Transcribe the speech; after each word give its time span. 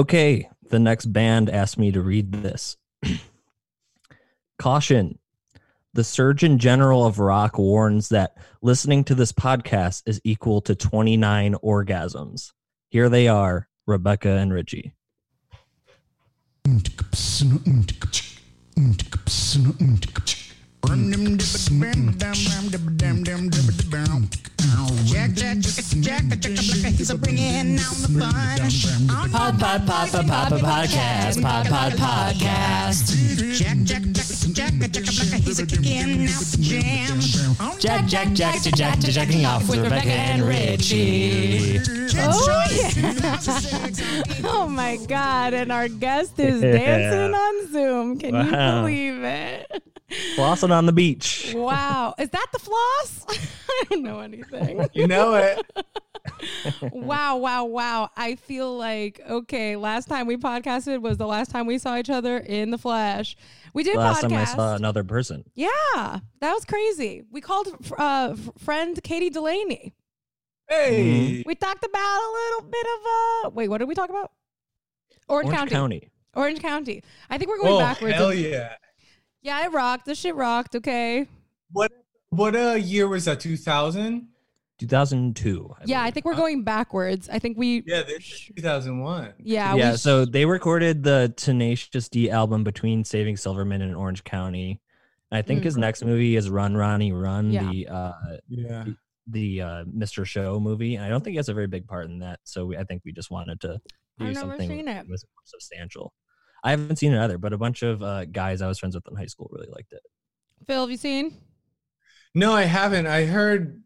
Okay, 0.00 0.48
the 0.70 0.78
next 0.78 1.12
band 1.12 1.50
asked 1.50 1.76
me 1.76 1.92
to 1.92 2.00
read 2.00 2.32
this. 2.32 2.78
Caution. 4.58 5.18
The 5.92 6.04
Surgeon 6.04 6.56
General 6.56 7.04
of 7.04 7.18
Rock 7.18 7.58
warns 7.58 8.08
that 8.08 8.34
listening 8.62 9.04
to 9.04 9.14
this 9.14 9.30
podcast 9.30 10.04
is 10.06 10.18
equal 10.24 10.62
to 10.62 10.74
29 10.74 11.54
orgasms. 11.62 12.52
Here 12.88 13.10
they 13.10 13.28
are, 13.28 13.68
Rebecca 13.86 14.30
and 14.30 14.54
Richie. 14.54 14.94
Jack, 25.04 25.32
Jack, 25.32 25.58
Jack, 25.58 25.84
Jack, 26.00 26.40
Jack, 26.40 26.92
he's 26.92 27.10
a 27.10 27.18
bringing 27.18 27.76
down 27.76 27.94
the 28.00 28.08
fun. 28.20 29.30
Pod, 29.30 29.58
pod, 29.58 29.86
pod, 29.86 30.10
pod, 30.10 30.26
pod, 30.26 30.50
pod, 30.50 30.60
podcast. 30.60 31.42
Pod, 31.42 31.66
pod, 31.66 31.92
podcast. 31.92 33.56
Jack, 33.56 33.76
Jack, 33.84 34.02
Jack, 34.12 34.72
Jack, 34.80 35.04
Jack, 35.04 35.40
he's 35.40 35.58
a 35.58 35.66
kicking 35.66 36.26
out 36.28 36.40
the 36.40 36.58
jam. 36.60 37.20
Jack, 37.80 38.06
Jack, 38.06 38.32
Jack, 38.32 38.62
Jack, 38.62 38.74
Jack, 38.74 38.98
jacking 39.00 39.44
off 39.44 39.68
with 39.68 39.80
Rebecca 39.82 40.08
and 40.08 40.42
Richie. 40.42 41.99
Oh, 42.16 42.64
yeah. 42.70 43.38
oh 44.44 44.68
my 44.68 44.96
God. 45.08 45.54
And 45.54 45.70
our 45.72 45.88
guest 45.88 46.38
is 46.38 46.60
dancing 46.60 47.34
on 47.34 47.72
Zoom. 47.72 48.18
Can 48.18 48.34
Wow. 48.34 48.86
you 48.86 49.12
believe 49.12 49.22
it? 49.24 49.82
Flossing 50.36 50.70
on 50.72 50.86
the 50.86 50.92
beach. 50.92 51.52
Wow. 51.54 52.14
Is 52.18 52.30
that 52.30 52.46
the 52.52 52.58
floss? 52.58 53.24
I 53.70 53.84
don't 53.90 54.02
know 54.02 54.20
anything. 54.20 54.88
You 54.92 55.06
know 55.06 55.34
it. 55.34 55.64
wow, 56.92 57.36
wow, 57.36 57.64
wow. 57.64 58.10
I 58.16 58.34
feel 58.34 58.76
like, 58.76 59.20
okay, 59.28 59.76
last 59.76 60.08
time 60.08 60.26
we 60.26 60.36
podcasted 60.36 61.00
was 61.00 61.16
the 61.16 61.26
last 61.26 61.50
time 61.50 61.66
we 61.66 61.78
saw 61.78 61.96
each 61.96 62.10
other 62.10 62.38
in 62.38 62.70
the 62.70 62.78
flesh. 62.78 63.36
We 63.72 63.84
did 63.84 63.96
Last 63.96 64.24
podcast. 64.24 64.28
time 64.30 64.32
I 64.38 64.44
saw 64.44 64.74
another 64.74 65.04
person. 65.04 65.44
yeah, 65.54 65.68
that 66.40 66.52
was 66.52 66.64
crazy. 66.64 67.22
We 67.30 67.40
called 67.40 67.68
uh, 67.96 68.34
friend 68.58 68.98
Katie 69.04 69.30
Delaney. 69.30 69.94
Hey. 70.70 71.42
We 71.44 71.54
talked 71.54 71.84
about 71.84 72.18
a 72.20 72.30
little 72.32 72.70
bit 72.70 72.86
of 72.86 73.46
uh 73.46 73.50
wait, 73.50 73.68
what 73.68 73.78
did 73.78 73.88
we 73.88 73.94
talk 73.94 74.08
about? 74.08 74.30
Orange, 75.28 75.46
Orange 75.48 75.58
County. 75.58 75.70
County. 75.70 76.08
Orange 76.34 76.60
County. 76.60 77.02
I 77.28 77.38
think 77.38 77.50
we're 77.50 77.58
going 77.58 77.74
Oh, 77.74 77.78
backwards. 77.78 78.14
hell 78.14 78.32
yeah. 78.32 78.74
Yeah, 79.42 79.64
it 79.64 79.72
rocked. 79.72 80.06
This 80.06 80.18
shit 80.18 80.34
rocked. 80.34 80.76
Okay. 80.76 81.26
What 81.72 81.92
what 82.30 82.54
uh 82.54 82.74
year 82.74 83.08
was 83.08 83.24
that? 83.24 83.40
2000? 83.40 84.28
2002. 84.78 85.74
I 85.78 85.82
Yeah, 85.84 86.02
I 86.02 86.10
think 86.10 86.24
we're 86.24 86.34
going 86.34 86.62
backwards. 86.64 87.28
I 87.28 87.38
think 87.38 87.58
we. 87.58 87.82
Yeah, 87.86 88.02
this 88.02 88.18
is 88.24 88.50
2001. 88.56 89.34
Yeah. 89.38 89.74
yeah, 89.74 89.90
we 89.92 89.96
so 89.98 90.24
they 90.24 90.46
recorded 90.46 91.02
the 91.02 91.34
Tenacious 91.36 92.08
D 92.08 92.30
album 92.30 92.64
between 92.64 93.04
Saving 93.04 93.36
Silverman 93.36 93.82
and 93.82 93.94
Orange 93.94 94.24
County. 94.24 94.80
I 95.32 95.42
think 95.42 95.62
his 95.64 95.76
next 95.76 96.04
movie 96.04 96.34
is 96.34 96.48
Run 96.48 96.76
Ronnie 96.76 97.12
Run, 97.12 97.50
Yeah. 97.52 97.70
the 97.70 97.88
uh 97.88 98.12
Yeah. 98.48 98.84
The 99.30 99.62
uh 99.62 99.84
Mr. 99.84 100.24
Show 100.24 100.60
movie. 100.60 100.96
And 100.96 101.04
I 101.04 101.08
don't 101.08 101.22
think 101.22 101.32
he 101.32 101.36
has 101.36 101.48
a 101.48 101.54
very 101.54 101.66
big 101.66 101.86
part 101.86 102.06
in 102.06 102.18
that. 102.20 102.40
So 102.44 102.66
we, 102.66 102.76
I 102.76 102.84
think 102.84 103.02
we 103.04 103.12
just 103.12 103.30
wanted 103.30 103.60
to 103.62 103.80
do 104.18 104.26
I've 104.26 104.34
never 104.34 104.50
something 104.50 104.68
seen 104.68 104.80
it. 104.80 104.84
that 104.86 105.08
was 105.08 105.24
more 105.24 105.42
substantial. 105.44 106.12
I 106.62 106.70
haven't 106.72 106.96
seen 106.98 107.12
it 107.12 107.22
either, 107.22 107.38
but 107.38 107.52
a 107.52 107.58
bunch 107.58 107.82
of 107.82 108.02
uh, 108.02 108.26
guys 108.26 108.60
I 108.60 108.68
was 108.68 108.78
friends 108.78 108.94
with 108.94 109.04
in 109.10 109.16
high 109.16 109.26
school 109.26 109.48
really 109.50 109.68
liked 109.70 109.92
it. 109.92 110.02
Phil, 110.66 110.82
have 110.82 110.90
you 110.90 110.96
seen? 110.96 111.38
No, 112.34 112.52
I 112.52 112.62
haven't. 112.62 113.06
I 113.06 113.24
heard 113.24 113.82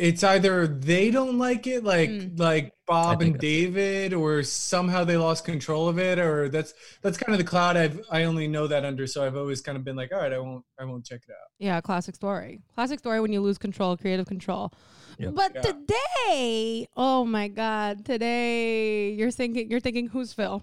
it's 0.00 0.24
either 0.24 0.66
they 0.66 1.10
don't 1.10 1.36
like 1.38 1.66
it, 1.66 1.84
like 1.84 2.08
Mm. 2.10 2.38
like 2.40 2.72
Bob 2.86 3.20
and. 3.20 3.38
David, 3.38 4.14
or 4.14 4.42
somehow 4.42 5.04
they 5.04 5.16
lost 5.18 5.44
control 5.44 5.88
of 5.88 5.98
it, 5.98 6.18
or 6.18 6.48
that's 6.48 6.72
that's 7.02 7.18
kind 7.18 7.32
of 7.32 7.38
the 7.38 7.44
cloud 7.44 7.76
I've 7.76 8.00
I 8.10 8.24
only 8.24 8.48
know 8.48 8.66
that 8.66 8.84
under. 8.84 9.06
So 9.06 9.24
I've 9.24 9.36
always 9.36 9.60
kind 9.60 9.76
of 9.76 9.84
been 9.84 9.96
like, 9.96 10.10
all 10.12 10.18
right, 10.20 10.32
I 10.32 10.38
won't 10.38 10.64
I 10.80 10.84
won't 10.84 11.04
check 11.04 11.20
it 11.28 11.32
out. 11.32 11.48
Yeah, 11.58 11.80
classic 11.82 12.14
story. 12.14 12.62
Classic 12.74 12.98
story 12.98 13.20
when 13.20 13.32
you 13.32 13.40
lose 13.42 13.58
control, 13.58 13.96
creative 13.96 14.26
control. 14.26 14.72
Yep. 15.18 15.34
But 15.34 15.52
Yeah. 15.54 15.60
today, 15.62 16.86
oh 16.96 17.24
my 17.26 17.48
God, 17.48 18.04
today 18.06 19.10
you're 19.12 19.30
thinking 19.30 19.70
you're 19.70 19.80
thinking 19.80 20.08
who's 20.08 20.32
Phil? 20.32 20.62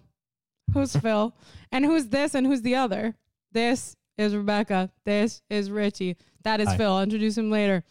Who's 0.74 0.96
Phil? 1.06 1.36
And 1.72 1.86
who's 1.86 2.08
this 2.08 2.34
and 2.34 2.48
who's 2.48 2.64
the 2.64 2.76
other? 2.76 3.16
This 3.52 3.96
is 4.18 4.36
Rebecca. 4.36 4.90
This 5.06 5.42
is 5.50 5.70
Richie. 5.70 6.18
That 6.44 6.60
is 6.60 6.68
Hi. 6.70 6.78
Phil. 6.78 6.92
I'll 6.92 7.04
introduce 7.04 7.38
him 7.38 7.52
later. 7.52 7.84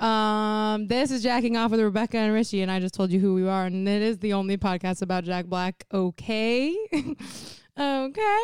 Um, 0.00 0.86
this 0.88 1.10
is 1.10 1.22
Jacking 1.22 1.56
Off 1.56 1.70
with 1.70 1.80
Rebecca 1.80 2.18
and 2.18 2.32
Richie, 2.32 2.62
and 2.62 2.70
I 2.70 2.80
just 2.80 2.94
told 2.94 3.10
you 3.12 3.20
who 3.20 3.34
we 3.34 3.46
are, 3.48 3.66
and 3.66 3.88
it 3.88 4.02
is 4.02 4.18
the 4.18 4.32
only 4.32 4.56
podcast 4.56 5.02
about 5.02 5.24
Jack 5.24 5.46
Black. 5.46 5.84
Okay. 5.92 6.76
okay. 7.78 8.38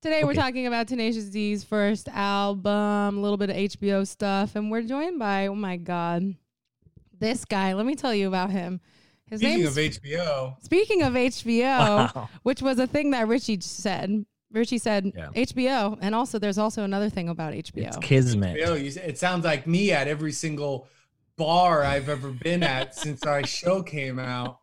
Today 0.00 0.24
we're 0.24 0.34
talking 0.34 0.66
about 0.66 0.88
Tenacious 0.88 1.26
D's 1.26 1.62
first 1.62 2.08
album, 2.08 3.18
a 3.18 3.20
little 3.20 3.36
bit 3.36 3.50
of 3.50 3.56
HBO 3.56 4.06
stuff, 4.06 4.56
and 4.56 4.70
we're 4.70 4.82
joined 4.82 5.18
by, 5.18 5.46
oh 5.46 5.54
my 5.54 5.76
God, 5.76 6.34
this 7.18 7.44
guy. 7.44 7.74
Let 7.74 7.86
me 7.86 7.94
tell 7.94 8.14
you 8.14 8.26
about 8.26 8.50
him. 8.50 8.80
His 9.26 9.40
Speaking 9.40 9.66
of 9.66 9.74
HBO, 9.74 10.62
Speaking 10.62 11.02
of 11.02 11.12
HBO, 11.14 12.14
Wow. 12.14 12.28
which 12.42 12.60
was 12.62 12.78
a 12.78 12.86
thing 12.86 13.10
that 13.12 13.28
Richie 13.28 13.60
said. 13.60 14.26
Richie 14.52 14.78
said 14.78 15.12
Yeah. 15.16 15.28
HBO, 15.34 15.98
and 16.00 16.14
also 16.14 16.38
there's 16.38 16.58
also 16.58 16.84
another 16.84 17.08
thing 17.10 17.28
about 17.28 17.52
HBO. 17.54 17.86
It's 17.88 17.96
Kismet. 17.98 18.56
HBO, 18.58 18.78
you, 18.82 19.00
it 19.02 19.18
sounds 19.18 19.44
like 19.44 19.66
me 19.66 19.92
at 19.92 20.08
every 20.08 20.32
single 20.32 20.86
bar 21.38 21.82
I've 21.82 22.08
ever 22.10 22.30
been 22.30 22.62
at 22.62 22.94
since 23.02 23.24
our 23.24 23.44
show 23.46 23.82
came 23.82 24.18
out. 24.18 24.58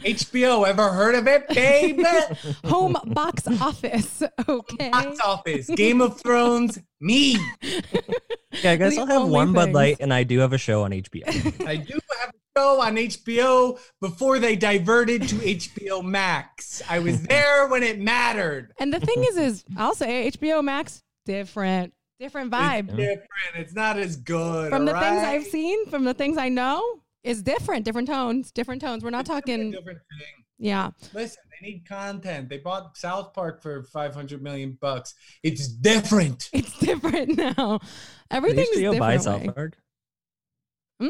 HBO, 0.00 0.66
ever 0.66 0.90
heard 0.90 1.14
of 1.14 1.26
it, 1.28 1.48
baby? 1.48 2.02
Home 2.66 2.96
box 3.06 3.46
office. 3.60 4.22
Okay. 4.48 4.90
Box 4.90 5.20
office, 5.20 5.68
Game 5.76 6.00
of 6.00 6.20
Thrones, 6.20 6.78
me. 7.00 7.36
Yeah, 8.62 8.72
I 8.72 8.76
guess 8.76 8.94
The 8.96 9.00
I'll 9.02 9.06
have 9.06 9.22
only 9.22 9.30
one 9.32 9.52
Bud. 9.52 9.72
Light, 9.72 9.98
and 10.00 10.12
I 10.12 10.24
do 10.24 10.40
have 10.40 10.52
a 10.52 10.58
show 10.58 10.82
on 10.82 10.90
HBO. 10.90 11.66
I 11.66 11.76
do 11.76 11.98
have 12.20 12.30
a 12.30 12.49
show 12.60 12.80
on 12.80 12.96
HBO 12.96 13.78
before 14.00 14.38
they 14.38 14.56
diverted 14.56 15.22
to 15.28 15.34
HBO 15.36 16.04
Max. 16.04 16.82
I 16.88 16.98
was 16.98 17.22
there 17.26 17.68
when 17.68 17.82
it 17.82 17.98
mattered. 17.98 18.72
And 18.78 18.92
the 18.92 19.00
thing 19.00 19.24
is, 19.24 19.36
is 19.36 19.64
I'll 19.76 19.94
say 19.94 20.30
HBO 20.30 20.62
Max 20.62 21.02
different, 21.26 21.92
different 22.18 22.50
vibe 22.52 22.88
It's 22.88 22.96
different. 22.96 23.54
It's 23.56 23.74
not 23.74 23.98
as 23.98 24.16
good. 24.16 24.70
from 24.70 24.84
the 24.84 24.94
all 24.94 25.00
things? 25.02 25.22
I've 25.22 25.44
seen, 25.44 25.86
from 25.86 26.04
the 26.04 26.14
things 26.14 26.36
I 26.38 26.48
know. 26.48 26.82
Is 27.22 27.42
different, 27.42 27.84
different 27.84 28.08
tones, 28.08 28.50
different 28.50 28.80
tones. 28.80 29.04
We're 29.04 29.10
not 29.10 29.20
It's 29.20 29.28
gonna 29.28 29.42
be 29.42 29.52
a 29.52 29.56
talking, 29.56 29.70
different 29.72 29.98
thing. 29.98 30.44
yeah. 30.58 30.88
Listen, 31.12 31.42
they 31.60 31.68
need 31.68 31.86
content. 31.86 32.48
They 32.48 32.56
bought 32.56 32.96
South 32.96 33.34
Park 33.34 33.60
for 33.62 33.82
500 33.82 34.42
million 34.42 34.78
bucks. 34.80 35.14
It's 35.42 35.68
different. 35.68 36.48
It's 36.54 36.78
different 36.78 37.36
now. 37.36 37.76
Did 37.76 37.88
Everything's 38.30 38.74
HBO 38.74 38.98
buy 38.98 39.18
different. 39.18 39.44
South. 39.44 39.54
Park? 39.54 39.76
Hmm? 40.98 41.08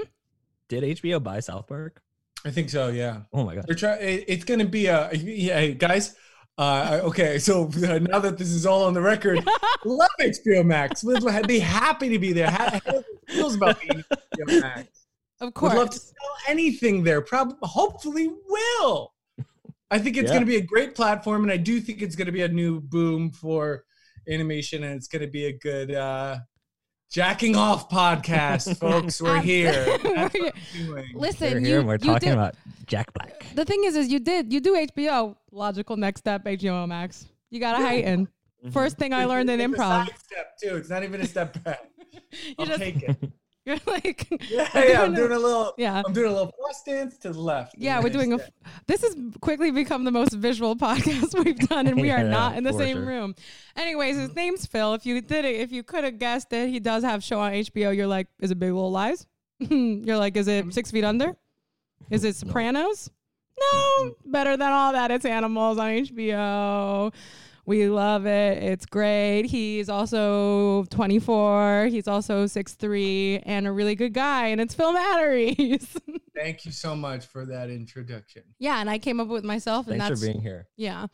Did 0.71 0.85
HBO 0.85 1.23
buy 1.23 1.41
South 1.41 1.67
Park? 1.67 2.01
I 2.47 2.51
think 2.51 2.71
so. 2.71 2.89
Yeah. 2.89 3.23
Oh 3.35 3.45
my 3.45 3.55
god. 3.57 3.65
They're 3.67 3.77
trying. 3.77 3.99
It's 4.27 4.45
going 4.45 4.61
to 4.61 4.67
be 4.67 4.87
a. 4.87 5.11
Yeah, 5.13 5.67
guys. 5.67 6.15
Uh, 6.57 7.01
okay, 7.05 7.39
so 7.39 7.71
now 7.77 8.19
that 8.19 8.37
this 8.39 8.51
is 8.51 8.65
all 8.67 8.85
on 8.85 8.95
the 8.95 9.01
record, 9.01 9.45
love 9.85 10.11
HBO 10.21 10.65
Max. 10.65 11.03
Would 11.05 11.47
be 11.47 11.59
happy 11.59 12.09
to 12.11 12.19
be 12.19 12.33
there. 12.33 12.51
How, 12.51 12.71
how 12.71 12.81
it 12.99 13.05
feels 13.29 13.57
about 13.57 13.81
being 13.81 14.05
HBO 14.37 14.61
Max. 14.61 14.89
Of 15.41 15.55
course, 15.55 15.73
Would 15.73 15.79
course. 15.79 15.79
love 15.79 15.91
to 15.91 15.99
sell 15.99 16.37
anything 16.49 17.03
there. 17.03 17.21
Probably, 17.23 17.57
hopefully, 17.63 18.31
will. 18.49 19.13
I 19.91 19.99
think 19.99 20.17
it's 20.17 20.25
Yeah. 20.29 20.35
going 20.35 20.43
to 20.43 20.47
be 20.47 20.57
a 20.57 20.63
great 20.63 20.95
platform, 20.95 21.43
and 21.43 21.51
I 21.51 21.57
do 21.57 21.81
think 21.81 22.01
it's 22.03 22.15
going 22.15 22.27
to 22.27 22.33
be 22.33 22.43
a 22.43 22.49
new 22.49 22.81
boom 22.81 23.33
for 23.33 23.85
animation, 24.29 24.85
and 24.85 24.95
it's 24.97 25.09
going 25.09 25.23
to 25.23 25.29
be 25.31 25.47
a 25.47 25.53
good 25.59 25.93
uh, 25.95 26.39
jacking 27.11 27.57
off 27.57 27.89
podcast, 27.91 28.77
folks. 28.81 29.21
We're 29.21 29.41
here. 29.41 29.73
That's 30.03 30.35
what 30.35 30.55
I'm 30.55 30.87
doing. 30.87 31.11
Listen, 31.15 31.53
We're 31.63 31.69
you, 31.69 31.79
and 31.79 31.87
we're 31.87 31.95
you 31.95 31.99
talking 31.99 32.29
did, 32.31 32.33
about 32.33 32.55
Jack 32.87 33.13
Black. 33.13 33.45
the 33.55 33.65
thing 33.65 33.85
is, 33.85 33.97
is 33.97 34.09
you 34.09 34.19
did 34.21 34.53
you 34.53 34.61
do 34.61 34.75
HBO. 34.75 35.37
Logical 35.53 35.97
next 35.97 36.21
step, 36.21 36.45
HBO 36.45 36.87
Max. 36.89 37.27
You 37.51 37.61
gotta 37.61 37.83
heighten. 37.83 38.27
Mm-hmm. 38.27 38.71
First 38.71 38.99
thing 38.99 39.13
I 39.13 39.25
learned 39.25 39.51
in 39.51 39.61
It's 39.61 39.73
a 39.73 39.77
improv. 39.77 40.07
side 40.07 40.15
step 40.19 40.59
too. 40.63 40.77
It's 40.77 40.91
not 40.91 41.03
even 41.03 41.21
a 41.21 41.27
step 41.27 41.63
back. 41.65 41.81
I'll 42.59 42.67
just- 42.67 42.79
take 42.79 43.03
it. 43.03 43.17
You're 43.67 43.77
like, 43.87 44.27
Yeah, 44.49 44.69
we're 44.75 44.89
yeah. 44.89 45.03
I'm 45.03 45.15
doing 45.15 45.29
doing 45.29 45.39
a 45.39 45.43
little. 45.43 45.75
yeah. 45.77 46.03
I'm 46.05 46.13
doing 46.15 46.31
a 46.31 46.33
little 46.33 46.51
cross 46.53 46.83
dance 46.83 47.19
to 47.19 47.31
the 47.31 47.39
left. 47.41 47.75
Yeah, 47.77 47.99
we're 47.99 48.09
then 48.09 48.31
doing 48.31 48.33
a. 48.33 48.39
This 48.87 49.03
has 49.03 49.15
quickly 49.43 49.71
become 49.71 50.05
the 50.05 50.11
most 50.11 50.33
visual 50.33 50.75
podcast 50.87 51.45
we've 51.45 51.59
done, 51.69 51.87
and 51.87 52.01
we 52.01 52.11
are 52.11 52.25
not 52.39 52.57
in 52.57 52.65
the 52.65 52.73
same 52.73 52.97
sure. 52.97 53.05
room. 53.07 53.35
Anyways, 53.77 54.17
his 54.17 54.35
name's 54.35 54.65
Phil. 54.65 54.95
If 54.95 55.05
you 55.05 55.21
did 55.21 55.45
it, 55.45 55.61
if 55.61 55.73
you 55.73 55.83
could 55.83 56.05
have 56.05 56.19
guessed 56.19 56.49
that 56.51 56.69
he 56.71 56.81
does 56.81 57.05
have 57.05 57.23
show 57.23 57.39
on 57.41 57.53
HBO, 57.53 57.95
you're 57.95 58.07
like, 58.07 58.29
is 58.41 58.51
it 58.51 58.59
Big 58.59 58.73
Little 58.73 58.91
Lies? 58.91 59.27
you're 59.59 60.17
like, 60.17 60.37
is 60.39 60.49
it 60.49 60.73
Six 60.73 60.91
Feet 60.91 61.05
Under? 61.05 61.37
Is 62.09 62.25
it 62.25 62.37
Sopranos? 62.37 63.11
No, 63.61 64.15
better 64.25 64.57
than 64.57 64.73
all 64.73 64.93
that. 64.95 65.11
It's 65.11 65.27
Animals 65.27 65.77
on 65.79 65.91
HBO. 65.91 67.13
We 67.67 67.89
love 67.89 68.27
it. 68.27 68.63
It's 68.63 68.87
great. 68.87 69.45
He's 69.47 69.89
also 69.89 70.85
24. 70.91 71.89
He's 71.91 72.09
also 72.09 72.45
6'3 72.47 73.43
and 73.47 73.67
a 73.67 73.73
really 73.73 73.95
good 73.95 74.13
guy. 74.15 74.47
And 74.49 74.61
it's 74.61 74.75
Phil 74.75 74.93
Matarese. 74.93 75.97
Thank 76.37 76.65
you 76.65 76.73
so 76.73 76.97
much 76.97 77.27
for 77.27 77.45
that 77.47 77.71
introduction. 77.71 78.43
yeah. 78.59 78.81
And 78.81 78.89
I 78.91 78.99
came 78.99 79.21
up 79.21 79.29
with 79.29 79.45
myself. 79.45 79.87
And 79.89 79.99
Thanks 80.01 80.09
that's, 80.09 80.21
for 80.21 80.27
being 80.27 80.41
here. 80.43 80.67
yeah. 80.77 81.07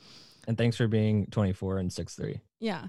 And 0.48 0.56
thanks 0.56 0.76
for 0.76 0.86
being 0.86 1.26
24 1.32 1.78
and 1.78 1.90
6'3. 1.90 2.40
Yeah. 2.60 2.86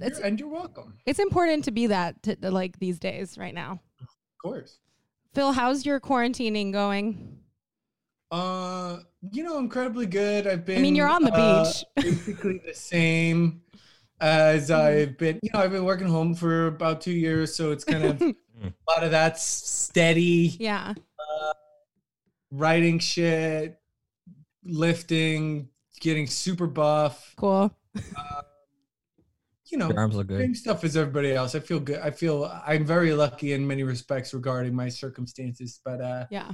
You're- 0.00 0.22
and 0.24 0.40
you're 0.40 0.48
welcome. 0.48 0.96
it's 1.04 1.18
important 1.18 1.64
to 1.64 1.70
be 1.70 1.88
that 1.88 2.22
to, 2.22 2.36
like 2.50 2.78
these 2.78 2.98
days 2.98 3.36
right 3.36 3.54
now. 3.54 3.80
Of 4.00 4.08
course. 4.42 4.78
Phil, 5.34 5.52
how's 5.52 5.84
your 5.84 6.00
quarantining 6.00 6.72
going? 6.72 7.40
Uh, 8.30 8.98
you 9.32 9.42
know, 9.44 9.58
incredibly 9.58 10.06
good. 10.06 10.46
I've 10.46 10.64
been. 10.64 10.78
I 10.78 10.82
mean, 10.82 10.96
you're 10.96 11.08
on 11.08 11.22
the 11.22 11.32
uh, 11.32 11.64
beach. 11.64 11.84
basically 11.96 12.60
the 12.66 12.74
same 12.74 13.62
as 14.20 14.70
Mm-hmm. 14.70 14.80
I've 15.10 15.18
been. 15.18 15.38
You 15.42 15.50
know, 15.54 15.60
I've 15.60 15.70
been 15.72 15.84
working 15.84 16.08
home 16.08 16.34
for 16.34 16.66
about 16.68 17.00
two 17.00 17.12
years, 17.12 17.54
so 17.54 17.70
it's 17.70 17.84
kind 17.84 18.04
of 18.04 18.20
a 18.22 18.34
lot 18.88 19.04
of 19.04 19.10
that's 19.10 19.44
steady 19.44 20.56
Yeah. 20.58 20.94
writing 22.50 22.98
shit, 22.98 23.78
lifting, 24.64 25.68
getting 26.00 26.26
super 26.26 26.66
buff. 26.66 27.34
Cool. 27.36 27.72
You 29.68 29.78
know, 29.78 29.88
Your 29.88 29.98
arms 29.98 30.14
look 30.14 30.28
good. 30.28 30.40
same 30.40 30.54
stuff 30.54 30.84
as 30.84 30.96
everybody 30.96 31.32
else. 31.34 31.56
I 31.56 31.60
feel 31.60 31.80
good. 31.80 31.98
I 31.98 32.10
feel 32.12 32.44
I'm 32.64 32.84
very 32.86 33.12
lucky 33.12 33.52
in 33.52 33.66
many 33.66 33.82
respects 33.82 34.32
regarding 34.32 34.74
my 34.76 34.88
circumstances, 34.88 35.80
but 35.84 36.00
uh 36.00 36.26
Yeah. 36.30 36.52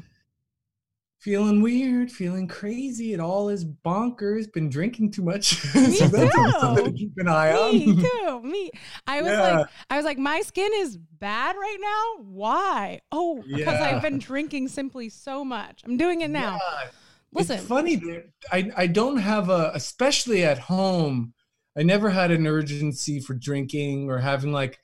Feeling 1.22 1.62
weird, 1.62 2.10
feeling 2.10 2.48
crazy. 2.48 3.12
It 3.12 3.20
all 3.20 3.48
is 3.48 3.64
bonkers. 3.64 4.52
Been 4.52 4.69
drinking 4.69 5.12
too 5.12 5.22
much. 5.22 5.62
Me 5.74 5.94
so 5.94 6.06
that's 6.08 6.34
too. 6.34 6.50
something 6.60 6.84
to 6.86 6.92
keep 6.92 7.12
an 7.19 7.28
eye 7.28 7.52
Me 7.52 7.58
on. 7.58 7.96
Me 7.96 8.02
too. 8.02 8.42
Me. 8.42 8.70
I 9.06 9.22
was 9.22 9.30
Yeah. 9.30 9.58
like, 9.58 9.66
I 9.90 9.96
was 9.96 10.04
like, 10.04 10.19
my 10.19 10.40
skin 10.40 10.70
is 10.76 10.96
bad 10.96 11.54
right 11.56 11.78
now. 11.80 12.24
Why? 12.24 13.00
Oh, 13.12 13.36
because 13.46 13.60
Yeah. 13.60 13.82
I've 13.96 14.02
been 14.02 14.19
drinking 14.19 14.69
simply 14.69 15.08
so 15.08 15.44
much. 15.44 15.82
I'm 15.84 15.96
doing 15.96 16.22
it 16.22 16.30
now. 16.30 16.58
Yeah. 16.60 16.88
Listen. 17.34 17.58
It's 17.58 17.66
funny 17.66 17.96
that 17.96 18.25
I, 18.50 18.70
I 18.76 18.86
don't 18.88 19.16
have 19.16 19.48
a, 19.48 19.70
especially 19.75 20.44
at 20.44 20.58
home, 20.58 21.32
I 21.78 21.82
never 21.82 22.10
had 22.10 22.30
an 22.30 22.46
urgency 22.46 23.20
for 23.20 23.32
drinking 23.34 24.10
or 24.10 24.18
having 24.18 24.52
like 24.52 24.78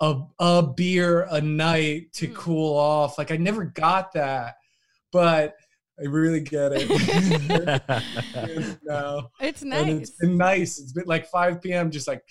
a, 0.00 0.20
a 0.38 0.62
beer 0.62 1.26
a 1.30 1.40
night 1.40 2.12
to 2.14 2.28
Mm. 2.28 2.34
cool 2.34 2.78
off. 2.78 3.18
Like 3.18 3.30
I 3.32 3.36
never 3.36 3.64
got 3.64 4.12
that, 4.14 4.54
but 5.12 5.56
I 6.00 6.04
really 6.06 6.40
get 6.40 6.72
it. 6.74 6.88
now. 8.84 9.30
It's 9.40 9.62
And 9.62 9.70
nice. 9.70 9.88
it's 10.00 10.10
been 10.12 10.36
nice. 10.36 10.78
It's 10.78 10.92
been 10.92 11.04
like 11.06 11.26
5 11.28 11.60
p.m. 11.62 11.90
just 11.90 12.08
like 12.08 12.22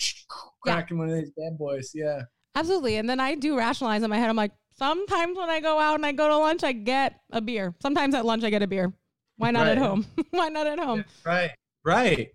Yeah. 0.66 0.74
cracking 0.74 0.98
one 0.98 1.10
of 1.10 1.16
these 1.16 1.32
bad 1.32 1.58
boys. 1.58 1.92
Yeah. 1.94 2.24
Absolutely. 2.56 2.96
And 2.98 3.08
then 3.10 3.20
I 3.20 3.36
do 3.36 3.58
rationalize 3.58 4.02
in 4.04 4.10
my 4.10 4.18
head. 4.18 4.30
I'm 4.30 4.36
like, 4.36 4.52
sometimes 4.78 5.38
when 5.38 5.50
I 5.50 5.60
go 5.60 5.80
out 5.80 5.96
and 5.96 6.06
I 6.06 6.12
go 6.12 6.28
to 6.28 6.38
lunch, 6.38 6.64
I 6.64 6.72
get 6.72 7.20
a 7.32 7.42
beer. 7.42 7.76
Sometimes 7.82 8.16
at 8.16 8.26
lunch, 8.26 8.44
I 8.44 8.50
get 8.50 8.64
a 8.64 8.68
beer. 8.68 8.92
Why 9.38 9.52
not 9.52 9.68
at 9.68 9.78
home? 9.78 10.06
Why 10.32 10.50
not 10.50 10.68
at 10.68 10.80
home? 10.80 11.06
Right. 11.26 11.52
Right. 11.86 12.30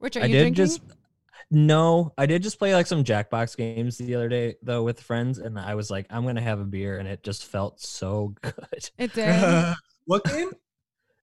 Rich, 0.00 0.16
are 0.16 0.20
I 0.22 0.26
you 0.26 0.32
did 0.32 0.40
drinking? 0.40 0.54
just 0.64 0.80
no, 1.50 2.12
I 2.18 2.26
did 2.26 2.42
just 2.42 2.58
play 2.58 2.74
like 2.74 2.86
some 2.86 3.04
Jackbox 3.04 3.56
games 3.56 3.96
the 3.98 4.14
other 4.16 4.28
day 4.28 4.56
though 4.62 4.82
with 4.82 5.00
friends, 5.00 5.38
and 5.38 5.58
I 5.58 5.74
was 5.74 5.90
like, 5.90 6.06
I'm 6.10 6.24
gonna 6.26 6.40
have 6.40 6.58
a 6.60 6.64
beer, 6.64 6.98
and 6.98 7.08
it 7.08 7.22
just 7.22 7.44
felt 7.46 7.80
so 7.80 8.34
good. 8.42 8.90
it 8.98 9.14
did. 9.14 9.74
what 10.06 10.24
game? 10.24 10.50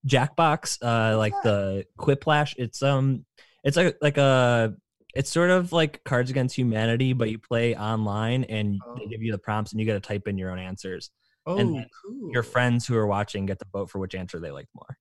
Jackbox, 0.08 0.78
uh, 0.82 1.18
like 1.18 1.34
the 1.44 1.86
Quiplash. 1.98 2.56
It's 2.58 2.82
um, 2.82 3.26
it's 3.64 3.78
like 3.78 3.98
like 4.02 4.18
a, 4.18 4.74
it's 5.14 5.30
sort 5.30 5.50
of 5.50 5.72
like 5.72 6.04
Cards 6.04 6.30
Against 6.32 6.56
Humanity, 6.58 7.14
but 7.14 7.30
you 7.30 7.40
play 7.40 7.76
online, 7.76 8.44
and 8.46 8.80
they 8.98 9.04
Oh. 9.06 9.08
give 9.10 9.22
you 9.22 9.32
the 9.32 9.38
prompts, 9.38 9.72
and 9.72 9.80
you 9.82 9.86
got 9.88 9.94
to 9.94 10.00
type 10.00 10.28
in 10.28 10.38
your 10.38 10.52
own 10.52 10.60
answers. 10.60 11.12
Oh, 11.46 11.56
then 11.56 11.86
cool. 12.06 12.32
Your 12.32 12.44
friends 12.44 12.86
who 12.86 12.96
are 12.96 13.08
watching 13.08 13.46
get 13.46 13.60
to 13.60 13.66
vote 13.74 13.90
for 13.90 14.00
which 14.00 14.14
answer 14.16 14.40
they 14.40 14.52
like 14.52 14.68
more. 14.76 14.98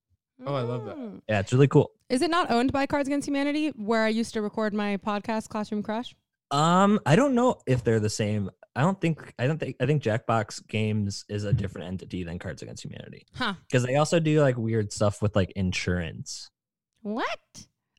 Oh, 0.47 0.55
I 0.55 0.63
love 0.63 0.87
that. 0.87 0.97
Mm. 0.97 1.21
Yeah, 1.29 1.41
it's 1.41 1.53
really 1.53 1.69
cool. 1.69 1.91
Is 2.09 2.23
it 2.23 2.31
not 2.31 2.51
owned 2.51 2.73
by 2.73 2.87
Cards 2.87 3.07
Against 3.09 3.29
Humanity, 3.29 3.69
where 3.77 4.05
I 4.05 4.09
used 4.09 4.33
to 4.35 4.41
record 4.43 4.73
my 4.73 4.97
podcast, 4.97 5.49
Classroom 5.51 5.83
Crush? 5.83 6.15
Um, 6.51 6.99
I 7.05 7.15
don't 7.15 7.35
know 7.35 7.61
if 7.67 7.85
they're 7.85 8.01
the 8.01 8.09
same. 8.11 8.51
I 8.81 8.83
don't 8.83 8.99
think 8.99 9.35
I 9.39 9.47
don't 9.47 9.59
think 9.59 9.77
I 9.79 9.85
think 9.85 10.03
Jackbox 10.03 10.67
Games 10.67 11.27
is 11.29 11.45
a 11.45 11.53
different 11.53 11.89
entity 11.89 12.25
than 12.25 12.39
Cards 12.39 12.63
Against 12.63 12.83
Humanity 12.83 13.27
Huh. 13.35 13.53
because 13.69 13.83
they 13.85 13.97
also 13.97 14.19
do 14.21 14.41
like 14.41 14.57
weird 14.57 14.91
stuff 14.91 15.21
with 15.21 15.37
like 15.37 15.51
insurance. 15.55 16.49
What? 17.03 17.39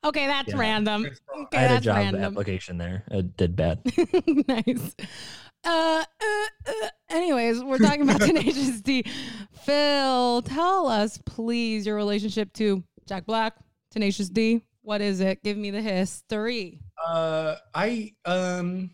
Okay, 0.04 0.26
that's 0.26 0.50
Yeah. 0.50 0.58
random. 0.58 1.06
Okay, 1.44 1.58
I 1.58 1.62
had 1.62 1.72
a 1.82 1.82
job 1.82 1.98
random. 1.98 2.24
application 2.24 2.80
there. 2.80 3.04
It 3.12 3.38
did 3.38 3.56
bad. 3.56 3.82
nice. 4.48 4.96
Uh, 5.64 6.04
uh, 6.04 6.46
uh, 6.68 6.88
anyways, 7.10 7.64
we're 7.64 7.78
talking 7.78 8.02
about 8.02 8.20
Tenacious 8.28 8.82
D. 8.82 9.04
Phil, 9.62 10.42
tell 10.42 10.88
us, 10.88 11.20
please, 11.28 11.86
your 11.86 11.96
relationship 11.96 12.52
to 12.54 12.84
Jack 13.08 13.28
Black, 13.28 13.54
Tenacious 13.92 14.30
D. 14.30 14.64
What 14.82 15.02
is 15.02 15.20
it? 15.20 15.44
Give 15.44 15.56
me 15.58 15.70
the 15.70 15.82
history. 15.84 16.80
Uh, 17.06 17.58
I 17.76 18.14
um, 18.26 18.90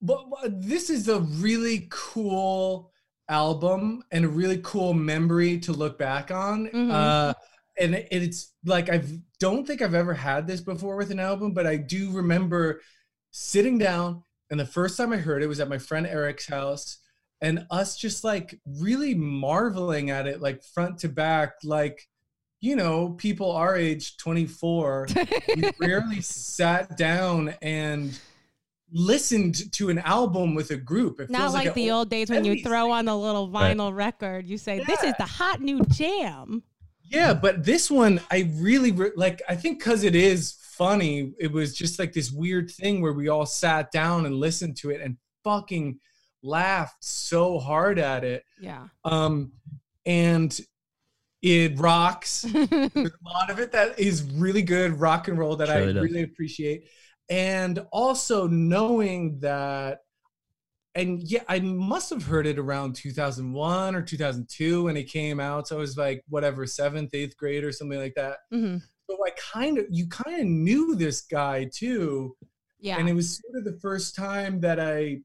but, 0.00 0.24
but 0.30 0.62
this 0.62 0.90
is 0.90 1.08
a 1.08 1.20
really 1.20 1.86
cool 1.90 2.92
album 3.28 4.02
and 4.10 4.24
a 4.24 4.28
really 4.28 4.60
cool 4.62 4.94
memory 4.94 5.58
to 5.58 5.72
look 5.72 5.98
back 5.98 6.30
on. 6.30 6.68
Mhm. 6.68 6.90
Uh, 6.90 7.34
and 7.78 7.94
it- 7.94 8.08
it's 8.10 8.54
like 8.64 8.88
I 8.90 9.02
don't 9.38 9.66
think 9.66 9.82
I've 9.82 9.94
ever 9.94 10.14
had 10.14 10.46
this 10.46 10.60
before 10.60 10.96
with 10.96 11.10
an 11.10 11.20
album, 11.20 11.52
but 11.52 11.66
I 11.66 11.76
do 11.76 12.10
remember 12.10 12.80
sitting 13.30 13.78
down 13.78 14.22
and 14.50 14.58
the 14.58 14.64
first 14.66 14.96
time 14.96 15.12
I 15.12 15.18
heard 15.18 15.42
it 15.42 15.46
was 15.46 15.60
at 15.60 15.68
my 15.68 15.76
friend 15.78 16.06
Eric's 16.06 16.46
house, 16.48 16.98
and 17.42 17.66
us 17.70 17.96
just 17.96 18.24
like 18.24 18.58
really 18.66 19.14
marveling 19.14 20.10
at 20.10 20.26
it, 20.26 20.40
like 20.40 20.62
front 20.64 20.98
to 21.00 21.08
back, 21.08 21.52
like 21.62 22.08
you 22.60 22.74
know, 22.74 23.10
people 23.10 23.52
our 23.52 23.76
age, 23.76 24.16
24, 24.16 25.06
we 25.54 25.70
rarely 25.78 26.20
sat 26.20 26.96
down 26.96 27.54
and 27.62 28.18
listened 28.90 29.70
to 29.72 29.90
an 29.90 29.98
album 29.98 30.54
with 30.54 30.70
a 30.70 30.76
group. 30.76 31.20
It 31.20 31.30
Not 31.30 31.40
feels 31.42 31.54
like, 31.54 31.66
an 31.68 31.74
the 31.74 31.90
old 31.90 32.08
days 32.08 32.30
when 32.30 32.44
you 32.44 32.54
70s 32.54 32.64
throw 32.64 32.90
on 32.90 33.04
the 33.04 33.16
little 33.16 33.50
Right. 33.50 33.76
vinyl 33.76 33.94
record. 33.94 34.46
You 34.46 34.58
say, 34.58 34.82
This 34.84 35.02
is 35.02 35.14
the 35.18 35.26
hot 35.26 35.60
new 35.60 35.80
jam. 35.86 36.62
Yeah, 37.04 37.32
but 37.34 37.64
this 37.64 37.90
one 37.90 38.20
I 38.30 38.50
really 38.56 38.92
re- 38.92 39.12
like. 39.16 39.40
I 39.48 39.56
think 39.56 39.78
because 39.78 40.04
it 40.04 40.14
is 40.14 40.56
funny, 40.60 41.32
it 41.38 41.50
was 41.50 41.74
just 41.76 41.98
like 41.98 42.12
this 42.12 42.30
weird 42.30 42.70
thing 42.70 43.00
where 43.00 43.14
we 43.14 43.28
all 43.28 43.46
sat 43.46 43.90
down 43.90 44.26
and 44.26 44.34
listened 44.36 44.76
to 44.78 44.90
it 44.90 45.00
and 45.00 45.16
fucking 45.42 45.98
laughed 46.42 47.02
so 47.02 47.58
hard 47.58 47.98
at 47.98 48.24
it. 48.24 48.44
Yeah. 48.60 48.88
Um, 49.04 49.52
and 50.04 50.58
it 51.40 51.78
rocks. 51.78 52.42
There's 52.52 52.70
a 52.92 53.10
lot 53.24 53.48
of 53.50 53.58
it 53.58 53.72
that 53.72 53.98
is 53.98 54.22
really 54.22 54.62
good 54.62 55.00
rock 55.00 55.28
and 55.28 55.38
roll 55.38 55.56
that 55.56 55.70
I 55.70 55.78
Surely 55.78 55.92
does. 55.94 56.02
really 56.02 56.22
appreciate. 56.22 56.88
And 57.30 57.84
also 57.92 58.46
knowing 58.46 59.40
that, 59.40 60.00
and 60.94 61.22
yeah, 61.22 61.42
I 61.48 61.60
must 61.60 62.10
have 62.10 62.24
heard 62.24 62.46
it 62.46 62.58
around 62.58 62.94
2001 62.96 63.94
or 63.94 64.02
2002 64.02 64.84
when 64.84 64.96
it 64.96 65.04
came 65.04 65.38
out. 65.38 65.68
So 65.68 65.76
I 65.76 65.80
was 65.80 65.96
like, 65.96 66.24
whatever, 66.28 66.66
seventh, 66.66 67.14
eighth 67.14 67.36
grade 67.36 67.64
or 67.64 67.70
something 67.72 67.98
like 67.98 68.14
that. 68.14 68.38
Mhm. 68.52 68.82
So 69.08 69.18
I 69.24 69.30
kind 69.30 69.78
of, 69.78 69.86
you 69.90 70.08
kind 70.08 70.40
of 70.40 70.46
knew 70.46 70.94
this 70.96 71.20
guy 71.20 71.70
too. 71.72 72.36
Yeah. 72.80 72.98
And 72.98 73.08
it 73.08 73.14
was 73.14 73.40
sort 73.40 73.58
of 73.58 73.64
the 73.64 73.78
first 73.80 74.14
time 74.16 74.60
that 74.60 74.80
I 74.80 75.18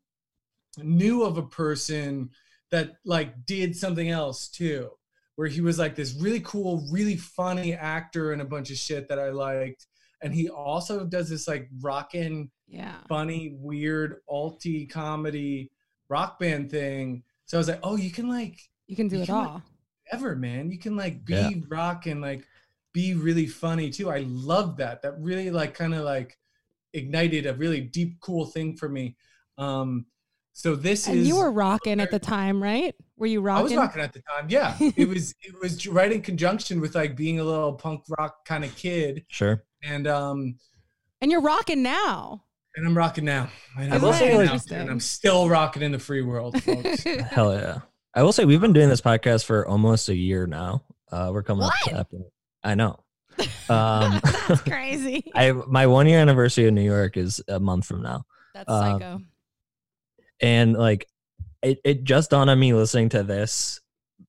knew 0.78 1.24
of 1.24 1.38
a 1.38 1.48
person 1.48 2.30
that 2.72 2.96
like 3.06 3.46
did 3.46 3.76
something 3.76 4.10
else 4.10 4.50
too, 4.50 4.90
where 5.36 5.48
he 5.48 5.62
was 5.62 5.80
like 5.80 5.96
this 5.96 6.14
really 6.16 6.42
cool, 6.42 6.88
really 6.92 7.16
funny 7.18 7.74
actor 7.74 8.32
and 8.32 8.42
a 8.42 8.46
bunch 8.46 8.72
of 8.72 8.78
shit 8.78 9.08
that 9.10 9.20
I 9.20 9.30
liked. 9.30 9.88
And 10.24 10.34
he 10.34 10.50
also 10.50 11.06
does 11.06 11.30
this 11.30 11.48
like 11.48 11.70
rockin', 11.82 12.50
yeah. 12.68 12.96
funny, 13.08 13.56
weird, 13.60 14.22
alti 14.28 14.86
comedy 14.88 15.70
rock 16.10 16.40
band 16.40 16.72
thing. 16.72 17.24
So 17.46 17.58
I 17.58 17.60
was 17.60 17.68
like, 17.68 17.80
oh, 17.84 17.98
you 17.98 18.10
can 18.10 18.30
like 18.30 18.60
You 18.88 18.96
can 18.96 19.08
do 19.08 19.18
you 19.18 19.24
it 19.24 19.26
can, 19.28 19.36
like, 19.36 19.48
all. 19.50 19.64
ever, 20.12 20.36
man. 20.36 20.72
You 20.72 20.80
can 20.80 20.96
like 20.96 21.24
be 21.26 21.34
Yeah. 21.36 21.50
rock 21.68 22.06
and 22.08 22.22
like 22.22 22.48
be 22.94 23.14
really 23.16 23.48
funny 23.48 23.90
too. 23.90 24.10
I 24.10 24.20
love 24.28 24.78
that. 24.78 25.02
That 25.02 25.20
really 25.20 25.52
like 25.52 25.74
kind 25.74 25.94
of 25.94 26.04
like 26.06 26.38
ignited 26.94 27.46
a 27.46 27.54
really 27.54 27.82
deep, 27.82 28.20
cool 28.22 28.46
thing 28.46 28.78
for 28.78 28.88
me. 28.88 29.16
Um, 29.58 30.06
so 30.54 30.76
this 30.76 31.08
And 31.08 31.20
is 31.20 31.28
you 31.28 31.38
were 31.38 31.52
rocking 31.52 32.00
at 32.00 32.12
the 32.12 32.20
time, 32.20 32.62
right? 32.62 32.94
Were 33.18 33.26
you 33.28 33.42
rocking? 33.42 33.60
I 33.60 33.64
was 33.64 33.72
rocking? 33.76 34.02
rocking 34.02 34.02
at 34.04 34.14
the 34.14 34.22
time. 34.22 34.46
Yeah, 34.50 34.76
it 34.98 35.08
was 35.10 35.34
it 35.42 35.54
was 35.62 35.86
right 35.88 36.12
in 36.12 36.22
conjunction 36.22 36.80
with 36.80 36.96
like 36.96 37.16
being 37.16 37.40
a 37.40 37.44
little 37.44 37.74
punk 37.74 38.04
rock 38.18 38.46
kind 38.46 38.64
of 38.64 38.76
kid, 38.76 39.26
Sure. 39.30 39.64
and 39.84 40.08
um, 40.08 40.56
And 41.22 41.32
you're 41.32 41.42
rocking 41.42 41.82
now. 41.84 42.44
and 42.76 42.86
I'm 42.88 42.98
rocking 42.98 43.26
now. 43.26 43.50
And 43.78 43.94
I 43.94 43.96
I'm 43.98 44.02
will 44.02 44.12
rocking 44.12 44.60
say, 44.60 44.76
now, 44.76 44.82
and 44.82 44.90
I'm 44.92 45.00
still 45.00 45.50
rocking 45.50 45.82
in 45.84 45.92
the 45.92 46.00
free 46.00 46.22
world, 46.22 46.62
folks. 46.64 47.04
Hell 47.30 47.54
yeah. 47.54 47.80
I 48.16 48.22
will 48.24 48.32
say 48.34 48.46
we've 48.46 48.62
been 48.62 48.74
doing 48.74 48.90
this 48.90 49.02
podcast 49.02 49.46
for 49.46 49.68
almost 49.68 50.08
a 50.10 50.16
year 50.16 50.46
now. 50.46 50.84
Uh, 51.12 51.30
we're 51.34 51.42
coming 51.44 51.64
up 51.66 51.74
to 51.86 51.90
What? 51.92 51.98
that. 51.98 52.12
point. 52.12 52.26
I 52.64 52.76
know. 52.76 53.00
Um, 53.70 54.20
That's 54.48 54.62
crazy. 54.62 55.32
I 55.34 55.52
my 55.54 55.88
one 55.88 56.06
year 56.06 56.20
anniversary 56.20 56.68
in 56.68 56.76
New 56.76 56.84
York 56.84 57.18
is 57.18 57.42
a 57.48 57.60
month 57.60 57.86
from 57.86 58.02
now, 58.04 58.26
That's 58.54 58.70
um, 58.70 58.82
psycho. 59.00 59.22
And 60.42 60.74
like 60.74 61.08
it, 61.62 61.80
it 61.84 62.04
just 62.04 62.32
dawned 62.32 62.50
on 62.50 62.60
me 62.60 62.74
listening 62.74 63.10
to 63.10 63.24
this 63.24 63.80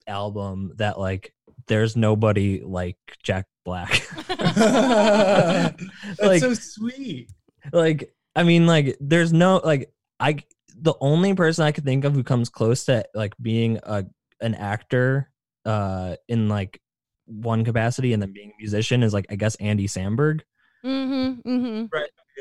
album 0.07 0.73
that 0.77 0.99
like 0.99 1.35
there's 1.67 1.97
nobody 1.97 2.61
like 2.65 2.97
Jack 3.23 3.47
Black. 3.65 4.07
That's 4.29 6.21
Like- 6.21 6.41
so 6.41 6.55
sweet. 6.55 7.31
like 7.73 8.13
I 8.37 8.43
mean 8.43 8.67
like 8.67 8.97
there's 9.01 9.33
no 9.33 9.61
like 9.65 9.93
I 10.21 10.37
the 10.77 10.95
only 11.01 11.35
person 11.35 11.65
I 11.65 11.73
could 11.73 11.85
think 11.85 12.05
of 12.05 12.15
who 12.15 12.23
comes 12.23 12.49
close 12.49 12.85
to 12.87 13.05
like 13.15 13.35
being 13.41 13.79
a 13.83 14.05
an 14.41 14.55
actor 14.55 15.31
uh 15.65 16.17
in 16.29 16.49
like 16.49 16.81
one 17.27 17.65
capacity 17.65 18.13
and 18.13 18.21
then 18.23 18.33
being 18.33 18.51
a 18.51 18.55
musician 18.59 19.03
is 19.03 19.15
like 19.15 19.27
I 19.31 19.37
guess 19.37 19.55
Andy 19.57 19.87
Samberg. 19.87 20.41
Mm-hmm. 20.85 21.49
Mm-hmm. 21.49 21.87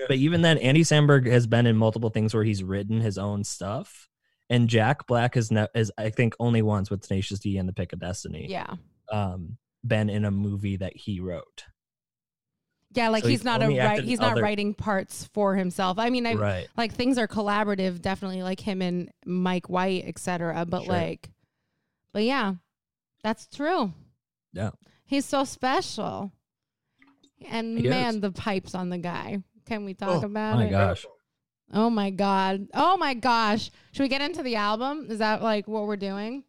But 0.07 0.17
even 0.17 0.41
then 0.41 0.57
Andy 0.59 0.81
Samberg 0.83 1.25
has 1.27 1.47
been 1.47 1.65
in 1.65 1.75
multiple 1.77 2.09
things 2.09 2.33
where 2.33 2.43
he's 2.43 2.63
written 2.63 2.99
his 3.01 3.17
own 3.17 3.43
stuff. 3.43 4.07
And 4.49 4.67
Jack 4.69 5.07
Black 5.07 5.35
has 5.35 5.51
ne- 5.51 5.67
is 5.73 5.91
I 5.97 6.09
think 6.09 6.35
only 6.39 6.61
once 6.61 6.89
with 6.89 7.07
Tenacious 7.07 7.39
D 7.39 7.57
and 7.57 7.67
the 7.67 7.73
Pick 7.73 7.93
of 7.93 7.99
Destiny 7.99 8.47
Yeah. 8.49 8.75
um 9.11 9.57
been 9.85 10.09
in 10.09 10.25
a 10.25 10.31
movie 10.31 10.77
that 10.77 10.95
he 10.95 11.19
wrote. 11.19 11.63
Yeah, 12.95 13.09
like 13.09 13.23
So 13.23 13.29
he's, 13.29 13.39
he's 13.39 13.45
not 13.45 13.63
a 13.63 13.67
right 13.67 13.79
acted 13.79 14.03
in 14.03 14.09
he's 14.09 14.19
not 14.19 14.33
other- 14.33 14.43
writing 14.43 14.73
parts 14.75 15.27
for 15.33 15.55
himself. 15.55 15.97
I 15.97 16.09
mean, 16.11 16.27
I 16.27 16.35
right. 16.35 16.67
like 16.77 16.93
things 16.93 17.17
are 17.17 17.27
collaborative, 17.27 18.01
definitely 18.01 18.43
like 18.43 18.59
him 18.59 18.81
and 18.83 19.09
Mike 19.25 19.67
White, 19.69 20.03
etc. 20.05 20.65
But 20.67 20.83
Sure. 20.83 20.93
like 20.93 21.29
but 22.13 22.23
yeah, 22.23 22.53
that's 23.23 23.47
true. 23.47 23.93
Yeah. 24.53 24.71
He's 25.05 25.25
so 25.25 25.43
special. 25.45 26.31
And 27.49 27.79
He 27.79 27.87
man, 27.89 28.15
is. 28.15 28.21
the 28.21 28.31
pipes 28.31 28.75
on 28.75 28.89
the 28.89 28.99
guy. 28.99 29.39
Can 29.65 29.85
we 29.85 29.93
talk 29.93 30.23
Oh, 30.23 30.25
about 30.25 30.55
Oh 30.55 30.57
my 30.57 30.65
it? 30.67 30.71
gosh. 30.71 31.05
Oh 31.71 31.89
my 31.89 32.09
god. 32.11 32.67
Oh 32.73 32.97
my 32.97 33.13
gosh. 33.13 33.71
Should 33.93 34.03
we 34.03 34.09
get 34.09 34.21
into 34.21 34.43
the 34.43 34.55
album? 34.55 35.07
Is 35.09 35.19
that 35.19 35.41
like 35.41 35.67
what 35.67 35.85
we're 35.87 35.95
doing? 35.97 36.43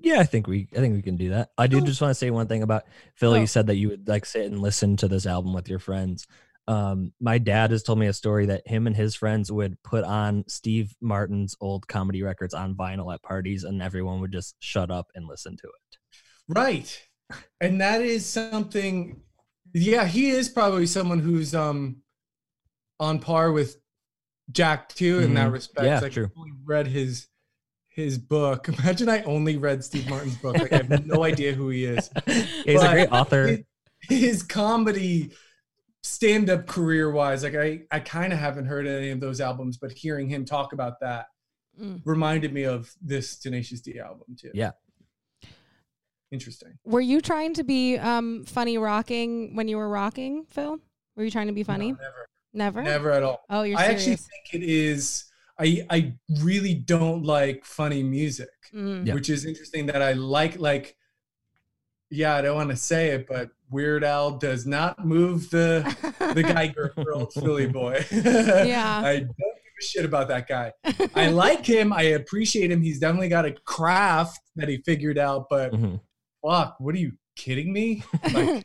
Yeah, 0.00 0.18
I 0.20 0.24
think 0.24 0.46
we 0.46 0.68
I 0.72 0.76
think 0.76 0.94
we 0.94 1.02
can 1.02 1.16
do 1.16 1.30
that. 1.30 1.50
I 1.56 1.66
do 1.66 1.80
just 1.80 2.00
want 2.00 2.10
to 2.10 2.14
say 2.14 2.30
one 2.30 2.46
thing 2.48 2.62
about 2.62 2.84
Phil. 3.14 3.32
Oh. 3.32 3.36
You 3.36 3.46
said 3.46 3.66
that 3.68 3.76
you 3.76 3.88
would 3.90 4.08
like 4.08 4.26
sit 4.26 4.46
and 4.50 4.60
listen 4.60 4.96
to 4.98 5.08
this 5.08 5.26
album 5.26 5.52
with 5.54 5.68
your 5.68 5.78
friends. 5.78 6.26
Um, 6.66 7.12
my 7.20 7.36
dad 7.38 7.70
has 7.72 7.82
told 7.82 7.98
me 7.98 8.06
a 8.06 8.12
story 8.14 8.46
that 8.46 8.66
him 8.66 8.86
and 8.86 8.96
his 8.96 9.14
friends 9.14 9.52
would 9.52 9.80
put 9.82 10.02
on 10.02 10.44
Steve 10.48 10.94
Martin's 11.00 11.54
old 11.60 11.86
comedy 11.88 12.22
records 12.22 12.54
on 12.54 12.74
vinyl 12.74 13.12
at 13.12 13.22
parties, 13.22 13.64
and 13.64 13.82
everyone 13.82 14.20
would 14.20 14.32
just 14.32 14.56
shut 14.60 14.90
up 14.90 15.08
and 15.14 15.26
listen 15.28 15.56
to 15.58 15.66
it. 15.66 15.98
Right. 16.48 17.02
And 17.60 17.80
that 17.80 18.00
is 18.00 18.26
something 18.26 19.20
yeah, 19.72 20.06
he 20.06 20.30
is 20.30 20.48
probably 20.48 20.86
someone 20.86 21.18
who's 21.18 21.54
um 21.54 21.96
on 23.04 23.18
par 23.20 23.52
with 23.52 23.76
Jack 24.50 24.88
too 24.90 25.20
in 25.20 25.34
that 25.34 25.48
Mhm. 25.48 25.52
respect. 25.52 25.86
Yeah, 25.86 26.00
like 26.00 26.12
true. 26.12 26.30
I 26.36 26.38
only 26.40 26.52
read 26.64 26.86
his 26.86 27.28
his 27.88 28.18
book. 28.18 28.68
Imagine 28.80 29.08
I 29.08 29.22
only 29.22 29.56
read 29.56 29.84
Steve 29.84 30.08
Martin's 30.08 30.36
book. 30.38 30.56
Like 30.58 30.72
I 30.72 30.76
have 30.78 31.06
no 31.06 31.22
idea 31.32 31.52
who 31.54 31.68
he 31.68 31.84
is. 31.84 32.10
He's 32.26 32.82
a 32.82 32.88
great 32.90 33.12
author. 33.12 33.46
his- 33.46 33.60
His 34.20 34.42
comedy 34.42 35.32
stand-up 36.02 36.66
career 36.66 37.10
wise, 37.10 37.42
like 37.42 37.54
I, 37.54 37.82
I 37.90 38.00
kind 38.00 38.32
of 38.32 38.38
haven't 38.38 38.66
heard 38.66 38.86
any 38.86 39.08
of 39.10 39.20
those 39.20 39.40
albums, 39.40 39.78
but 39.78 39.92
hearing 39.92 40.28
him 40.28 40.44
talk 40.44 40.72
about 40.72 41.00
that 41.00 41.26
Mm. 41.80 42.02
reminded 42.04 42.52
me 42.52 42.64
of 42.64 42.92
this 43.02 43.36
Tenacious 43.36 43.80
D 43.80 43.98
album 43.98 44.36
too. 44.38 44.50
Yeah. 44.54 44.72
Interesting. 46.30 46.78
Were 46.84 47.00
you 47.00 47.20
trying 47.20 47.54
to 47.54 47.64
be 47.64 47.96
um 47.96 48.44
funny 48.44 48.76
rocking 48.78 49.54
when 49.56 49.68
you 49.68 49.76
were 49.76 49.88
rocking, 49.88 50.44
Phil? 50.46 50.78
Were 51.16 51.24
you 51.24 51.30
trying 51.30 51.46
to 51.46 51.52
be 51.52 51.62
funny? 51.64 51.92
No, 51.92 51.98
never. 51.98 52.28
Never? 52.54 52.82
Never 52.82 53.10
at 53.10 53.22
all. 53.22 53.44
Oh, 53.50 53.62
you're 53.62 53.78
I 53.78 53.82
serious. 53.96 54.00
actually 54.00 54.16
think 54.16 54.62
it 54.62 54.68
is. 54.68 55.24
I 55.58 55.86
I 55.90 56.14
really 56.40 56.74
don't 56.74 57.24
like 57.24 57.64
funny 57.64 58.02
music, 58.02 58.48
Mm. 58.72 59.06
Yeah. 59.06 59.14
which 59.14 59.28
is 59.28 59.44
interesting. 59.44 59.86
That 59.86 60.00
I 60.02 60.12
like 60.12 60.58
like. 60.58 60.96
Yeah, 62.10 62.36
I 62.36 62.42
don't 62.42 62.54
want 62.56 62.70
to 62.70 62.76
say 62.76 63.08
it, 63.10 63.26
but 63.26 63.50
Weird 63.70 64.04
Al 64.04 64.32
does 64.38 64.66
not 64.66 65.04
move 65.04 65.50
the 65.50 65.82
the 66.34 66.42
Geiger 66.54 66.92
for 66.94 67.12
old 67.12 67.32
Philly 67.32 67.66
boy. 67.66 68.04
Yeah. 68.12 69.00
I 69.04 69.16
don't 69.20 69.26
give 69.28 69.74
a 69.80 69.84
shit 69.84 70.04
about 70.04 70.28
that 70.28 70.46
guy. 70.46 70.72
I 71.16 71.28
like 71.30 71.66
him. 71.66 71.92
I 71.92 72.02
appreciate 72.02 72.70
him. 72.70 72.82
He's 72.82 73.00
definitely 73.00 73.28
got 73.30 73.46
a 73.46 73.52
craft 73.52 74.40
that 74.56 74.68
he 74.68 74.76
figured 74.78 75.18
out. 75.18 75.46
But 75.50 75.72
Mhm. 75.72 76.00
fuck, 76.44 76.76
what 76.78 76.94
are 76.94 76.98
you 76.98 77.12
kidding 77.36 77.72
me? 77.72 78.04
Like, 78.32 78.64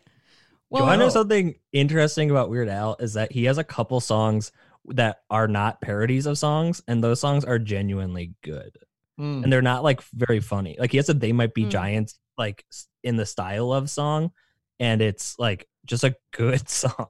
Do 0.71 0.77
you 0.77 0.83
well, 0.83 0.85
want 0.91 0.99
to 0.99 1.05
know 1.05 1.09
something 1.09 1.55
interesting 1.73 2.29
about 2.29 2.49
Weird 2.49 2.69
Al? 2.69 2.95
Is 2.99 3.13
that 3.13 3.31
he 3.31 3.45
has 3.45 3.57
a 3.57 3.63
couple 3.63 3.99
songs 3.99 4.51
that 4.89 5.17
are 5.29 5.47
not 5.47 5.81
parodies 5.81 6.25
of 6.25 6.37
songs, 6.37 6.81
and 6.87 7.03
those 7.03 7.19
songs 7.19 7.43
are 7.45 7.57
genuinely 7.59 8.33
good. 8.43 8.77
mm, 9.19 9.43
and 9.43 9.51
they're 9.51 9.61
not 9.61 9.83
like 9.83 10.01
very 10.13 10.39
funny. 10.39 10.75
Like 10.79 10.91
he 10.91 10.97
has 10.97 11.09
a 11.09 11.13
"They 11.13 11.31
Might 11.33 11.53
Be 11.53 11.65
Mm. 11.65 11.69
Giants" 11.71 12.19
like 12.37 12.65
in 13.03 13.15
the 13.17 13.25
style 13.25 13.73
of 13.73 13.89
song, 13.89 14.31
and 14.79 15.01
it's 15.01 15.37
like 15.39 15.67
just 15.85 16.03
a 16.03 16.15
good 16.31 16.69
song. 16.69 17.07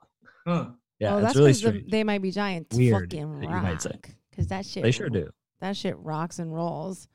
huh. 0.48 0.70
Yeah, 1.00 1.16
oh, 1.16 1.18
it's 1.20 1.25
that's 1.28 1.36
really 1.36 1.50
'cause 1.51 1.62
the- 1.62 1.70
strange. 1.70 1.92
they 1.92 2.04
might 2.04 2.22
be 2.22 2.32
giants. 2.32 2.75
Weird, 2.78 3.12
fucking 3.12 3.39
that 3.42 3.46
you 3.48 3.54
rock. 3.54 3.63
might 3.63 3.82
say. 3.82 3.92
Because 4.32 4.48
that 4.48 4.66
shit. 4.66 4.84
They 4.84 4.92
sure 4.92 5.10
do. 5.10 5.30
That 5.62 5.75
shit 5.78 5.98
rocks 6.00 6.39
and 6.39 6.54
rolls. 6.54 7.08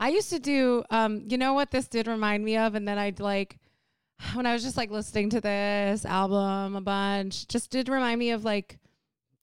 I 0.00 0.08
used 0.10 0.30
to 0.30 0.38
do. 0.38 0.82
Um, 0.90 1.24
you 1.28 1.36
know 1.38 1.52
what 1.54 1.70
this 1.70 1.86
did 1.88 2.06
remind 2.06 2.44
me 2.44 2.56
of, 2.56 2.74
and 2.76 2.86
then 2.88 2.98
I'd 2.98 3.20
like 3.20 3.58
when 4.34 4.46
I 4.46 4.52
was 4.52 4.62
just 4.62 4.76
like 4.76 4.90
listening 4.90 5.30
to 5.30 5.40
this 5.40 6.04
album 6.04 6.76
a 6.76 6.80
bunch. 6.80 7.46
Just 7.48 7.70
did 7.70 7.88
remind 7.88 8.18
me 8.18 8.30
of 8.30 8.44
like 8.44 8.78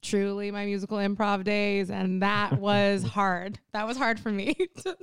truly 0.01 0.49
my 0.51 0.65
musical 0.65 0.97
improv 0.97 1.43
days, 1.43 1.89
and 1.91 2.21
that 2.23 2.53
was 2.59 3.03
hard. 3.03 3.59
That 3.73 3.87
was 3.87 3.97
hard 3.97 4.19
for 4.19 4.31
me. 4.31 4.55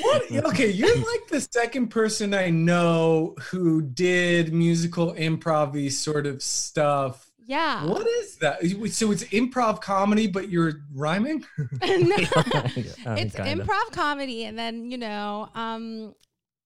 What? 0.00 0.28
Okay, 0.32 0.70
you're 0.72 0.96
like 0.96 1.28
the 1.28 1.40
second 1.40 1.86
person 1.86 2.34
I 2.34 2.50
know 2.50 3.36
who 3.50 3.80
did 3.80 4.52
musical 4.52 5.14
improv 5.14 5.92
sort 5.92 6.26
of 6.26 6.42
stuff. 6.42 7.30
yeah. 7.46 7.86
What 7.86 8.04
is 8.04 8.36
that? 8.38 8.58
So 8.90 9.12
it's 9.12 9.22
improv 9.22 9.80
comedy, 9.80 10.26
but 10.26 10.48
you're 10.48 10.80
rhyming? 10.92 11.44
No. 11.80 12.16
It's 13.16 13.36
improv 13.36 13.92
comedy 13.92 14.46
and 14.46 14.58
then 14.58 14.90
you 14.90 14.98
know 14.98 15.48
um 15.54 16.16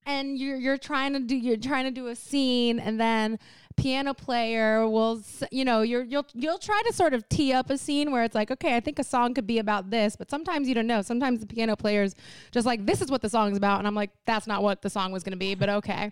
and 0.08 0.38
you're 0.38 0.56
you're 0.56 0.78
trying 0.78 1.12
to 1.12 1.20
do 1.20 1.36
you're 1.36 1.58
trying 1.58 1.84
to 1.84 1.90
do 1.90 2.08
a 2.08 2.16
scene 2.16 2.80
and 2.80 2.98
then 2.98 3.38
piano 3.76 4.12
player 4.12 4.88
will 4.88 5.22
you 5.52 5.64
know 5.64 5.82
you're 5.82 6.02
you'll 6.02 6.26
you'll 6.34 6.58
try 6.58 6.82
to 6.84 6.92
sort 6.92 7.14
of 7.14 7.28
tee 7.28 7.52
up 7.52 7.70
a 7.70 7.78
scene 7.78 8.10
where 8.10 8.24
it's 8.24 8.34
like 8.34 8.50
okay 8.50 8.74
I 8.74 8.80
think 8.80 8.98
a 8.98 9.04
song 9.04 9.34
could 9.34 9.46
be 9.46 9.58
about 9.58 9.90
this 9.90 10.16
but 10.16 10.30
sometimes 10.30 10.66
you 10.66 10.74
don't 10.74 10.88
know. 10.88 11.02
Sometimes 11.02 11.40
the 11.40 11.46
piano 11.46 11.76
player's 11.76 12.16
just 12.50 12.66
like 12.66 12.86
this 12.86 13.00
is 13.00 13.10
what 13.10 13.22
the 13.22 13.28
song's 13.28 13.56
about 13.56 13.78
and 13.78 13.86
I'm 13.86 13.94
like 13.94 14.10
that's 14.26 14.46
not 14.46 14.62
what 14.62 14.82
the 14.82 14.90
song 14.90 15.12
was 15.12 15.22
going 15.22 15.32
to 15.32 15.38
be 15.38 15.54
but 15.54 15.68
okay. 15.68 16.10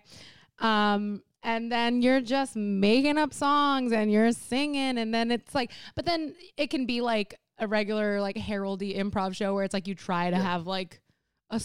Um 0.59 1.23
and 1.43 1.71
then 1.71 2.01
you're 2.01 2.21
just 2.21 2.55
making 2.55 3.17
up 3.17 3.33
songs 3.33 3.91
and 3.91 4.11
you're 4.11 4.31
singing 4.31 4.97
and 4.97 5.13
then 5.13 5.31
it's 5.31 5.55
like 5.55 5.71
but 5.95 6.05
then 6.05 6.35
it 6.55 6.69
can 6.69 6.85
be 6.85 7.01
like 7.01 7.35
a 7.57 7.67
regular 7.67 8.21
like 8.21 8.35
heraldy 8.35 8.95
improv 8.95 9.35
show 9.35 9.55
where 9.55 9.63
it's 9.63 9.73
like 9.73 9.87
you 9.87 9.95
try 9.95 10.29
to 10.29 10.37
have 10.37 10.67
like 10.67 11.01
a 11.49 11.61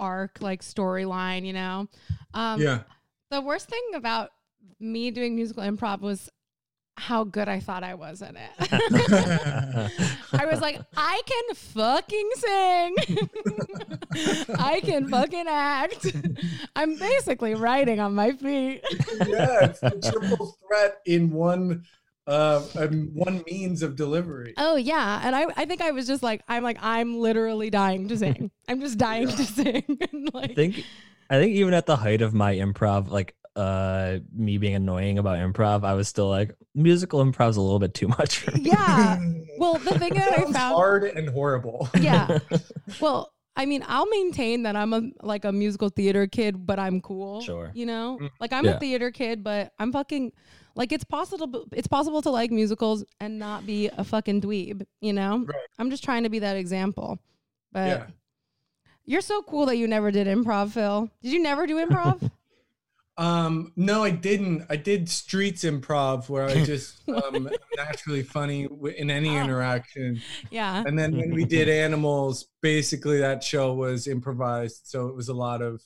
arc 0.00 0.38
like 0.40 0.62
storyline 0.62 1.46
you 1.46 1.52
know 1.52 1.86
um 2.34 2.60
yeah. 2.60 2.80
the 3.30 3.40
worst 3.40 3.68
thing 3.68 3.82
about 3.94 4.30
me 4.80 5.10
doing 5.10 5.36
musical 5.36 5.62
improv 5.62 6.00
was 6.00 6.30
how 7.00 7.24
good 7.24 7.48
I 7.48 7.60
thought 7.60 7.82
I 7.82 7.94
was 7.94 8.22
in 8.22 8.36
it. 8.36 8.50
I 10.32 10.46
was 10.46 10.60
like, 10.60 10.80
I 10.96 11.22
can 11.24 11.54
fucking 11.54 12.30
sing. 12.36 12.96
I 14.58 14.80
can 14.80 15.08
fucking 15.08 15.46
act. 15.48 16.06
I'm 16.76 16.96
basically 16.96 17.54
writing 17.54 18.00
on 18.00 18.14
my 18.14 18.32
feet. 18.32 18.82
yeah, 19.26 19.64
it's 19.64 19.80
the 19.80 20.10
triple 20.10 20.58
threat 20.66 21.00
in 21.06 21.30
one 21.30 21.84
uh 22.30 22.62
um, 22.78 23.10
one 23.14 23.42
means 23.50 23.82
of 23.82 23.96
delivery. 23.96 24.54
Oh 24.56 24.76
yeah, 24.76 25.20
and 25.24 25.34
I, 25.34 25.46
I 25.56 25.64
think 25.64 25.80
I 25.80 25.90
was 25.90 26.06
just 26.06 26.22
like 26.22 26.42
I'm 26.48 26.62
like 26.62 26.78
I'm 26.80 27.18
literally 27.18 27.68
dying 27.70 28.08
to 28.08 28.16
sing. 28.16 28.50
I'm 28.68 28.80
just 28.80 28.96
dying 28.98 29.28
to 29.28 29.44
sing. 29.44 29.82
and 30.12 30.30
like 30.32 30.52
I 30.52 30.54
think 30.54 30.84
I 31.28 31.38
think 31.38 31.54
even 31.56 31.74
at 31.74 31.86
the 31.86 31.96
height 31.96 32.22
of 32.22 32.32
my 32.32 32.54
improv, 32.54 33.10
like 33.10 33.34
uh 33.56 34.18
me 34.34 34.58
being 34.58 34.76
annoying 34.76 35.18
about 35.18 35.38
improv, 35.38 35.84
I 35.84 35.94
was 35.94 36.06
still 36.08 36.28
like 36.28 36.54
musical 36.74 37.20
improv's 37.20 37.56
a 37.56 37.60
little 37.60 37.80
bit 37.80 37.94
too 37.94 38.08
much 38.08 38.38
for 38.38 38.52
me. 38.52 38.62
yeah. 38.62 39.18
Well, 39.58 39.74
the 39.74 39.98
thing 39.98 40.14
that 40.14 40.32
I 40.32 40.36
Sounds 40.44 40.56
found 40.56 40.74
hard 40.74 41.04
and 41.04 41.28
horrible. 41.28 41.90
yeah. 42.00 42.38
Well, 42.98 43.30
I 43.60 43.66
mean, 43.66 43.84
I'll 43.86 44.06
maintain 44.08 44.62
that 44.62 44.74
I'm 44.74 44.94
a 44.94 45.02
like 45.22 45.44
a 45.44 45.52
musical 45.52 45.90
theater 45.90 46.26
kid, 46.26 46.64
but 46.66 46.78
I'm 46.78 47.02
cool. 47.02 47.42
Sure. 47.42 47.70
You 47.74 47.84
know, 47.84 48.18
mm. 48.18 48.30
like 48.40 48.54
I'm 48.54 48.64
Yeah. 48.64 48.76
a 48.76 48.78
theater 48.78 49.10
kid, 49.10 49.44
but 49.44 49.74
I'm 49.78 49.92
fucking 49.92 50.32
like 50.74 50.92
it's 50.92 51.04
possible. 51.04 51.66
It's 51.72 51.86
possible 51.86 52.22
to 52.22 52.30
like 52.30 52.50
musicals 52.50 53.04
and 53.20 53.38
not 53.38 53.66
be 53.66 53.88
a 53.88 54.02
fucking 54.02 54.40
dweeb. 54.40 54.86
You 55.02 55.12
know, 55.12 55.44
Right. 55.46 55.66
I'm 55.78 55.90
just 55.90 56.02
trying 56.02 56.22
to 56.22 56.30
be 56.30 56.38
that 56.38 56.56
example. 56.56 57.18
But 57.70 57.88
Yeah. 57.88 58.06
you're 59.04 59.20
so 59.20 59.42
cool 59.42 59.66
that 59.66 59.76
you 59.76 59.86
never 59.86 60.10
did 60.10 60.26
improv, 60.26 60.70
Phil. 60.70 61.10
Did 61.22 61.32
you 61.32 61.42
never 61.42 61.66
do 61.66 61.76
improv? 61.76 62.30
Um, 63.20 63.72
no, 63.76 64.02
I 64.02 64.10
didn't. 64.10 64.64
I 64.70 64.76
did 64.76 65.08
streets 65.08 65.62
improv 65.64 66.28
where 66.30 66.44
I 66.48 66.64
just 66.64 67.06
um 67.08 67.50
naturally 67.76 68.22
funny 68.22 68.66
in 68.96 69.10
any 69.10 69.28
Oh. 69.38 69.42
interaction. 69.44 70.20
Yeah. 70.50 70.82
And 70.86 70.98
then 70.98 71.14
when 71.16 71.32
we 71.34 71.44
did 71.44 71.68
animals, 71.68 72.48
basically 72.62 73.18
that 73.18 73.44
show 73.44 73.74
was 73.74 74.06
improvised. 74.08 74.80
So 74.84 75.08
it 75.08 75.14
was 75.14 75.28
a 75.28 75.34
lot 75.34 75.60
of 75.60 75.82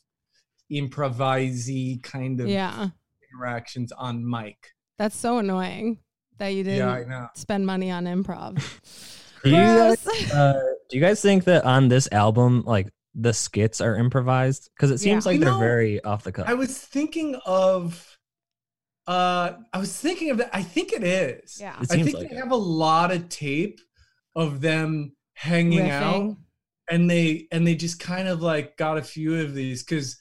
improvisy 0.71 2.03
kind 2.03 2.41
of 2.41 2.49
Yeah. 2.49 2.89
interactions 3.33 3.91
on 3.93 4.29
mic. 4.29 4.71
That's 4.99 5.17
so 5.17 5.39
annoying 5.39 5.99
that 6.39 6.49
you 6.49 6.63
didn't 6.63 6.79
Yeah, 6.87 6.93
I 6.93 7.05
know. 7.05 7.29
spend 7.35 7.67
money 7.67 7.91
on 7.91 8.05
improv. 8.05 8.63
Do 9.43 9.51
you, 9.51 9.57
guys, 9.57 10.07
uh, 10.33 10.53
do 10.89 10.97
you 10.97 11.03
guys 11.03 11.21
think 11.21 11.45
that 11.45 11.65
on 11.65 11.89
this 11.89 12.09
album, 12.13 12.63
like 12.65 12.89
the 13.15 13.33
skits 13.33 13.81
are 13.81 13.97
improvised? 13.97 14.71
Because 14.77 14.91
it 14.91 14.99
seems 14.99 15.25
Yeah. 15.25 15.31
like 15.31 15.39
You 15.39 15.45
they're 15.45 15.55
know, 15.55 15.59
very 15.61 16.03
off 16.05 16.25
the 16.25 16.33
cuff. 16.33 16.49
I 16.49 16.55
was 16.55 16.77
thinking 16.79 17.37
of 17.47 18.17
uh 19.07 19.53
I 19.73 19.79
was 19.79 19.97
thinking 19.99 20.31
of 20.31 20.39
that. 20.39 20.51
I 20.53 20.63
think 20.63 20.93
it 20.93 21.05
is. 21.05 21.59
Yeah. 21.61 21.75
It 21.81 21.89
I 21.91 21.95
seems 21.97 22.07
think 22.07 22.17
like 22.19 22.31
they 22.31 22.37
it. 22.37 22.39
have 22.41 22.53
a 22.53 22.57
lot 22.57 23.11
of 23.13 23.29
tape 23.29 23.81
of 24.35 24.61
them 24.61 25.15
hanging 25.35 25.91
out 25.91 26.37
and 26.91 27.11
they 27.11 27.47
and 27.53 27.67
they 27.67 27.75
just 27.75 28.01
kind 28.01 28.29
of 28.29 28.41
like 28.43 28.77
got 28.77 28.97
a 28.99 29.03
few 29.03 29.41
of 29.41 29.55
these 29.55 29.83
because 29.85 30.19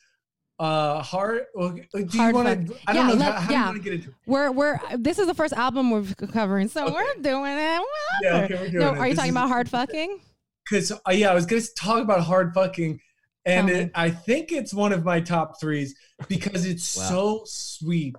uh 0.59 1.01
hard 1.01 1.45
well, 1.55 1.69
do 1.71 1.83
you 1.99 2.07
Hard 2.19 2.35
want 2.35 2.67
to 2.67 2.75
i 2.87 2.93
don't 2.93 3.07
Yeah, 3.07 3.13
know 3.13 3.19
let- 3.19 3.33
how, 3.35 3.39
how 3.41 3.47
do 3.47 3.53
you 3.53 3.59
want 3.65 3.77
to 3.77 3.83
get 3.83 3.93
into 3.93 4.09
it 4.09 4.15
We're 4.27 4.51
we're 4.51 4.79
this 4.97 5.17
is 5.19 5.27
the 5.27 5.33
first 5.33 5.53
album 5.53 5.89
we're 5.91 6.03
covering, 6.31 6.67
so 6.67 6.85
Okay. 6.85 6.93
we're 6.93 7.21
doing 7.21 7.53
it. 7.53 7.81
yeah 8.21 8.41
whatever. 8.41 8.43
okay 8.45 8.53
we're 8.65 8.69
doing 8.69 8.83
no, 8.85 8.93
it. 8.93 8.97
are 8.99 9.07
you 9.07 9.13
This 9.13 9.17
talking 9.19 9.29
is- 9.29 9.33
about 9.35 9.47
hard 9.49 9.69
fucking? 9.69 10.19
Because 10.69 10.91
uh, 10.91 10.97
yeah 11.11 11.31
i 11.31 11.33
was 11.35 11.45
gonna 11.45 11.61
talk 11.77 12.01
about 12.01 12.21
hard 12.21 12.53
fucking 12.53 12.99
and 13.45 13.69
it, 13.69 13.91
i 13.95 14.09
think 14.09 14.51
it's 14.51 14.73
one 14.73 14.91
of 14.93 15.03
my 15.03 15.19
top 15.19 15.59
threes 15.59 15.95
because 16.27 16.65
it's 16.65 16.95
Wow. 16.97 17.03
so 17.09 17.41
sweet 17.45 18.15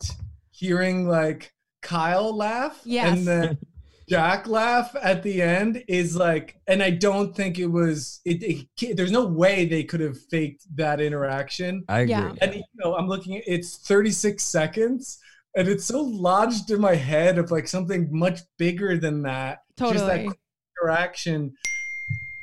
hearing 0.51 1.09
like 1.09 1.53
kyle 1.83 2.35
laugh 2.37 2.81
Yes. 2.85 3.17
and 3.19 3.27
then 3.27 3.59
jack 4.09 4.47
laugh 4.47 4.95
at 5.03 5.23
the 5.23 5.41
end 5.41 5.83
is 5.89 6.15
like 6.15 6.57
and 6.67 6.83
i 6.83 6.91
don't 6.91 7.35
think 7.35 7.59
it 7.59 7.67
was 7.67 8.21
it, 8.27 8.43
it 8.83 8.97
there's 8.97 9.11
no 9.13 9.25
way 9.25 9.65
they 9.65 9.83
could 9.83 10.01
have 10.01 10.19
faked 10.31 10.65
that 10.77 11.01
interaction 11.01 11.85
I 11.89 12.01
agree. 12.01 12.11
Yeah. 12.11 12.33
and 12.43 12.55
you 12.55 12.63
know 12.77 12.95
i'm 12.97 13.09
looking 13.09 13.37
at 13.39 13.45
it's 13.47 13.79
36 13.79 14.43
seconds 14.43 15.19
and 15.57 15.69
it's 15.69 15.85
so 15.87 16.03
lodged 16.03 16.71
in 16.71 16.81
my 16.81 16.95
head 16.97 17.39
of 17.39 17.51
like 17.51 17.67
something 17.67 18.09
much 18.11 18.41
bigger 18.59 18.99
than 18.99 19.23
that 19.23 19.61
just 19.79 19.95
that 20.07 20.17
Totally. 20.19 20.35
interaction 20.83 21.55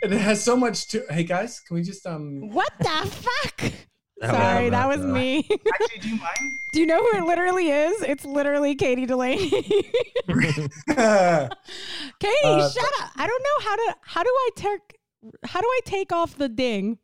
and 0.03 0.13
it 0.13 0.19
has 0.21 0.43
so 0.43 0.55
much 0.55 0.87
to 0.89 1.03
hey 1.09 1.23
guys 1.23 1.59
can 1.59 1.75
we 1.75 1.83
just 1.83 2.05
um 2.07 2.49
What 2.49 2.71
the 2.79 2.85
fuck? 2.85 3.71
That 4.19 4.29
Sorry, 4.31 4.69
that 4.69 4.71
that 4.71 4.87
was 4.87 4.97
was- 4.99 5.07
me. 5.13 5.47
actually 5.49 5.99
do 5.99 6.09
you 6.09 6.15
mind 6.17 6.37
Do 6.73 6.79
you 6.79 6.85
know 6.85 6.99
who 7.03 7.17
it 7.17 7.23
literally 7.25 7.69
is? 7.69 8.01
It's 8.03 8.23
literally 8.23 8.75
Katie 8.75 9.05
Delaney. 9.05 9.49
Katie, 10.29 10.87
Uh, 10.97 12.69
shut 12.69 12.91
up. 13.01 13.11
I 13.15 13.27
don't 13.27 13.43
know 13.43 13.59
how 13.69 13.75
to 13.75 13.95
how 14.03 14.23
do 14.23 14.29
I 14.29 14.49
take 14.55 14.99
how 15.45 15.59
do 15.61 15.67
I 15.67 15.79
take 15.85 16.11
off 16.11 16.35
the 16.37 16.49
ding? 16.49 16.97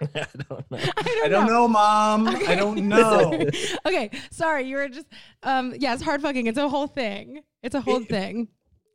I 0.00 0.26
don't 0.48 0.70
know. 0.70 0.78
I 0.78 1.02
don't, 1.02 1.24
i 1.24 1.28
don't 1.28 1.46
know 1.46 1.68
mom 1.68 2.26
i 2.26 2.56
don't 2.56 2.88
know 2.88 3.30
okay, 3.86 4.10
sorry, 4.32 4.64
you 4.64 4.76
were 4.76 4.88
just 4.88 5.06
um 5.44 5.74
yeah, 5.78 5.94
it's 5.94 6.02
hard 6.02 6.22
fucking. 6.22 6.46
It's 6.46 6.58
a 6.58 6.68
whole 6.68 6.86
thing. 6.88 7.42
It's 7.62 7.74
a 7.74 7.80
whole 7.80 8.02
It- 8.02 8.08
thing. 8.08 8.48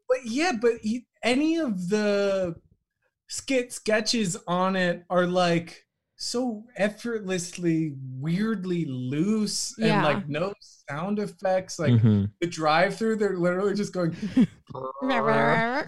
but 0.09 0.17
yeah 0.25 0.53
but 0.61 0.73
he, 0.81 1.05
any 1.23 1.57
of 1.57 1.89
the 1.89 2.55
skit 3.27 3.73
sketches 3.73 4.37
on 4.47 4.75
it 4.75 5.03
are 5.09 5.27
like 5.27 5.85
so 6.15 6.63
effortlessly 6.77 7.93
weirdly 8.19 8.85
loose 8.85 9.77
and 9.77 9.87
Yeah. 9.87 10.03
like 10.03 10.27
no 10.27 10.53
sound 10.89 11.19
effects 11.19 11.77
like 11.77 11.91
Mhm. 11.93 12.31
the 12.41 12.47
drive 12.47 12.95
through 12.97 13.17
they're 13.17 13.37
literally 13.37 13.75
just 13.75 13.93
going 13.93 14.11
drive 15.03 15.87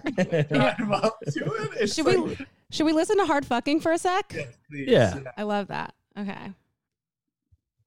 up 0.92 1.18
to 1.20 1.44
it. 1.44 1.70
It's 1.80 1.94
Should 1.94 2.06
like, 2.06 2.16
we 2.18 2.36
should 2.70 2.86
we 2.86 2.92
listen 2.92 3.16
to 3.18 3.26
hard 3.26 3.44
fucking 3.44 3.80
for 3.80 3.92
a 3.92 3.98
sec? 3.98 4.32
Yes, 4.34 4.56
please. 4.68 4.88
Yeah. 4.88 5.18
I 5.36 5.42
love 5.42 5.68
that. 5.68 5.94
Okay. 6.18 6.52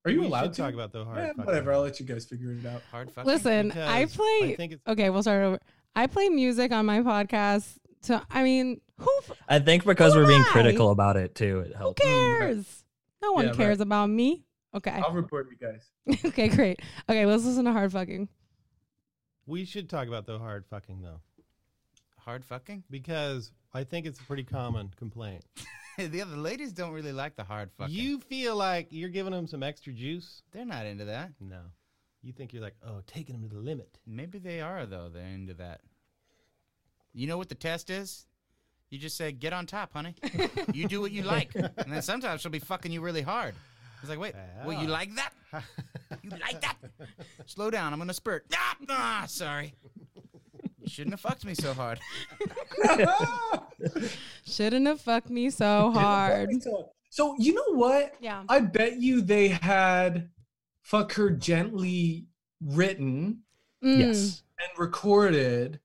Are 0.05 0.11
you 0.11 0.19
We 0.21 0.25
allowed 0.27 0.53
to 0.53 0.61
talk 0.61 0.73
about 0.73 0.91
the 0.91 1.05
hard 1.05 1.17
Yeah, 1.17 1.27
fucking. 1.29 1.45
whatever. 1.45 1.71
I'll 1.73 1.81
let 1.81 1.99
you 1.99 2.05
guys 2.05 2.25
figure 2.25 2.51
it 2.51 2.65
out. 2.65 2.81
Hard 2.91 3.09
fucking. 3.11 3.31
Listen, 3.31 3.71
I 3.71 4.05
play 4.05 4.51
I 4.51 4.55
think 4.57 4.73
it's 4.73 4.81
Okay, 4.87 5.09
we'll 5.09 5.21
start 5.21 5.43
over. 5.43 5.59
I 5.95 6.07
play 6.07 6.27
music 6.29 6.71
on 6.73 6.85
my 6.85 6.99
podcast. 6.99 7.77
So 8.01 8.19
I 8.29 8.43
mean, 8.43 8.81
who 8.99 9.09
f- 9.27 9.37
I 9.47 9.59
think 9.59 9.85
because 9.85 10.13
Who 10.13 10.19
we're 10.21 10.27
being 10.27 10.41
I? 10.41 10.45
critical 10.51 10.91
about 10.91 11.17
it 11.17 11.35
too, 11.35 11.59
it 11.61 11.75
helps. 11.75 12.01
who 12.03 12.07
cares? 12.09 12.83
No 13.21 13.31
one 13.33 13.45
Yeah, 13.45 13.49
right. 13.51 13.57
cares 13.57 13.79
about 13.81 14.07
me. 14.07 14.43
Okay. 14.75 14.91
I'll 14.91 15.11
report 15.13 15.47
you 15.51 15.57
guys. 15.57 16.19
okay, 16.25 16.47
great. 16.49 16.79
Okay, 17.07 17.25
let's 17.25 17.45
listen 17.45 17.65
to 17.65 17.71
hard 17.71 17.91
fucking. 17.91 18.27
we 19.45 19.65
should 19.65 19.89
talk 19.89 20.07
about 20.07 20.25
the 20.25 20.37
hard 20.39 20.65
fucking 20.65 21.01
though, 21.01 21.21
hard 22.17 22.43
fucking. 22.45 22.83
because 22.89 23.51
I 23.73 23.83
think 23.83 24.05
it's 24.05 24.19
a 24.19 24.23
pretty 24.23 24.43
common 24.43 24.91
complaint. 24.97 25.43
the 25.97 26.21
other 26.21 26.37
ladies 26.37 26.71
don't 26.73 26.91
really 26.91 27.11
like 27.11 27.35
the 27.35 27.43
hard 27.43 27.71
fucking. 27.77 27.93
You 27.93 28.19
feel 28.19 28.55
like 28.55 28.87
you're 28.91 29.09
giving 29.09 29.31
them 29.33 29.47
some 29.47 29.63
extra 29.63 29.93
juice. 29.93 30.41
They're 30.51 30.65
not 30.65 30.85
into 30.85 31.05
that. 31.05 31.31
No, 31.39 31.59
you 32.21 32.33
think 32.33 32.51
you're 32.53 32.63
like, 32.63 32.75
oh, 32.85 33.01
taking 33.07 33.39
them 33.39 33.47
to 33.49 33.55
the 33.55 33.61
limit. 33.61 33.97
Maybe 34.07 34.39
they 34.39 34.59
are 34.61 34.85
though. 34.85 35.09
They're 35.13 35.23
into 35.27 35.53
that. 35.55 35.81
You 37.13 37.27
know 37.27 37.37
what 37.37 37.49
the 37.49 37.55
test 37.55 37.89
is? 37.91 38.25
You 38.93 38.99
just 38.99 39.17
say, 39.17 39.31
"Get 39.31 39.53
on 39.53 39.65
top, 39.65 39.93
honey." 39.93 40.13
you 40.71 40.87
do 40.87 41.01
what 41.01 41.11
you 41.11 41.23
like, 41.23 41.55
and 41.55 41.91
then 41.91 42.03
sometimes 42.03 42.41
she'll 42.41 42.51
be 42.51 42.59
fucking 42.59 42.91
you 42.91 43.01
really 43.01 43.23
hard. 43.23 43.55
It's 44.01 44.09
like, 44.09 44.19
wait, 44.19 44.35
well, 44.63 44.79
you 44.79 44.87
like 44.87 45.09
that? 45.15 45.33
You 46.21 46.29
like 46.29 46.61
that? 46.61 46.75
Slow 47.47 47.71
down. 47.71 47.91
I'm 47.91 47.97
gonna 47.97 48.13
spurt. 48.13 48.45
Ah, 48.53 48.75
ah 48.89 49.23
sorry. 49.27 49.73
You 50.79 50.87
shouldn't 50.87 51.13
have 51.13 51.21
fucked 51.21 51.43
me 51.43 51.55
so 51.55 51.73
hard. 51.73 51.99
Shouldn't 54.45 54.85
have 54.85 55.01
fucked 55.01 55.29
me 55.31 55.49
so 55.49 55.89
hard. 55.91 56.51
So 57.09 57.35
you 57.39 57.55
know 57.55 57.73
what? 57.73 58.13
Yeah. 58.19 58.43
I 58.47 58.59
bet 58.59 59.01
you 59.01 59.21
they 59.21 59.47
had 59.47 60.29
"fuck 60.83 61.13
her 61.13 61.31
gently" 61.31 62.27
written 62.61 63.39
Mm. 63.83 63.99
Yes. 63.99 64.43
and 64.59 64.69
recorded, 64.77 65.79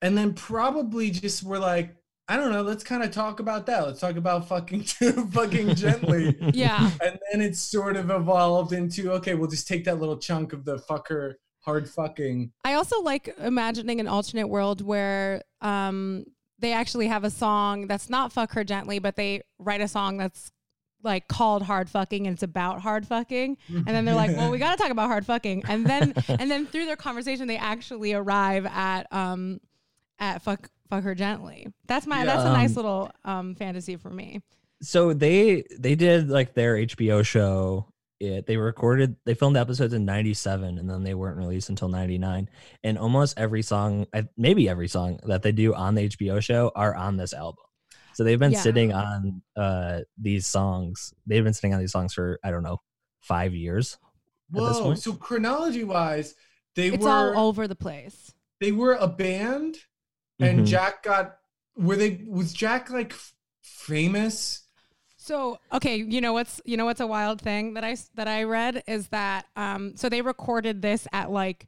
and 0.00 0.16
then 0.16 0.34
probably 0.34 1.10
just 1.10 1.42
were 1.42 1.58
like, 1.58 1.96
I 2.26 2.36
don't 2.36 2.52
know. 2.52 2.62
Let's 2.62 2.82
kind 2.82 3.02
of 3.02 3.10
talk 3.10 3.40
about 3.40 3.66
that. 3.66 3.86
Let's 3.86 4.00
talk 4.00 4.16
about 4.16 4.48
fucking 4.48 4.82
fucking 5.32 5.74
gently. 5.74 6.36
Yeah. 6.54 6.90
and 7.02 7.18
then 7.30 7.40
it's 7.40 7.60
sort 7.60 7.96
of 7.96 8.10
evolved 8.10 8.72
into 8.72 9.12
okay, 9.12 9.34
we'll 9.34 9.50
just 9.50 9.68
take 9.68 9.84
that 9.84 9.98
little 10.00 10.16
chunk 10.16 10.52
of 10.52 10.64
the 10.64 10.76
fucker 10.76 11.34
hard 11.60 11.88
fucking. 11.88 12.52
I 12.64 12.74
also 12.74 13.00
like 13.02 13.34
imagining 13.38 14.00
an 14.00 14.08
alternate 14.08 14.48
world 14.48 14.80
where 14.80 15.42
um 15.60 16.24
they 16.58 16.72
actually 16.72 17.08
have 17.08 17.24
a 17.24 17.30
song 17.30 17.88
that's 17.88 18.08
not 18.08 18.32
fuck 18.32 18.52
her 18.52 18.64
gently, 18.64 18.98
but 18.98 19.16
they 19.16 19.42
write 19.58 19.80
a 19.80 19.88
song 19.88 20.16
that's 20.16 20.50
like 21.02 21.28
called 21.28 21.62
hard 21.62 21.90
fucking 21.90 22.26
and 22.26 22.34
it's 22.34 22.42
about 22.42 22.80
hard 22.80 23.06
fucking. 23.06 23.58
And 23.68 23.86
then 23.86 24.06
they're 24.06 24.14
like, 24.14 24.34
well, 24.34 24.50
we 24.50 24.56
got 24.56 24.70
to 24.76 24.82
talk 24.82 24.90
about 24.90 25.08
hard 25.08 25.26
fucking. 25.26 25.64
And 25.68 25.84
then 25.84 26.14
and 26.28 26.50
then 26.50 26.66
through 26.66 26.86
their 26.86 26.96
conversation 26.96 27.48
they 27.48 27.58
actually 27.58 28.14
arrive 28.14 28.64
at 28.64 29.12
um 29.12 29.60
at 30.18 30.40
fuck 30.42 30.70
fuck 30.90 31.04
her 31.04 31.14
gently. 31.14 31.66
That's 31.86 32.06
my 32.06 32.20
Yeah. 32.20 32.24
that's 32.26 32.44
a 32.44 32.52
nice 32.52 32.70
Um, 32.70 32.76
little 32.76 33.10
um 33.24 33.54
fantasy 33.54 33.96
for 33.96 34.10
me. 34.10 34.40
so 34.82 35.12
they 35.12 35.64
they 35.78 35.94
did 35.94 36.28
like 36.28 36.54
their 36.54 36.76
HBO 36.76 37.24
show. 37.24 37.88
It 38.20 38.46
they 38.46 38.56
recorded 38.56 39.16
they 39.24 39.34
filmed 39.34 39.56
the 39.56 39.60
episodes 39.60 39.92
in 39.92 40.04
'97 40.04 40.78
and 40.78 40.88
then 40.88 41.02
they 41.02 41.14
weren't 41.14 41.36
released 41.36 41.68
until 41.68 41.88
'99. 41.88 42.48
And 42.84 42.96
almost 42.98 43.38
every 43.38 43.62
song, 43.62 44.06
maybe 44.36 44.68
every 44.68 44.88
song 44.88 45.18
that 45.26 45.42
they 45.42 45.52
do 45.52 45.74
on 45.74 45.94
the 45.94 46.08
HBO 46.08 46.40
show 46.42 46.70
are 46.76 46.94
on 46.94 47.16
this 47.16 47.32
album. 47.32 47.64
So 48.14 48.22
they've 48.22 48.38
been 48.38 48.52
Yeah. 48.52 48.60
sitting 48.60 48.92
on 48.92 49.42
uh 49.56 50.00
these 50.16 50.46
songs. 50.46 51.12
They've 51.26 51.42
been 51.42 51.54
sitting 51.54 51.74
on 51.74 51.80
these 51.80 51.92
songs 51.92 52.14
for 52.14 52.38
I 52.44 52.50
don't 52.50 52.62
know 52.62 52.80
five 53.20 53.54
years. 53.54 53.98
Whoa! 54.50 54.94
So 54.94 55.14
chronology 55.14 55.82
wise, 55.84 56.34
they 56.76 56.88
It's 56.88 57.02
were 57.02 57.10
all 57.34 57.48
over 57.48 57.66
the 57.66 57.74
place. 57.74 58.32
they 58.60 58.70
were 58.70 58.94
a 58.94 59.08
band, 59.08 59.78
and 60.40 60.60
Mhm. 60.60 60.66
Jack 60.66 61.02
got 61.02 61.36
were 61.76 61.96
they 61.96 62.22
was 62.26 62.52
Jack 62.52 62.90
like 62.90 63.12
f- 63.12 63.34
famous? 63.62 64.62
So 65.16 65.58
okay, 65.72 65.96
you 65.96 66.20
know 66.20 66.32
what's 66.32 66.60
you 66.64 66.76
know 66.76 66.84
what's 66.84 67.00
a 67.00 67.06
wild 67.06 67.40
thing 67.40 67.74
that 67.74 67.84
I 67.84 67.96
that 68.14 68.28
I 68.28 68.42
read 68.44 68.82
is 68.86 69.08
that 69.08 69.46
um 69.56 69.96
so 69.96 70.08
they 70.08 70.22
recorded 70.22 70.82
this 70.82 71.06
at 71.12 71.30
like 71.30 71.66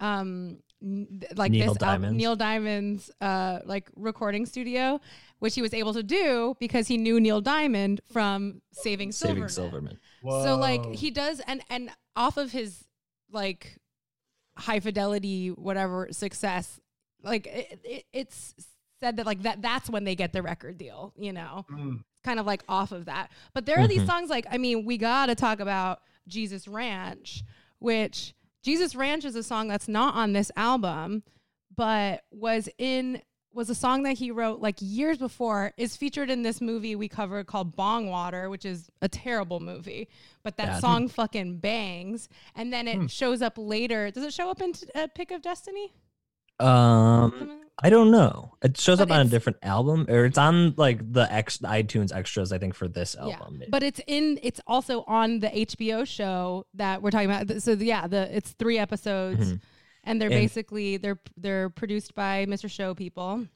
um 0.00 0.58
like 0.82 1.50
Neil 1.52 1.72
this 1.72 1.82
album- 1.82 2.02
Diamond's. 2.02 2.16
Neil 2.18 2.36
Diamond's 2.36 3.10
uh 3.20 3.60
like 3.64 3.88
recording 3.96 4.44
studio, 4.44 5.00
which 5.38 5.54
he 5.54 5.62
was 5.62 5.72
able 5.72 5.94
to 5.94 6.02
do 6.02 6.54
because 6.60 6.86
he 6.88 6.96
knew 6.98 7.18
Neil 7.20 7.40
Diamond 7.40 8.00
from 8.12 8.60
Saving 8.72 9.12
Silverman. 9.12 9.48
Saving 9.48 9.70
Silverman. 9.70 9.98
Silverman. 10.22 10.44
So 10.44 10.56
like 10.56 10.94
he 10.94 11.10
does 11.10 11.40
and 11.46 11.62
and 11.70 11.90
off 12.14 12.36
of 12.36 12.52
his 12.52 12.84
like 13.30 13.78
high 14.56 14.80
fidelity 14.80 15.48
whatever 15.48 16.08
success, 16.10 16.80
like 17.26 17.46
it, 17.46 17.80
it, 17.84 18.04
it's 18.12 18.54
said 19.00 19.16
that 19.18 19.26
like 19.26 19.42
that 19.42 19.60
that's 19.60 19.90
when 19.90 20.04
they 20.04 20.14
get 20.14 20.32
the 20.32 20.42
record 20.42 20.78
deal, 20.78 21.12
you 21.18 21.32
know 21.32 21.66
Mm. 21.70 22.02
kind 22.24 22.40
of 22.40 22.46
like 22.46 22.62
off 22.68 22.92
of 22.92 23.04
that. 23.06 23.30
But 23.52 23.66
there 23.66 23.78
are 23.78 23.86
these 23.88 24.02
Mhm. 24.02 24.06
songs 24.06 24.30
like 24.30 24.46
I 24.50 24.56
mean, 24.58 24.84
we 24.86 24.96
got 24.96 25.26
to 25.26 25.34
talk 25.34 25.60
about 25.60 26.00
Jesus 26.28 26.66
Ranch, 26.66 27.42
which 27.78 28.34
Jesus 28.62 28.94
Ranch 28.96 29.24
is 29.24 29.36
a 29.36 29.42
song 29.42 29.68
that's 29.68 29.86
not 29.88 30.14
on 30.14 30.32
this 30.32 30.50
album, 30.56 31.22
but 31.76 32.24
was 32.30 32.68
in 32.78 33.20
was 33.52 33.70
a 33.70 33.74
song 33.74 34.02
that 34.02 34.18
he 34.18 34.30
wrote 34.30 34.60
like 34.60 34.76
years 34.80 35.16
before 35.16 35.72
is 35.78 35.96
featured 35.96 36.28
in 36.30 36.42
this 36.42 36.60
movie 36.60 36.94
we 36.94 37.08
covered 37.08 37.46
called 37.46 37.74
Bongwater, 37.74 38.50
which 38.50 38.66
is 38.66 38.90
a 39.00 39.08
terrible 39.08 39.60
movie, 39.60 40.08
but 40.42 40.58
that 40.58 40.66
Bad. 40.66 40.80
song 40.82 41.08
fucking 41.08 41.58
bangs. 41.58 42.28
And 42.54 42.70
then 42.70 42.86
it 42.86 42.96
Hmm. 42.98 43.06
shows 43.06 43.40
up 43.40 43.54
later. 43.56 44.10
Does 44.10 44.24
it 44.24 44.34
show 44.34 44.50
up 44.50 44.60
in 44.60 44.74
t- 44.74 44.86
uh, 44.94 45.06
Pick 45.14 45.30
of 45.30 45.40
Destiny? 45.40 45.94
Um, 46.60 47.60
I 47.82 47.90
don't 47.90 48.10
know. 48.10 48.54
It 48.62 48.78
shows 48.78 48.98
But 48.98 49.08
up 49.08 49.10
on 49.12 49.18
a 49.18 49.20
it's- 49.22 49.30
different 49.30 49.58
album, 49.62 50.06
or 50.08 50.24
it's 50.24 50.38
on 50.38 50.74
like 50.76 51.12
the 51.12 51.30
X 51.30 51.58
iTunes 51.58 52.14
extras. 52.14 52.52
I 52.52 52.58
think 52.58 52.74
for 52.74 52.88
this 52.88 53.14
album. 53.14 53.62
but 53.68 53.82
it's 53.82 54.00
in. 54.06 54.38
It's 54.42 54.60
also 54.66 55.02
on 55.06 55.40
the 55.40 55.48
HBO 55.48 56.06
show 56.06 56.64
that 56.74 57.02
we're 57.02 57.10
talking 57.10 57.30
about. 57.30 57.62
So 57.62 57.72
yeah, 57.72 58.06
the 58.06 58.34
it's 58.34 58.52
three 58.52 58.78
episodes, 58.78 59.52
Mhm. 59.52 59.60
and 60.04 60.20
they're 60.20 60.30
And- 60.30 60.40
basically 60.40 60.96
they're 60.96 61.20
they're 61.36 61.68
produced 61.68 62.14
by 62.14 62.46
Mr. 62.46 62.70
Show 62.70 62.94
people. 62.94 63.46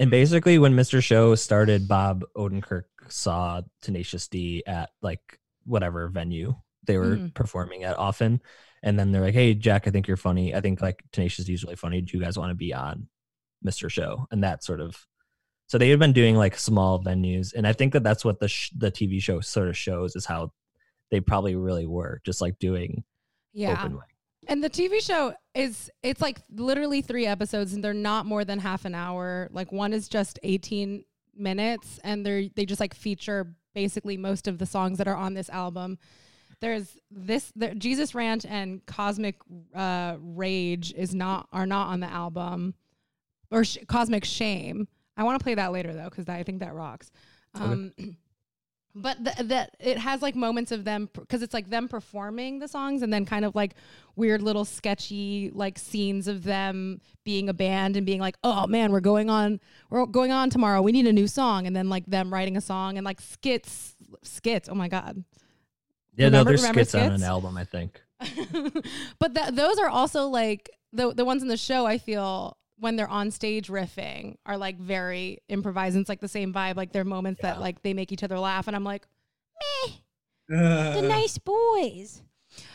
And 0.00 0.10
basically, 0.10 0.58
when 0.58 0.74
Mr. 0.74 1.02
Show 1.02 1.34
started, 1.36 1.88
Bob 1.88 2.24
Odenkirk 2.36 2.84
saw 3.08 3.62
Tenacious 3.82 4.28
D 4.28 4.62
at 4.66 4.90
like 5.02 5.38
whatever 5.64 6.08
venue 6.08 6.54
they 6.84 6.96
were 6.98 7.16
Mhm. 7.16 7.34
performing 7.34 7.84
at 7.84 7.96
often. 7.98 8.40
And 8.88 8.98
then 8.98 9.12
they're 9.12 9.22
like, 9.22 9.34
hey, 9.34 9.54
Jack, 9.54 9.86
I 9.86 9.90
think 9.90 10.08
you're 10.08 10.16
funny. 10.16 10.54
I 10.54 10.60
think 10.60 10.80
like 10.80 11.02
Tenacious 11.12 11.44
D 11.44 11.52
is 11.52 11.62
really 11.62 11.76
funny. 11.76 12.00
Do 12.00 12.16
you 12.16 12.22
guys 12.22 12.38
want 12.38 12.50
to 12.50 12.54
be 12.54 12.72
on 12.72 13.08
Mr. 13.64 13.90
Show? 13.90 14.26
And 14.30 14.42
that 14.42 14.64
sort 14.64 14.80
of. 14.80 15.06
So 15.66 15.76
they 15.76 15.90
had 15.90 15.98
been 15.98 16.14
doing 16.14 16.34
like 16.34 16.58
small 16.58 17.02
venues. 17.02 17.52
And 17.54 17.66
I 17.66 17.74
think 17.74 17.92
that 17.92 18.02
that's 18.02 18.24
what 18.24 18.40
the, 18.40 18.48
sh- 18.48 18.72
the 18.76 18.90
TV 18.90 19.20
show 19.20 19.40
sort 19.40 19.68
of 19.68 19.76
shows 19.76 20.16
is 20.16 20.24
how 20.24 20.52
they 21.10 21.20
probably 21.20 21.54
really 21.54 21.86
were 21.86 22.20
just 22.24 22.40
like 22.40 22.58
doing 22.58 23.04
Yeah, 23.52 23.88
and 24.46 24.64
the 24.64 24.70
TV 24.70 25.02
show 25.02 25.34
is 25.54 25.90
it's 26.02 26.20
like 26.20 26.40
literally 26.50 27.02
three 27.02 27.26
episodes, 27.26 27.74
and 27.74 27.84
they're 27.84 27.92
not 27.94 28.24
more 28.24 28.44
than 28.44 28.58
half 28.58 28.84
an 28.84 28.94
hour. 28.94 29.48
Like 29.52 29.72
one 29.72 29.92
is 29.92 30.08
just 30.08 30.38
eighteen 30.42 31.04
minutes, 31.36 32.00
and 32.02 32.24
they're 32.24 32.44
they 32.54 32.64
just 32.64 32.80
like 32.80 32.94
feature 32.94 33.54
basically 33.74 34.16
most 34.16 34.48
of 34.48 34.58
the 34.58 34.66
songs 34.66 34.98
that 34.98 35.08
are 35.08 35.16
on 35.16 35.34
this 35.34 35.50
album. 35.50 35.98
There's 36.60 36.98
this 37.10 37.52
there, 37.54 37.74
Jesus 37.74 38.14
Ranch 38.14 38.44
and 38.44 38.84
Cosmic 38.86 39.36
uh, 39.74 40.16
Rage 40.20 40.92
is 40.92 41.14
not 41.14 41.48
are 41.52 41.66
not 41.66 41.88
on 41.88 42.00
the 42.00 42.10
album, 42.10 42.74
or 43.50 43.64
sh- 43.64 43.78
Cosmic 43.86 44.24
Shame. 44.24 44.88
I 45.16 45.24
want 45.24 45.38
to 45.38 45.42
play 45.42 45.54
that 45.54 45.72
later 45.72 45.92
though 45.92 46.08
because 46.08 46.28
I 46.28 46.42
think 46.42 46.60
that 46.60 46.74
rocks. 46.74 47.10
Um, 47.54 47.92
but 48.94 49.24
th- 49.24 49.48
that 49.48 49.76
it 49.78 49.98
has 49.98 50.22
like 50.22 50.34
moments 50.34 50.72
of 50.72 50.84
them 50.84 51.08
because 51.12 51.42
it's 51.42 51.54
like 51.54 51.70
them 51.70 51.86
performing 51.86 52.58
the 52.58 52.66
songs 52.66 53.02
and 53.02 53.12
then 53.12 53.24
kind 53.24 53.44
of 53.44 53.54
like 53.54 53.74
weird 54.16 54.42
little 54.42 54.64
sketchy 54.64 55.52
like 55.54 55.78
scenes 55.78 56.26
of 56.26 56.42
them 56.42 57.00
being 57.24 57.48
a 57.48 57.54
band 57.54 57.96
and 57.96 58.04
being 58.04 58.20
like 58.20 58.36
oh 58.42 58.66
man 58.66 58.90
we're 58.90 59.00
going 59.00 59.30
on 59.30 59.60
we're 59.90 60.06
going 60.06 60.32
on 60.32 60.50
tomorrow. 60.50 60.82
We 60.82 60.92
need 60.92 61.06
a 61.06 61.12
new 61.12 61.28
song. 61.28 61.66
And 61.66 61.76
then 61.76 61.88
like 61.88 62.06
them 62.06 62.32
writing 62.32 62.56
a 62.56 62.60
song 62.60 62.96
and 62.96 63.04
like 63.04 63.20
skits 63.20 63.94
skits 64.22 64.68
oh 64.68 64.74
my 64.74 64.88
god 64.88 65.22
Yeah, 66.18 66.26
Remember- 66.26 66.38
no, 66.38 66.50
there's 66.50 66.62
remember 66.62 66.84
skits, 66.84 66.94
on 66.96 67.12
an 67.12 67.22
album, 67.22 67.56
I 67.56 67.64
think. 67.64 68.02
but 69.20 69.34
th- 69.34 69.50
those 69.52 69.78
are 69.78 69.88
also 69.88 70.26
like 70.26 70.68
the 70.92 71.14
the 71.14 71.24
ones 71.24 71.42
in 71.42 71.48
the 71.48 71.56
show. 71.56 71.86
I 71.86 71.98
feel 71.98 72.56
when 72.78 72.96
they're 72.96 73.08
on 73.08 73.30
stage 73.30 73.68
riffing 73.68 74.36
are 74.44 74.56
like 74.56 74.78
very 74.78 75.38
improvised. 75.48 75.94
And 75.94 76.02
it's 76.02 76.08
like 76.08 76.20
the 76.20 76.28
same 76.28 76.52
vibe. 76.52 76.76
Like 76.76 76.92
there 76.92 77.02
are 77.02 77.04
moments 77.04 77.42
that 77.42 77.60
like 77.60 77.82
they 77.82 77.94
make 77.94 78.10
each 78.12 78.24
other 78.24 78.38
laugh, 78.38 78.66
and 78.66 78.74
I'm 78.74 78.84
like, 78.84 79.06
Uh, 80.52 80.94
the 81.00 81.02
nice 81.08 81.38
boys. 81.38 82.22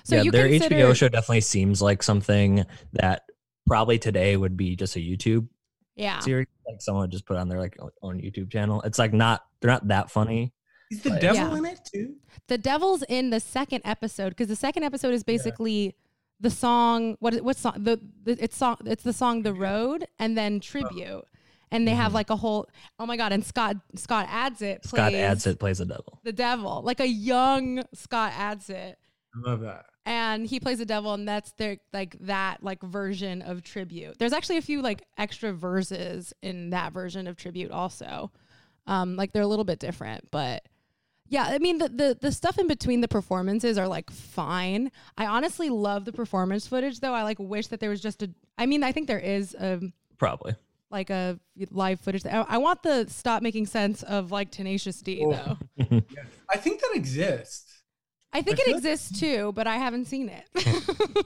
So 0.04 0.16
yeah, 0.16 0.22
you 0.22 0.32
their 0.32 0.48
consider 0.48 0.76
HBO 0.76 0.96
show 0.96 1.10
definitely 1.10 1.42
seems 1.42 1.82
like 1.82 2.04
something 2.04 2.64
that 2.94 3.24
probably 3.68 3.98
today 4.00 4.38
would 4.38 4.56
be 4.56 4.76
just 4.76 4.96
a 4.96 5.00
YouTube 5.00 5.48
yeah. 5.96 6.20
series. 6.20 6.48
Like 6.68 6.82
someone 6.82 7.02
would 7.02 7.12
just 7.12 7.26
put 7.26 7.38
on 7.38 7.50
their 7.50 7.60
like 7.60 7.76
own- 7.80 7.92
own 8.02 8.22
YouTube 8.22 8.52
channel. 8.52 8.82
It's 8.84 9.00
like 9.00 9.12
not 9.14 9.44
they're 9.60 9.72
not 9.72 9.88
that 9.90 10.12
funny. 10.12 10.54
Is 10.94 11.02
the 11.02 11.10
Yeah. 11.10 11.20
devil 11.20 11.52
Yeah. 11.52 11.58
in 11.58 11.66
it 11.66 11.80
too? 11.94 12.16
The 12.48 12.58
devil's 12.58 13.04
in 13.10 13.30
the 13.30 13.40
second 13.40 13.82
episode 13.86 14.30
because 14.30 14.48
the 14.48 14.56
second 14.56 14.84
episode 14.84 15.14
is 15.14 15.24
basically 15.24 15.96
the 16.40 16.50
song. 16.50 17.16
What 17.20 17.36
what 17.42 17.58
song? 17.58 17.74
The, 17.78 18.00
the 18.24 18.42
it's 18.44 18.58
song. 18.58 18.78
It's 18.86 19.04
the 19.04 19.14
song 19.14 19.44
"The 19.44 19.54
Road" 19.54 20.06
and 20.20 20.38
then 20.38 20.60
tribute. 20.60 21.24
And 21.72 21.88
they 21.88 21.92
have 21.96 22.12
Mhm. 22.12 22.16
like 22.16 22.30
a 22.30 22.36
whole. 22.36 22.68
Oh 23.00 23.06
my 23.08 23.18
god! 23.18 23.32
And 23.34 23.44
Scott 23.44 23.78
Scott 23.96 24.28
Adsit. 24.28 24.86
Scott 24.86 25.12
plays 25.12 25.16
Adsit 25.46 25.60
plays 25.60 25.78
the 25.80 25.86
devil. 25.86 26.20
the 26.24 26.34
devil, 26.34 26.82
like 26.84 27.00
a 27.00 27.08
young 27.08 27.84
Scott 27.94 28.32
Adsit. 28.34 28.96
I 29.36 29.40
love 29.50 29.62
that. 29.62 29.86
and 30.06 30.46
he 30.46 30.60
plays 30.60 30.78
the 30.80 30.86
devil 30.86 31.14
and 31.14 31.26
that's 31.28 31.54
their 31.54 31.78
like 31.94 32.16
that 32.20 32.62
like 32.62 32.84
version 32.84 33.42
of 33.42 33.64
tribute 33.64 34.20
there's 34.20 34.34
actually 34.34 34.58
a 34.58 34.62
few 34.62 34.82
like 34.82 35.02
extra 35.18 35.54
verses 35.54 36.34
in 36.44 36.70
that 36.72 36.92
version 36.92 37.26
of 37.26 37.38
tribute 37.38 37.72
also 37.72 38.30
um 38.86 39.16
like 39.16 39.32
they're 39.32 39.42
a 39.42 39.48
little 39.48 39.64
bit 39.66 39.80
different 39.80 40.28
but 40.30 40.62
yeah 41.30 41.46
i 41.50 41.58
mean 41.58 41.78
the, 41.78 41.90
the 41.90 42.18
the 42.22 42.32
stuff 42.32 42.58
in 42.60 42.68
between 42.68 43.02
the 43.02 43.08
performances 43.08 43.78
are 43.78 43.88
like 43.88 44.10
fine 44.12 44.92
i 45.18 45.26
honestly 45.26 45.70
love 45.70 46.06
the 46.06 46.12
performance 46.12 46.68
footage 46.68 47.00
though 47.00 47.14
i 47.14 47.24
like 47.24 47.40
wish 47.40 47.68
that 47.68 47.80
there 47.80 47.90
was 47.90 48.02
just 48.02 48.22
a 48.24 48.30
i 48.58 48.66
mean 48.66 48.84
i 48.84 48.92
think 48.92 49.08
there 49.08 49.20
is 49.20 49.54
a 49.56 49.80
Probably. 50.18 50.56
like 50.92 51.10
a 51.10 51.40
live 51.72 52.00
footage 52.00 52.26
I, 52.26 52.42
I 52.48 52.58
want 52.58 52.84
the 52.84 53.06
stop 53.10 53.42
making 53.42 53.66
sense 53.68 54.04
of 54.04 54.32
like 54.32 54.52
tenacious 54.52 55.00
d 55.02 55.24
Oh. 55.26 55.32
though 55.32 55.58
I 56.50 56.58
think 56.58 56.82
that 56.82 56.92
exists. 56.96 57.82
i 58.34 58.42
think 58.42 58.60
I 58.60 58.62
it 58.62 58.66
feel- 58.66 58.76
exists 58.78 59.20
too 59.20 59.52
but 59.56 59.66
i 59.68 59.78
haven't 59.78 60.06
seen 60.06 60.30
it 60.30 61.26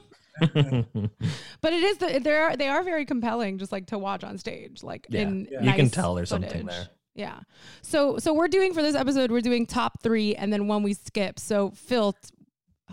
But 1.60 1.72
it 1.72 1.82
is 1.82 1.98
the 1.98 2.20
they 2.22 2.36
are 2.36 2.56
they 2.56 2.68
are 2.68 2.84
very 2.84 3.04
compelling 3.04 3.58
just 3.58 3.72
like 3.72 3.86
to 3.86 3.98
watch 3.98 4.22
on 4.22 4.38
stage 4.38 4.84
like 4.84 5.06
Yeah. 5.10 5.22
in 5.22 5.48
Yeah. 5.50 5.62
You 5.62 5.72
can 5.72 5.90
tell 5.90 6.14
there's 6.14 6.28
something 6.28 6.48
footage. 6.50 6.66
there. 6.66 6.88
Yeah. 7.18 7.40
So 7.82 8.18
so 8.18 8.32
we're 8.32 8.48
doing 8.48 8.72
for 8.72 8.80
this 8.80 8.94
episode 8.94 9.30
we're 9.32 9.40
doing 9.40 9.66
top 9.66 10.00
3 10.02 10.36
and 10.36 10.52
then 10.52 10.68
one 10.68 10.82
we 10.84 10.94
skip. 10.94 11.38
So 11.40 11.70
Phil 11.72 12.14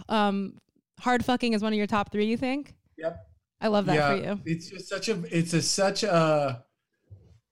um 0.09 0.57
hard 0.99 1.23
fucking 1.23 1.53
is 1.53 1.61
one 1.61 1.71
of 1.71 1.77
your 1.77 1.87
top 1.87 2.11
3 2.11 2.25
you 2.25 2.35
think? 2.35 2.73
Yep. 2.97 3.17
I 3.61 3.67
love 3.67 3.85
that 3.85 4.17
for 4.17 4.23
you. 4.23 4.39
It's 4.45 4.69
just 4.69 4.89
such 4.89 5.09
a 5.09 5.23
it's 5.31 5.53
a 5.53 5.61
such 5.61 6.03
a 6.03 6.63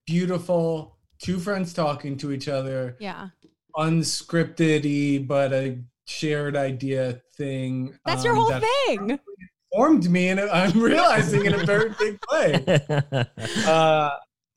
beautiful 0.07 0.97
two 1.21 1.39
friends 1.39 1.73
talking 1.73 2.17
to 2.17 2.31
each 2.31 2.47
other, 2.47 2.97
Yeah. 2.99 3.29
unscripted 3.77 5.27
but 5.27 5.53
a 5.53 5.79
shared 6.05 6.55
idea 6.55 7.21
thing. 7.37 7.95
That's 8.05 8.23
your 8.23 8.33
um, 8.33 8.39
whole 8.39 8.49
that 8.49 8.63
thing. 8.87 9.19
Formed 9.73 10.09
me, 10.09 10.29
and 10.29 10.39
I'm 10.41 10.79
realizing 10.81 11.45
in 11.45 11.53
a 11.53 11.65
very 11.65 11.93
big 11.99 12.19
way. 12.31 12.79
Uh, 13.67 14.09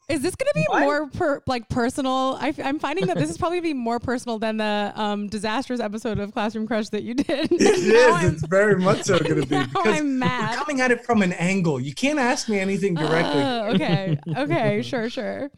Is 0.09 0.23
this 0.23 0.37
going 0.37 0.47
to 0.47 0.55
be 0.55 0.65
What? 0.69 0.81
more 0.83 1.07
per, 1.09 1.43
like 1.49 1.69
personal? 1.69 2.39
I, 2.41 2.55
am 2.59 2.79
finding 2.79 3.07
that 3.07 3.17
this 3.19 3.29
is 3.29 3.37
probably 3.37 3.57
going 3.57 3.71
to 3.71 3.75
be 3.75 3.81
more 3.83 3.99
personal 3.99 4.39
than 4.39 4.57
the 4.59 4.93
um, 4.95 5.27
disastrous 5.27 5.81
episode 5.81 6.21
of 6.21 6.33
Classroom 6.33 6.65
Crush 6.69 6.91
that 6.91 7.03
you 7.03 7.15
did. 7.15 7.51
it 7.51 7.61
is. 7.61 8.13
I'm- 8.15 8.33
It's 8.35 8.47
very 8.47 8.79
much 8.79 9.03
so 9.03 9.19
going 9.19 9.41
to 9.41 9.47
be 9.47 9.59
because 9.65 9.69
I'm 9.85 10.21
mad. 10.21 10.53
we're 10.53 10.57
coming 10.59 10.81
at 10.81 10.93
it 10.93 11.05
from 11.05 11.23
an 11.23 11.33
angle. 11.33 11.81
You 11.81 11.93
can't 11.93 12.21
ask 12.21 12.49
me 12.49 12.61
anything 12.61 12.95
directly. 12.95 13.43
Oh, 13.43 13.71
okay. 13.75 14.17
Okay. 14.37 14.83
Sure. 14.83 15.11
Sure. 15.11 15.51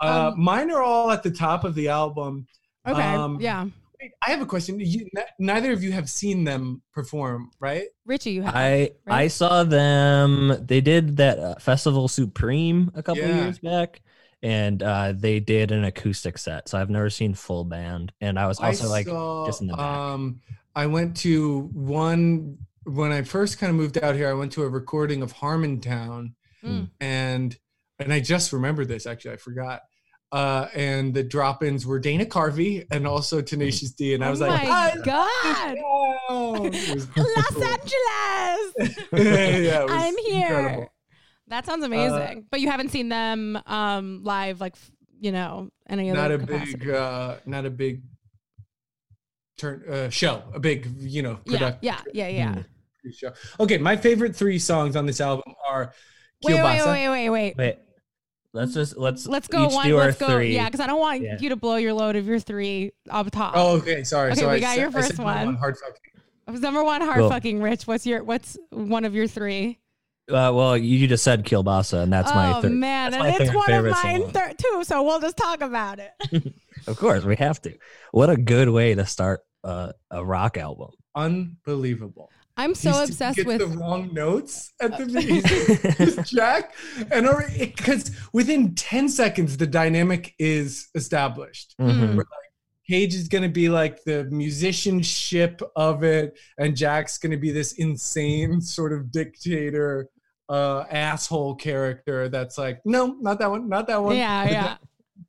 Uh, 0.00 0.30
um, 0.32 0.40
mine 0.42 0.70
are 0.70 0.82
all 0.82 1.10
at 1.10 1.22
the 1.22 1.30
top 1.30 1.64
of 1.64 1.74
the 1.74 1.88
album. 1.88 2.46
Okay. 2.88 3.02
Um, 3.02 3.38
yeah. 3.38 3.66
Wait, 4.00 4.12
I 4.26 4.30
have 4.30 4.40
a 4.40 4.46
question. 4.46 4.80
You, 4.80 5.06
n- 5.16 5.24
neither 5.38 5.72
of 5.72 5.82
you 5.82 5.92
have 5.92 6.08
seen 6.08 6.44
them 6.44 6.82
perform, 6.92 7.50
right? 7.60 7.86
Richie, 8.06 8.30
you 8.32 8.42
have. 8.42 8.54
I 8.56 8.92
I 9.06 9.28
saw 9.28 9.64
them. 9.64 10.56
They 10.66 10.80
did 10.80 11.16
that 11.18 11.38
uh, 11.38 11.54
festival 11.56 12.08
Supreme 12.08 12.90
a 12.94 13.02
couple 13.02 13.22
Yeah. 13.22 13.42
years 13.44 13.58
back, 13.58 14.00
and 14.42 14.82
uh, 14.82 15.12
they 15.14 15.38
did 15.40 15.70
an 15.70 15.84
acoustic 15.84 16.38
set. 16.38 16.68
So 16.68 16.78
I've 16.78 16.90
never 16.90 17.10
seen 17.10 17.34
full 17.34 17.64
band, 17.64 18.12
and 18.20 18.38
I 18.38 18.46
was 18.46 18.58
also 18.58 18.86
I 18.86 18.88
like, 18.88 19.06
saw, 19.06 19.46
just 19.46 19.60
in 19.60 19.66
the 19.66 19.74
back. 19.76 19.84
Um, 19.84 20.40
I 20.74 20.86
went 20.86 21.16
to 21.18 21.68
one 21.72 22.56
when 22.84 23.12
I 23.12 23.22
first 23.22 23.58
kind 23.58 23.70
of 23.70 23.76
moved 23.76 23.98
out 23.98 24.14
here. 24.14 24.30
I 24.30 24.34
went 24.34 24.52
to 24.52 24.62
a 24.62 24.68
recording 24.68 25.22
of 25.22 25.34
Harmontown, 25.34 26.32
Mm. 26.64 26.90
and 27.00 27.58
and 27.98 28.12
I 28.12 28.20
just 28.20 28.52
remembered 28.52 28.88
this. 28.88 29.06
Actually, 29.06 29.32
I 29.34 29.36
forgot. 29.36 29.80
Uh, 30.32 30.68
and 30.74 31.12
the 31.12 31.24
drop-ins 31.24 31.84
were 31.84 31.98
Dana 31.98 32.24
Carvey 32.24 32.86
and 32.92 33.04
also 33.06 33.40
Tenacious 33.42 33.90
D, 33.90 34.14
and 34.14 34.22
I 34.24 34.28
oh 34.28 34.30
was 34.30 34.40
my 34.40 34.46
like, 34.48 34.68
"I 34.68 34.96
God. 35.04 35.74
know." 35.76 36.62
Los 36.70 37.06
cool. 37.06 37.64
Angeles. 37.64 38.98
Yeah, 39.12 39.80
it 39.80 39.88
was 39.88 39.92
I'm 39.92 40.16
here. 40.18 40.46
incredible. 40.58 40.82
Uh, 40.84 40.86
That 41.48 41.66
sounds 41.66 41.84
amazing. 41.84 42.46
but 42.50 42.60
you 42.60 42.70
haven't 42.70 42.90
seen 42.90 43.08
them 43.08 43.58
um, 43.66 44.22
live, 44.22 44.60
like, 44.60 44.76
you 45.20 45.32
know, 45.32 45.70
any 45.88 46.10
other 46.10 46.20
Not 46.20 46.30
a 46.30 46.38
capacity. 46.38 46.76
big, 46.78 46.90
uh, 46.90 47.36
not 47.46 47.66
a 47.66 47.70
big 47.70 48.02
turn 49.58 49.82
uh, 49.90 50.08
show. 50.10 50.42
A 50.54 50.60
big, 50.60 50.86
you 51.00 51.22
know, 51.22 51.40
yeah, 51.44 51.58
production. 51.58 51.78
yeah, 51.82 52.00
yeah, 52.14 52.28
yeah. 52.28 52.54
Hmm. 52.54 53.10
show. 53.12 53.32
Okay, 53.58 53.78
my 53.78 53.96
favorite 53.96 54.36
three 54.36 54.58
songs 54.60 54.94
on 54.96 55.06
this 55.06 55.20
album 55.20 55.52
are 55.68 55.92
Wait, 56.42 56.54
wait, 56.54 56.86
wait, 56.86 57.08
wait, 57.08 57.28
wait. 57.30 57.56
wait, 57.56 57.78
let's 58.52 58.74
just 58.74 58.96
let's 58.96 59.26
Let's 59.26 59.48
go 59.48 59.66
each 59.68 59.72
one. 59.74 59.86
do 59.88 59.96
Let's 59.96 60.18
go. 60.18 60.26
three. 60.28 60.54
Yeah, 60.54 60.66
because 60.66 60.80
I 60.80 60.86
don't 60.86 61.00
want 61.00 61.22
Yeah. 61.22 61.36
you 61.40 61.48
to 61.50 61.56
blow 61.56 61.76
your 61.76 61.92
load 61.92 62.16
of 62.16 62.26
your 62.26 62.38
three 62.38 62.92
up 63.08 63.30
top. 63.30 63.52
Oh, 63.56 63.76
okay. 63.78 64.02
Sorry. 64.04 64.32
Okay, 64.32 64.40
so 64.40 64.48
we 64.48 64.54
I 64.56 64.60
got 64.60 64.74
said- 64.74 64.80
your 64.80 64.90
first 64.90 65.18
number 65.18 65.32
one. 65.46 65.54
Hard 65.56 65.76
fucking. 65.78 66.60
Number 66.60 66.82
one, 66.82 67.00
hard 67.00 67.18
Cool. 67.18 67.28
fucking 67.30 67.62
rich. 67.62 67.86
What's 67.86 68.06
your 68.06 68.24
what's 68.24 68.58
one 68.70 69.04
of 69.04 69.14
your 69.14 69.26
three? 69.28 69.78
Uh, 70.28 70.50
well, 70.54 70.76
you 70.76 71.08
just 71.08 71.24
said 71.24 71.44
Kielbasa, 71.44 72.02
and 72.04 72.12
that's 72.12 72.32
my 72.32 72.56
oh 72.58 72.62
third. 72.62 72.70
man, 72.72 73.10
that's 73.10 73.22
and 73.24 73.38
my 73.38 73.44
it's 73.44 73.54
one 73.54 73.70
of 73.70 73.76
favorite 73.76 73.96
mine 74.04 74.22
song. 74.22 74.30
thir- 74.32 74.52
too. 74.56 74.84
So 74.84 75.02
we'll 75.02 75.20
just 75.20 75.36
talk 75.36 75.60
about 75.60 75.98
it. 75.98 76.12
Of 76.86 76.96
course, 76.96 77.24
we 77.24 77.36
have 77.36 77.60
to. 77.62 77.76
What 78.10 78.30
a 78.30 78.36
good 78.38 78.68
way 78.70 78.94
to 78.94 79.04
start 79.04 79.40
uh, 79.64 79.92
a 80.10 80.24
rock 80.24 80.56
album. 80.56 80.90
Unbelievable. 81.14 82.30
I'm 82.60 82.74
so 82.74 82.90
He's- 82.92 83.08
obsessed 83.08 83.44
with. 83.46 83.58
the 83.60 83.66
wrong 83.68 84.12
notes 84.12 84.72
at 84.80 84.96
the 84.98 85.06
beginning. 85.06 86.24
Jack, 86.24 86.74
and 87.10 87.26
because 87.58 88.10
within 88.32 88.74
ten 88.74 89.08
seconds 89.08 89.56
the 89.56 89.66
dynamic 89.66 90.34
is 90.38 90.88
established. 90.94 91.74
Mhm. 91.80 92.16
Like, 92.18 92.26
Cage 92.88 93.14
is 93.14 93.28
going 93.28 93.42
to 93.44 93.48
be 93.48 93.68
like 93.68 94.02
the 94.04 94.24
musicianship 94.24 95.62
of 95.76 96.02
it, 96.02 96.36
and 96.58 96.76
Jack's 96.76 97.18
going 97.18 97.30
to 97.30 97.36
be 97.36 97.52
this 97.52 97.72
insane 97.74 98.60
sort 98.60 98.92
of 98.92 99.12
dictator, 99.12 100.08
uh, 100.48 100.80
asshole 100.90 101.54
character 101.54 102.28
that's 102.28 102.58
like, 102.58 102.80
no, 102.84 103.16
not 103.20 103.38
that 103.38 103.48
one, 103.50 103.68
not 103.68 103.86
that 103.86 104.02
one. 104.02 104.16
yeah, 104.16 104.42
But 104.44 104.52
yeah. 104.52 104.76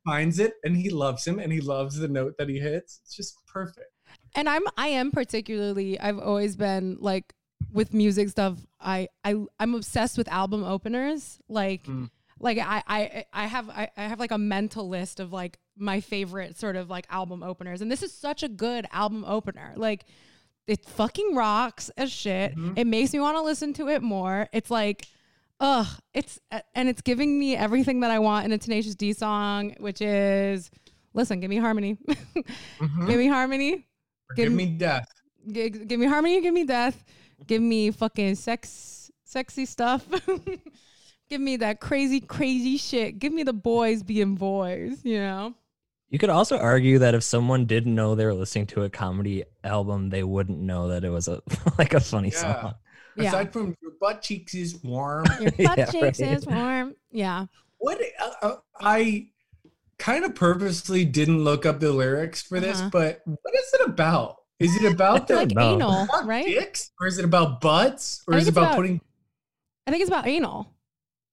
finds 0.04 0.40
it, 0.40 0.54
and 0.64 0.76
he 0.76 0.90
loves 0.90 1.24
him, 1.24 1.38
and 1.38 1.52
he 1.52 1.60
loves 1.60 1.96
the 1.96 2.08
note 2.08 2.34
that 2.38 2.48
he 2.48 2.58
hits. 2.58 3.00
It's 3.04 3.14
just 3.16 3.36
perfect. 3.46 3.91
And 4.34 4.48
i'm 4.48 4.62
i 4.76 4.88
am 4.88 5.10
particularly 5.10 5.98
i've 6.00 6.18
always 6.18 6.56
been 6.56 6.96
like 7.00 7.34
with 7.72 7.92
music 7.94 8.28
stuff 8.28 8.58
i 8.80 9.08
i 9.24 9.34
i'm 9.60 9.74
obsessed 9.74 10.18
with 10.18 10.28
album 10.28 10.64
openers. 10.64 11.38
Like 11.48 11.84
Mm. 11.84 12.10
like 12.40 12.58
I, 12.58 12.82
I 12.86 13.24
i 13.32 13.46
have 13.46 13.70
I, 13.70 13.88
I 13.96 14.02
have 14.04 14.18
like 14.18 14.30
a 14.32 14.38
mental 14.38 14.88
list 14.88 15.20
of 15.20 15.32
like 15.32 15.58
my 15.76 16.00
favorite 16.00 16.58
sort 16.58 16.76
of 16.76 16.90
like 16.90 17.06
album 17.08 17.42
openers. 17.42 17.80
And 17.80 17.90
this 17.90 18.02
is 18.02 18.12
such 18.12 18.42
a 18.42 18.48
good 18.48 18.84
album 18.92 19.24
opener. 19.26 19.72
Like 19.76 20.04
it 20.66 20.84
fucking 20.84 21.34
rocks 21.34 21.90
as 21.96 22.10
shit. 22.12 22.56
Mhm. 22.56 22.76
it 22.78 22.86
makes 22.86 23.12
me 23.12 23.20
want 23.20 23.36
to 23.36 23.42
listen 23.42 23.72
to 23.74 23.88
it 23.88 24.02
more. 24.02 24.48
It's 24.52 24.70
like 24.70 25.06
ugh 25.60 25.86
it's 26.12 26.40
and 26.74 26.88
it's 26.88 27.00
giving 27.02 27.38
me 27.38 27.54
everything 27.54 28.00
that 28.00 28.10
i 28.10 28.18
want 28.18 28.44
in 28.44 28.50
a 28.50 28.58
tenacious 28.58 28.96
d 28.96 29.12
song 29.12 29.72
which 29.78 30.00
is 30.02 30.70
listen 31.14 31.38
give 31.38 31.48
me 31.50 31.56
harmony. 31.58 31.96
Mhm. 32.80 33.06
give 33.06 33.18
me 33.18 33.28
harmony 33.28 33.86
Give 34.36 34.46
give 34.46 34.52
me 34.52 34.66
death. 34.66 35.08
G- 35.50 35.70
give 35.70 35.98
me 36.00 36.06
harmony, 36.06 36.40
give 36.40 36.54
me 36.54 36.64
death, 36.64 37.02
give 37.46 37.60
me 37.62 37.90
fucking 37.90 38.36
sex, 38.36 39.10
sexy 39.24 39.66
stuff. 39.66 40.06
give 41.28 41.40
me 41.40 41.56
that 41.56 41.80
crazy, 41.80 42.20
crazy 42.20 42.76
shit. 42.76 43.18
Give 43.18 43.32
me 43.32 43.42
the 43.42 43.52
boys 43.52 44.02
being 44.02 44.34
boys, 44.36 45.00
you 45.04 45.18
know? 45.18 45.54
You 46.10 46.18
could 46.18 46.28
also 46.30 46.58
argue 46.58 46.98
that 46.98 47.14
if 47.14 47.22
someone 47.24 47.64
didn't 47.64 47.94
know 47.94 48.14
they 48.14 48.26
were 48.26 48.34
listening 48.34 48.66
to 48.68 48.82
a 48.82 48.90
comedy 48.90 49.44
album, 49.64 50.10
they 50.10 50.22
wouldn't 50.22 50.58
know 50.60 50.88
that 50.88 51.04
it 51.04 51.08
was 51.10 51.26
a 51.26 51.40
like 51.78 51.94
a 51.94 52.00
funny 52.00 52.28
Yeah. 52.30 52.60
song. 52.60 52.74
Yeah. 53.16 53.28
Aside 53.28 53.52
from 53.52 53.74
your 53.82 53.92
butt 54.00 54.22
cheeks 54.22 54.54
is 54.54 54.82
warm. 54.82 55.24
Your 55.40 55.50
butt 55.68 55.78
Yeah, 55.78 55.84
cheeks 55.86 56.20
right. 56.20 56.32
is 56.36 56.46
warm. 56.46 56.94
Yeah. 57.10 57.46
what 57.78 57.98
uh, 58.20 58.30
uh, 58.42 58.56
I 58.80 59.28
kind 60.02 60.24
of 60.24 60.34
purposely 60.34 61.04
didn't 61.04 61.44
look 61.44 61.64
up 61.64 61.78
the 61.78 61.92
lyrics 61.92 62.42
for 62.42 62.58
this, 62.58 62.80
Uh-huh. 62.80 62.90
but 62.92 63.22
what 63.24 63.54
is 63.54 63.72
it 63.74 63.86
about? 63.88 64.38
Is 64.58 64.74
it 64.76 64.92
about 64.92 65.28
the 65.28 65.36
Like 65.36 65.50
know. 65.52 65.74
anal, 65.76 66.06
right? 66.24 66.44
dicks, 66.44 66.90
or 67.00 67.06
is 67.06 67.18
it 67.18 67.24
about 67.24 67.60
butts, 67.60 68.22
or 68.26 68.36
is 68.36 68.46
it 68.48 68.50
about, 68.50 68.64
about- 68.64 68.76
putting? 68.76 69.00
I 69.86 69.90
think 69.92 70.00
it's 70.02 70.10
about 70.10 70.26
anal. 70.26 70.72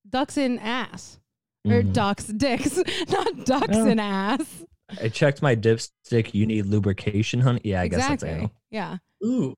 Ducks 0.07 0.37
in 0.37 0.59
ass. 0.59 1.19
Or 1.65 1.81
Mhm. 1.83 1.93
ducks, 1.93 2.25
dicks, 2.25 2.77
not 3.09 3.45
ducks 3.45 3.75
Oh. 3.75 3.87
in 3.87 3.99
ass. 3.99 4.63
I 5.01 5.09
checked 5.09 5.41
my 5.41 5.55
dipstick. 5.55 6.33
You 6.33 6.45
need 6.47 6.65
lubrication, 6.65 7.41
honey. 7.41 7.61
Yeah, 7.63 7.81
I 7.81 7.87
guess 7.87 8.07
that's 8.07 8.23
anal. 8.23 8.51
Yeah. 8.71 8.97
Ooh, 9.23 9.53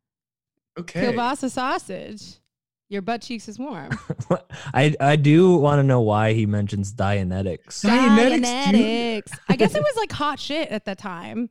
okay. 0.78 1.06
Kielbasa 1.14 1.50
sausage. 1.52 2.40
Your 2.92 3.02
butt 3.02 3.22
cheeks 3.22 3.48
is 3.48 3.58
warm. 3.58 3.98
I 4.74 4.94
I 5.00 5.16
do 5.16 5.56
want 5.56 5.80
to 5.80 5.84
know 5.84 6.02
why 6.02 6.34
he 6.34 6.46
mentions 6.46 6.92
Dianetics. 6.92 7.86
Dianetics, 7.86 8.42
Dianetics. 8.44 9.40
I 9.48 9.56
guess 9.56 9.74
it 9.76 9.82
was 9.82 9.96
like 9.96 10.12
hot 10.12 10.42
shit 10.42 10.68
at 10.68 10.84
the 10.84 10.94
time. 10.94 11.50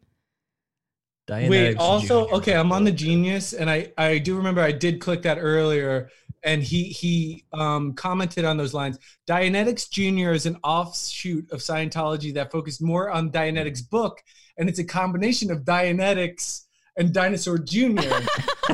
Dianetics 1.27 1.49
Wait, 1.49 1.77
also, 1.79 2.25
Junior. 2.25 2.35
okay, 2.35 2.55
I'm 2.55 2.73
on 2.73 2.85
the 2.85 2.93
Genius, 2.93 3.55
and 3.55 3.71
I 3.71 3.91
I 3.97 4.19
do 4.19 4.37
remember 4.37 4.61
I 4.61 4.71
did 4.71 5.01
click 5.01 5.23
that 5.23 5.39
earlier, 5.41 6.11
and 6.43 6.63
he 6.63 6.85
he 6.85 7.47
um 7.55 7.95
commented 7.95 8.45
on 8.45 8.59
those 8.59 8.75
lines. 8.75 8.99
Dianetics 9.27 9.89
Junior 9.91 10.33
is 10.33 10.45
an 10.45 10.59
offshoot 10.63 11.51
of 11.53 11.61
Scientology 11.61 12.35
that 12.35 12.53
focused 12.53 12.83
more 12.83 13.11
on 13.11 13.31
Dianetics' 13.31 13.89
book, 13.89 14.23
and 14.59 14.69
it's 14.69 14.79
a 14.79 14.85
combination 14.85 15.51
of 15.51 15.61
Dianetics 15.61 16.67
and 16.99 17.15
Dinosaur 17.15 17.57
Junior. 17.57 18.11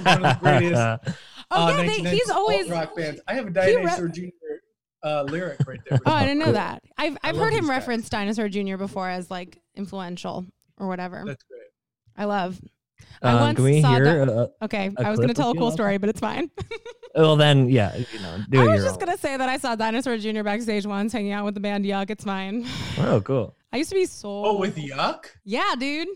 one 0.03 0.25
of 0.25 0.33
the 0.35 0.39
greatest 0.41 1.17
Oh 1.51 1.67
uh, 1.67 1.71
yeah, 1.83 1.87
they, 2.03 2.11
he's 2.17 2.31
always. 2.31 2.69
rock 2.69 2.97
bands. 2.97 3.21
I 3.29 3.35
have 3.35 3.47
a 3.57 3.65
he 3.65 3.77
re- 3.77 3.83
Dinosaur 3.83 4.09
Junior 4.09 4.33
uh, 5.03 5.23
lyric 5.23 5.59
right 5.67 5.81
there. 5.89 5.99
Oh, 6.05 6.13
I 6.13 6.23
didn't 6.23 6.39
know 6.39 6.47
Cool. 6.47 6.55
that. 6.55 6.83
I've 6.99 7.17
I've 7.23 7.37
heard 7.37 7.53
him 7.53 7.61
these 7.65 7.71
guys. 7.71 7.79
reference 7.79 8.09
Dinosaur 8.09 8.49
Jr. 8.49 8.77
before 8.77 9.09
as 9.09 9.31
like 9.31 9.59
influential 9.77 10.45
or 10.79 10.89
whatever. 10.89 11.23
That's 11.25 11.45
great. 11.45 11.63
I 12.17 12.25
love. 12.25 12.61
I 13.23 13.33
Um, 13.33 13.41
once 13.41 13.57
can 13.57 13.65
we 13.65 13.83
saw 13.83 13.95
hear? 13.95 14.49
Okay, 14.63 14.91
a 14.99 15.07
I 15.07 15.11
was 15.11 15.21
gonna 15.21 15.35
tell 15.35 15.51
a 15.51 15.55
cool 15.55 15.71
story, 15.71 15.99
but 15.99 16.09
it's 16.09 16.21
fine. 16.21 16.51
well, 17.15 17.37
then, 17.37 17.69
yeah, 17.69 17.95
you 17.97 18.21
know, 18.21 18.39
do 18.51 18.61
I 18.61 18.75
was 18.75 18.85
just 18.85 18.99
gonna 18.99 19.19
say 19.19 19.37
that 19.37 19.49
I 19.49 19.59
saw 19.59 19.75
Dinosaur 19.77 20.17
Jr. 20.19 20.43
backstage 20.43 20.87
once, 20.87 21.13
hanging 21.13 21.33
out 21.33 21.45
with 21.45 21.55
the 21.55 21.61
band 21.61 21.85
Yuck. 21.85 22.11
It's 22.11 22.25
fine. 22.25 22.67
Oh, 22.99 23.21
cool. 23.21 23.55
I 23.73 23.77
used 23.79 23.91
to 23.91 23.97
be 23.97 24.07
so. 24.07 24.29
Oh, 24.29 24.59
with 24.59 24.77
Yuck. 24.77 25.27
Yeah, 25.45 25.75
dude. 25.79 26.09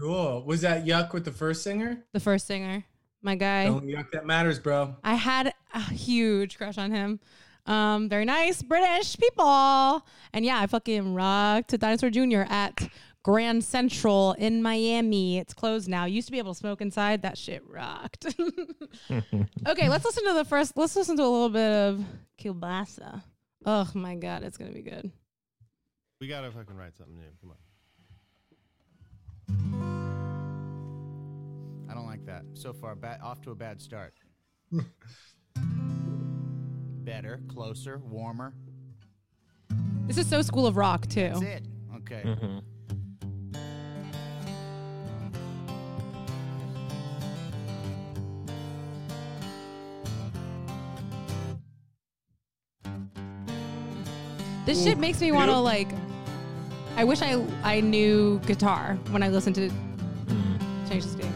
Cool. 0.00 0.44
Was 0.44 0.62
that 0.62 0.84
Yuck 0.86 1.12
with 1.12 1.24
the 1.24 1.32
first 1.32 1.62
singer? 1.62 2.04
The 2.12 2.20
first 2.20 2.46
singer, 2.46 2.84
my 3.24 3.34
guy. 3.34 3.66
Only 3.66 3.94
Yuck 3.94 4.10
that 4.12 4.26
matters, 4.26 4.58
bro. 4.58 4.96
I 5.02 5.14
had 5.14 5.52
a 5.72 5.80
huge 5.80 6.58
crush 6.58 6.78
on 6.78 6.90
him. 6.90 7.20
Um, 7.66 8.08
very 8.08 8.24
nice 8.24 8.62
British 8.62 9.16
people. 9.16 10.06
And 10.32 10.44
yeah, 10.44 10.60
I 10.60 10.66
fucking 10.66 11.14
rocked 11.14 11.70
to 11.70 11.78
Dinosaur 11.78 12.10
Jr. 12.10 12.42
at 12.48 12.88
Grand 13.22 13.64
Central 13.64 14.32
in 14.34 14.62
Miami. 14.62 15.38
It's 15.38 15.54
closed 15.54 15.88
now. 15.88 16.04
Used 16.04 16.28
to 16.28 16.32
be 16.32 16.38
able 16.38 16.52
to 16.52 16.58
smoke 16.58 16.82
inside. 16.82 17.22
That 17.22 17.38
shit 17.38 17.62
rocked. 17.66 18.26
okay, 19.66 19.88
let's 19.88 20.04
listen 20.04 20.24
to 20.26 20.34
the 20.34 20.44
first. 20.44 20.76
Let's 20.76 20.94
listen 20.94 21.16
to 21.16 21.22
a 21.22 21.24
little 21.24 21.48
bit 21.48 21.72
of 21.72 22.04
Kielbasa. 22.38 23.22
Oh 23.64 23.90
my 23.94 24.14
god, 24.14 24.42
it's 24.42 24.58
gonna 24.58 24.72
be 24.72 24.82
good. 24.82 25.10
We 26.20 26.28
gotta 26.28 26.50
fucking 26.52 26.76
write 26.76 26.96
something 26.96 27.16
new. 27.16 27.22
Come 27.40 27.52
on. 27.52 27.56
I 31.94 31.96
don't 31.96 32.06
like 32.06 32.26
that. 32.26 32.42
So 32.54 32.72
far, 32.72 32.96
bad, 32.96 33.20
off 33.22 33.40
to 33.42 33.52
a 33.52 33.54
bad 33.54 33.80
start. 33.80 34.14
Better, 37.04 37.40
closer, 37.46 37.98
warmer. 37.98 38.52
This 40.08 40.18
is 40.18 40.28
so 40.28 40.42
School 40.42 40.66
of 40.66 40.76
Rock 40.76 41.06
too. 41.06 41.28
That's 41.28 41.42
it. 41.42 41.62
Okay. 41.98 42.22
Mhm. 42.24 42.62
This 54.66 54.82
shit 54.82 54.98
makes 54.98 55.20
me 55.20 55.30
want 55.32 55.50
to 55.50 55.58
like. 55.58 55.88
I 56.96 57.04
wish 57.04 57.20
I 57.22 57.44
I 57.62 57.80
knew 57.80 58.40
guitar 58.46 58.98
when 59.10 59.22
I 59.22 59.28
listened 59.28 59.56
to 59.56 59.68
Mm. 60.26 60.88
Change 60.88 61.04
the 61.04 61.10
State. 61.10 61.33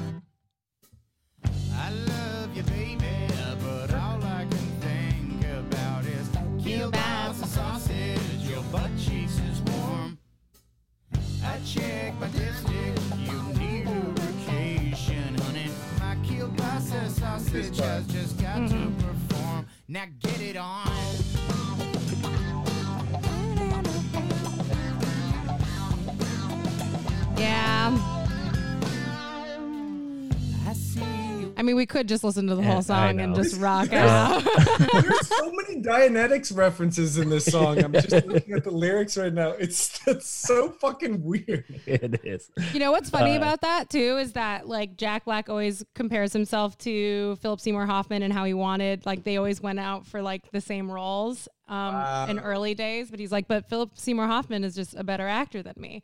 Could 31.98 32.08
just 32.08 32.22
listen 32.22 32.46
to 32.46 32.54
the 32.54 32.62
whole 32.62 32.80
song 32.82 33.20
and 33.20 33.34
just 33.34 33.60
rock 33.60 33.88
Yeah. 33.90 34.40
out. 34.40 34.42
There's 35.02 35.26
so 35.28 35.52
many 35.52 35.82
Dianetics 35.82 36.56
references 36.56 37.18
in 37.18 37.28
this 37.28 37.44
song. 37.44 37.82
I'm 37.82 37.92
just 37.92 38.10
looking 38.26 38.54
at 38.54 38.62
the 38.64 38.70
lyrics 38.70 39.16
right 39.16 39.32
now. 39.32 39.50
It's 39.50 39.98
that's 40.04 40.28
so 40.28 40.70
fucking 40.70 41.22
weird. 41.24 41.64
It 41.86 42.20
is. 42.24 42.50
you 42.72 42.78
know 42.80 42.92
what's 42.92 43.10
funny 43.10 43.34
Uh, 43.34 43.38
about 43.38 43.60
that 43.62 43.90
too 43.90 44.16
is 44.18 44.32
that 44.34 44.68
like 44.68 44.96
Jack 44.96 45.24
Black 45.24 45.48
always 45.48 45.84
compares 45.94 46.32
himself 46.32 46.78
to 46.78 47.36
Philip 47.42 47.60
Seymour 47.60 47.86
Hoffman 47.86 48.22
and 48.22 48.32
how 48.32 48.44
he 48.44 48.54
wanted 48.54 49.04
like 49.04 49.24
they 49.24 49.36
always 49.36 49.60
went 49.60 49.80
out 49.80 50.06
for 50.06 50.22
like 50.22 50.50
the 50.52 50.60
same 50.60 50.90
roles 50.90 51.48
um, 51.68 52.30
in 52.30 52.38
early 52.38 52.74
days. 52.74 53.10
But 53.10 53.18
he's 53.20 53.32
like, 53.32 53.48
but 53.48 53.68
Philip 53.68 53.98
Seymour 53.98 54.26
Hoffman 54.28 54.62
is 54.64 54.74
just 54.74 54.94
a 54.94 55.02
better 55.04 55.26
actor 55.26 55.62
than 55.64 55.74
me. 55.76 56.02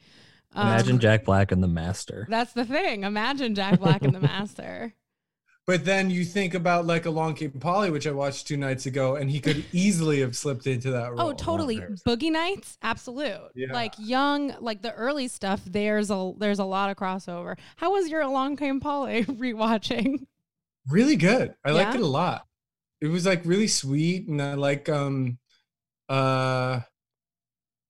Um, 0.56 0.68
Imagine 0.68 0.98
Jack 1.00 1.24
Black 1.24 1.50
and 1.52 1.62
the 1.62 1.68
Master. 1.68 2.26
that's 2.28 2.52
the 2.52 2.64
thing. 2.64 3.02
Imagine 3.04 3.54
Jack 3.54 3.80
Black 3.80 4.02
and 4.02 4.14
the 4.14 4.20
Master. 4.20 4.92
But 5.66 5.86
then 5.86 6.10
you 6.10 6.24
think 6.24 6.52
about 6.52 6.86
like 6.86 7.06
Along 7.06 7.34
Came 7.34 7.52
Polly, 7.52 7.90
which 7.90 8.06
I 8.06 8.10
watched 8.10 8.46
two 8.46 8.58
nights 8.58 8.84
ago, 8.84 9.16
and 9.16 9.30
he 9.30 9.40
could 9.40 9.64
easily 9.72 10.20
have 10.20 10.36
slipped 10.36 10.66
into 10.66 10.90
that 10.90 11.10
role. 11.12 11.30
Oh, 11.30 11.32
totally. 11.32 11.78
Boogie 12.06 12.30
Nights, 12.30 12.76
absolute. 12.82 13.50
Yeah. 13.54 13.72
Like 13.72 13.94
young, 13.98 14.54
like 14.60 14.82
the 14.82 14.92
early 14.92 15.26
stuff. 15.28 15.62
There's 15.64 16.10
a 16.10 16.32
there's 16.36 16.58
a 16.58 16.64
lot 16.64 16.90
of 16.90 16.96
crossover. 16.96 17.56
How 17.76 17.92
was 17.92 18.10
your 18.10 18.20
Along 18.20 18.56
Came 18.56 18.78
Polly 18.78 19.24
rewatching? 19.24 20.26
Really 20.88 21.16
good. 21.16 21.54
I 21.64 21.70
liked 21.70 21.94
it 21.94 22.02
a 22.02 22.06
lot. 22.06 22.46
It 23.00 23.08
was 23.08 23.24
like 23.24 23.42
really 23.46 23.68
sweet, 23.68 24.28
and 24.28 24.42
I 24.42 24.54
like 24.54 24.90
um, 24.90 25.38
uh, 26.10 26.80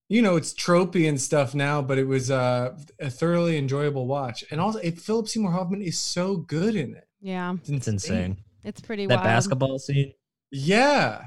you 0.07 0.21
know, 0.21 0.37
it's 0.37 0.53
tropey 0.53 1.09
and 1.09 1.19
stuff 1.19 1.53
now, 1.53 1.81
but 1.81 1.97
it 1.97 2.05
was 2.05 2.31
uh 2.31 2.77
a 3.01 3.09
thoroughly 3.09 3.57
enjoyable 3.57 4.07
watch. 4.07 4.45
And 4.49 4.61
also, 4.61 4.79
it, 4.79 4.99
Philip 4.99 5.27
Seymour 5.27 5.51
Hoffman 5.51 5.81
is 5.81 5.99
so 5.99 6.37
good 6.37 6.75
in 6.75 6.95
it. 6.95 7.04
Yeah, 7.25 7.55
It's 7.67 7.87
insane. 7.87 8.37
it's 8.63 8.79
pretty 8.81 9.07
That 9.07 9.15
wild. 9.15 9.23
basketball 9.25 9.79
scene. 9.79 10.13
Yeah, 10.51 11.23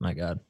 My 0.00 0.14
God. 0.14 0.40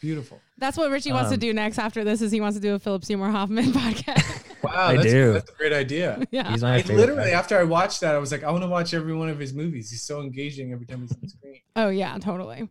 beautiful. 0.00 0.40
That's 0.56 0.76
what 0.78 0.90
Richie 0.90 1.12
wants 1.12 1.28
to 1.28 1.34
Um, 1.34 1.40
do 1.40 1.52
next. 1.52 1.78
After 1.78 2.02
this, 2.02 2.22
is 2.22 2.32
he 2.32 2.40
wants 2.40 2.56
to 2.56 2.62
do 2.62 2.74
a 2.74 2.78
Philip 2.78 3.04
Seymour 3.04 3.28
Hoffman 3.30 3.66
podcast. 3.72 4.44
Wow, 4.60 4.72
I 4.88 4.96
that's, 4.96 5.06
do. 5.06 5.32
That's 5.34 5.50
a 5.50 5.54
great 5.54 5.72
idea. 5.72 6.20
yeah, 6.32 6.50
He's 6.50 6.62
my 6.62 6.74
I 6.74 6.82
favorite. 6.82 6.96
literally, 6.96 7.20
actor. 7.30 7.36
after 7.36 7.58
I 7.60 7.62
watched 7.62 8.00
that, 8.00 8.16
I 8.16 8.18
was 8.18 8.32
like, 8.32 8.42
I 8.42 8.50
want 8.50 8.64
to 8.64 8.68
watch 8.68 8.92
every 8.92 9.14
one 9.14 9.28
of 9.28 9.38
his 9.38 9.54
movies. 9.54 9.88
He's 9.88 10.02
so 10.02 10.20
engaging 10.20 10.72
every 10.72 10.84
time 10.84 11.02
he's 11.02 11.12
on 11.12 11.18
the 11.22 11.28
screen. 11.28 11.60
Oh 11.76 11.90
yeah, 11.90 12.18
totally. 12.18 12.68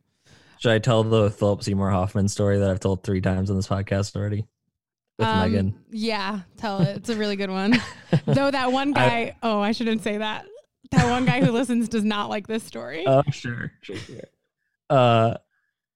Should 0.59 0.71
I 0.73 0.79
tell 0.79 1.03
the 1.05 1.31
Philip 1.31 1.63
Seymour 1.63 1.89
Hoffman 1.91 2.27
story 2.27 2.57
that 2.59 2.69
I've 2.69 2.81
told 2.81 3.03
three 3.03 3.21
times 3.21 3.49
on 3.49 3.55
this 3.55 3.67
podcast 3.69 4.17
already? 4.17 4.45
With 5.17 5.27
Um, 5.29 5.39
Megan. 5.49 5.79
Yeah, 5.91 6.41
tell 6.57 6.81
it. 6.81 6.97
It's 6.97 7.09
a 7.09 7.15
really 7.15 7.37
good 7.37 7.51
one. 7.51 7.79
Though 8.25 8.51
that 8.51 8.73
one 8.73 8.91
guy, 8.91 9.37
oh, 9.41 9.61
I 9.61 9.71
shouldn't 9.71 10.01
say 10.03 10.17
that. 10.17 10.45
That 10.91 11.09
one 11.09 11.25
guy 11.25 11.43
who 11.43 11.51
listens 11.51 11.89
does 11.89 12.03
not 12.03 12.29
like 12.29 12.47
this 12.47 12.63
story. 12.63 13.05
Oh, 13.07 13.23
sure, 13.31 13.71
sure, 13.81 13.95
sure. 13.97 14.21
Uh, 14.89 15.35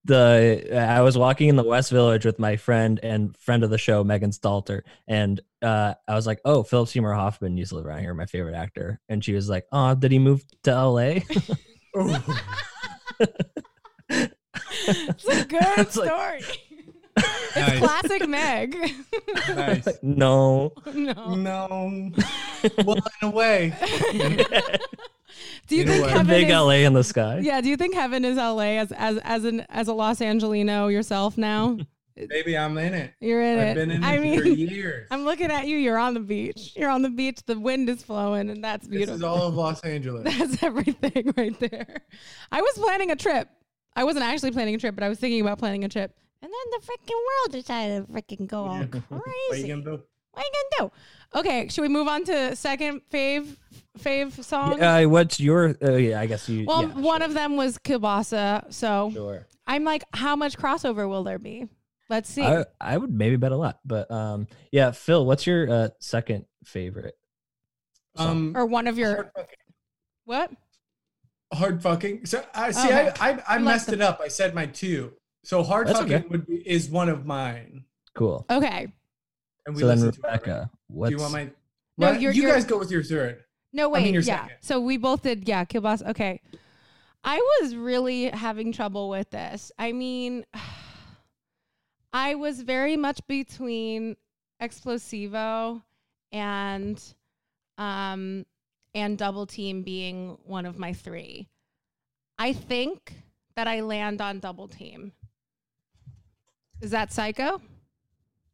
the 0.04 0.68
I 0.76 1.00
was 1.02 1.16
walking 1.16 1.48
in 1.48 1.56
the 1.56 1.62
West 1.62 1.90
Village 1.92 2.24
with 2.26 2.38
my 2.38 2.56
friend 2.56 2.98
and 3.02 3.36
friend 3.36 3.62
of 3.64 3.70
the 3.70 3.78
show, 3.78 4.02
Megan 4.04 4.30
Stalter, 4.30 4.82
and 5.06 5.40
uh, 5.62 5.94
I 6.08 6.14
was 6.14 6.26
like, 6.26 6.40
"Oh, 6.44 6.62
Philip 6.64 6.88
Seymour 6.88 7.14
Hoffman 7.14 7.56
used 7.56 7.70
to 7.70 7.76
live 7.76 7.86
around 7.86 8.00
here, 8.00 8.12
my 8.14 8.26
favorite 8.26 8.54
actor." 8.56 9.00
And 9.08 9.24
she 9.24 9.32
was 9.32 9.48
like, 9.48 9.64
"Oh, 9.70 9.94
did 9.94 10.10
he 10.12 10.18
move 10.18 10.44
to 10.64 10.70
L.A.?" 10.72 11.24
Oh, 11.94 12.40
It's 14.08 15.26
a 15.28 15.44
good 15.44 15.62
It's 15.78 15.96
like- 15.96 16.08
story. 16.08 16.42
It's 17.54 17.68
Nice. 17.68 17.78
classic 17.80 18.28
Meg. 18.30 18.76
nice. 19.54 19.86
no. 20.02 20.72
no. 20.94 21.34
No. 21.34 22.10
Well, 22.86 22.96
in 22.96 23.28
a 23.28 23.30
way. 23.30 23.74
Do 25.68 25.76
you 25.76 25.82
You 25.82 25.84
know 25.84 25.92
think 25.92 26.02
what? 26.04 26.10
heaven 26.12 26.26
Big 26.28 26.46
is, 26.46 26.52
L.A. 26.52 26.84
in 26.84 26.92
the 26.92 27.04
sky. 27.04 27.38
Yeah, 27.42 27.60
do 27.60 27.68
you 27.68 27.76
think 27.76 27.94
heaven 27.94 28.24
is 28.24 28.36
LA 28.36 28.78
as 28.78 28.92
as 28.92 29.18
as 29.18 29.44
an 29.44 29.66
as 29.68 29.88
a 29.88 29.92
Los 29.92 30.20
Angelino 30.22 30.88
yourself 30.88 31.36
now? 31.36 31.76
Maybe 32.16 32.56
I'm 32.58 32.76
in 32.78 32.92
it. 32.94 33.12
You're 33.20 33.42
in 33.42 33.58
it. 33.58 33.68
I've 33.70 33.74
been 33.74 33.90
in 33.90 34.02
it 34.02 34.06
I 34.06 34.16
for 34.16 34.22
mean, 34.22 34.44
years. 34.68 35.08
I'm 35.10 35.24
looking 35.24 35.50
at 35.50 35.66
you. 35.66 35.76
You're 35.78 35.98
on 35.98 36.14
the 36.14 36.20
beach. 36.20 36.72
You're 36.76 36.90
on 36.90 37.02
the 37.02 37.08
beach. 37.10 37.40
The 37.46 37.58
wind 37.58 37.88
is 37.88 38.02
flowing, 38.02 38.50
and 38.50 38.62
that's 38.62 38.86
beautiful. 38.86 39.14
this 39.14 39.20
beautiful. 39.20 39.36
is 39.36 39.42
all 39.42 39.48
of 39.48 39.54
Los 39.54 39.80
Angeles. 39.80 40.24
That's 40.24 40.62
everything 40.62 41.32
right 41.36 41.58
there. 41.58 42.02
I 42.50 42.60
was 42.60 42.74
planning 42.74 43.10
a 43.10 43.16
trip. 43.16 43.48
I 43.96 44.04
wasn't 44.04 44.24
actually 44.26 44.52
planning 44.52 44.74
a 44.74 44.78
trip, 44.78 44.94
but 44.94 45.04
I 45.04 45.08
was 45.08 45.18
thinking 45.18 45.40
about 45.40 45.58
planning 45.58 45.84
a 45.84 45.88
trip. 45.88 46.14
And 46.42 46.50
then 46.50 46.80
the 46.80 46.86
freaking 46.86 47.14
world 47.16 47.52
decided 47.52 48.06
to 48.06 48.12
freaking 48.12 48.46
go 48.48 48.64
all 48.64 48.78
What 49.08 49.20
are 49.20 49.22
crazy. 49.50 49.68
you 49.68 49.74
gonna 49.74 49.84
do? 49.96 50.02
What 50.32 50.44
are 50.44 50.44
you 50.44 50.52
gonna 50.78 50.90
do? 50.90 51.38
Okay, 51.38 51.68
should 51.68 51.82
we 51.82 51.88
move 51.88 52.08
on 52.08 52.24
to 52.24 52.56
second 52.56 53.02
fave 53.12 53.56
fave 53.98 54.42
song? 54.44 54.82
Uh, 54.82 55.04
what's 55.04 55.38
your? 55.38 55.76
Oh 55.80 55.96
yeah, 55.96 56.20
I 56.20 56.26
guess 56.26 56.48
you. 56.48 56.64
well, 56.66 56.82
yeah, 56.82 56.88
one 56.94 57.20
sure, 57.20 57.28
of 57.28 57.34
them 57.34 57.56
was 57.56 57.78
Kielbasa, 57.78 58.72
so 58.72 59.10
Sure. 59.14 59.46
I'm 59.66 59.84
like, 59.84 60.02
how 60.12 60.34
much 60.34 60.58
crossover 60.58 61.08
will 61.08 61.22
there 61.22 61.38
be? 61.38 61.68
Let's 62.10 62.28
see. 62.28 62.42
I, 62.42 62.64
I 62.80 62.96
would 62.98 63.12
maybe 63.14 63.36
bet 63.36 63.52
a 63.52 63.56
lot, 63.56 63.78
but 63.84 64.10
um, 64.10 64.48
yeah. 64.72 64.90
Phil, 64.90 65.24
what's 65.24 65.46
your 65.46 65.70
uh 65.70 65.88
second 66.00 66.46
favorite? 66.64 67.14
song? 68.16 68.28
Um, 68.28 68.52
or 68.56 68.66
one 68.66 68.86
of 68.88 68.98
your 68.98 69.30
what? 70.24 70.50
Hard 71.54 71.82
fucking. 71.82 72.26
So 72.26 72.44
I 72.54 72.70
see. 72.72 72.88
Okay. 72.88 73.12
I 73.20 73.30
I, 73.30 73.42
I 73.46 73.56
like 73.56 73.62
messed 73.64 73.86
the- 73.88 73.94
it 73.94 74.00
up. 74.00 74.20
I 74.22 74.28
said 74.28 74.54
my 74.54 74.66
two. 74.66 75.12
So 75.44 75.62
hard 75.62 75.88
That's 75.88 75.98
fucking 75.98 76.14
okay. 76.14 76.26
would 76.28 76.46
be 76.46 76.56
is 76.68 76.88
one 76.88 77.08
of 77.08 77.26
mine. 77.26 77.84
cool. 78.14 78.46
Okay. 78.50 78.92
And 79.66 79.74
we 79.76 79.80
So 79.82 79.88
then, 79.88 79.98
to 79.98 80.08
it 80.08 80.16
Rebecca, 80.16 80.50
already. 80.50 80.70
what's 80.88 81.10
Do 81.10 81.16
you 81.16 81.20
want 81.22 81.32
my? 81.32 81.44
No, 81.98 82.10
Why- 82.12 82.18
you're- 82.18 82.34
you 82.34 82.42
you're- 82.42 82.52
guys 82.52 82.64
go 82.64 82.78
with 82.78 82.90
your 82.90 83.02
third. 83.02 83.44
No, 83.72 83.84
I 83.88 83.92
wait. 83.92 84.04
mean 84.04 84.14
yeah. 84.14 84.20
second. 84.20 84.56
So 84.60 84.80
we 84.80 84.96
both 84.98 85.22
did, 85.22 85.48
yeah, 85.48 85.64
Kielbasa. 85.64 86.08
Okay. 86.10 86.40
I 87.24 87.38
was 87.60 87.74
really 87.76 88.26
having 88.26 88.72
trouble 88.72 89.08
with 89.08 89.30
this. 89.30 89.70
I 89.78 89.92
mean, 89.92 90.44
I 92.12 92.34
was 92.34 92.60
very 92.62 92.96
much 92.96 93.20
between 93.26 94.16
Explosivo 94.60 95.82
and 96.30 97.02
um 97.78 98.44
and 98.94 99.16
Double 99.16 99.46
Team 99.46 99.82
being 99.82 100.36
one 100.44 100.66
of 100.66 100.78
my 100.78 100.92
three. 100.92 101.48
I 102.38 102.52
think 102.52 103.14
that 103.56 103.66
I 103.66 103.80
land 103.80 104.20
on 104.20 104.38
Double 104.40 104.68
Team. 104.68 105.12
Is 106.82 106.90
that 106.90 107.12
psycho? 107.12 107.56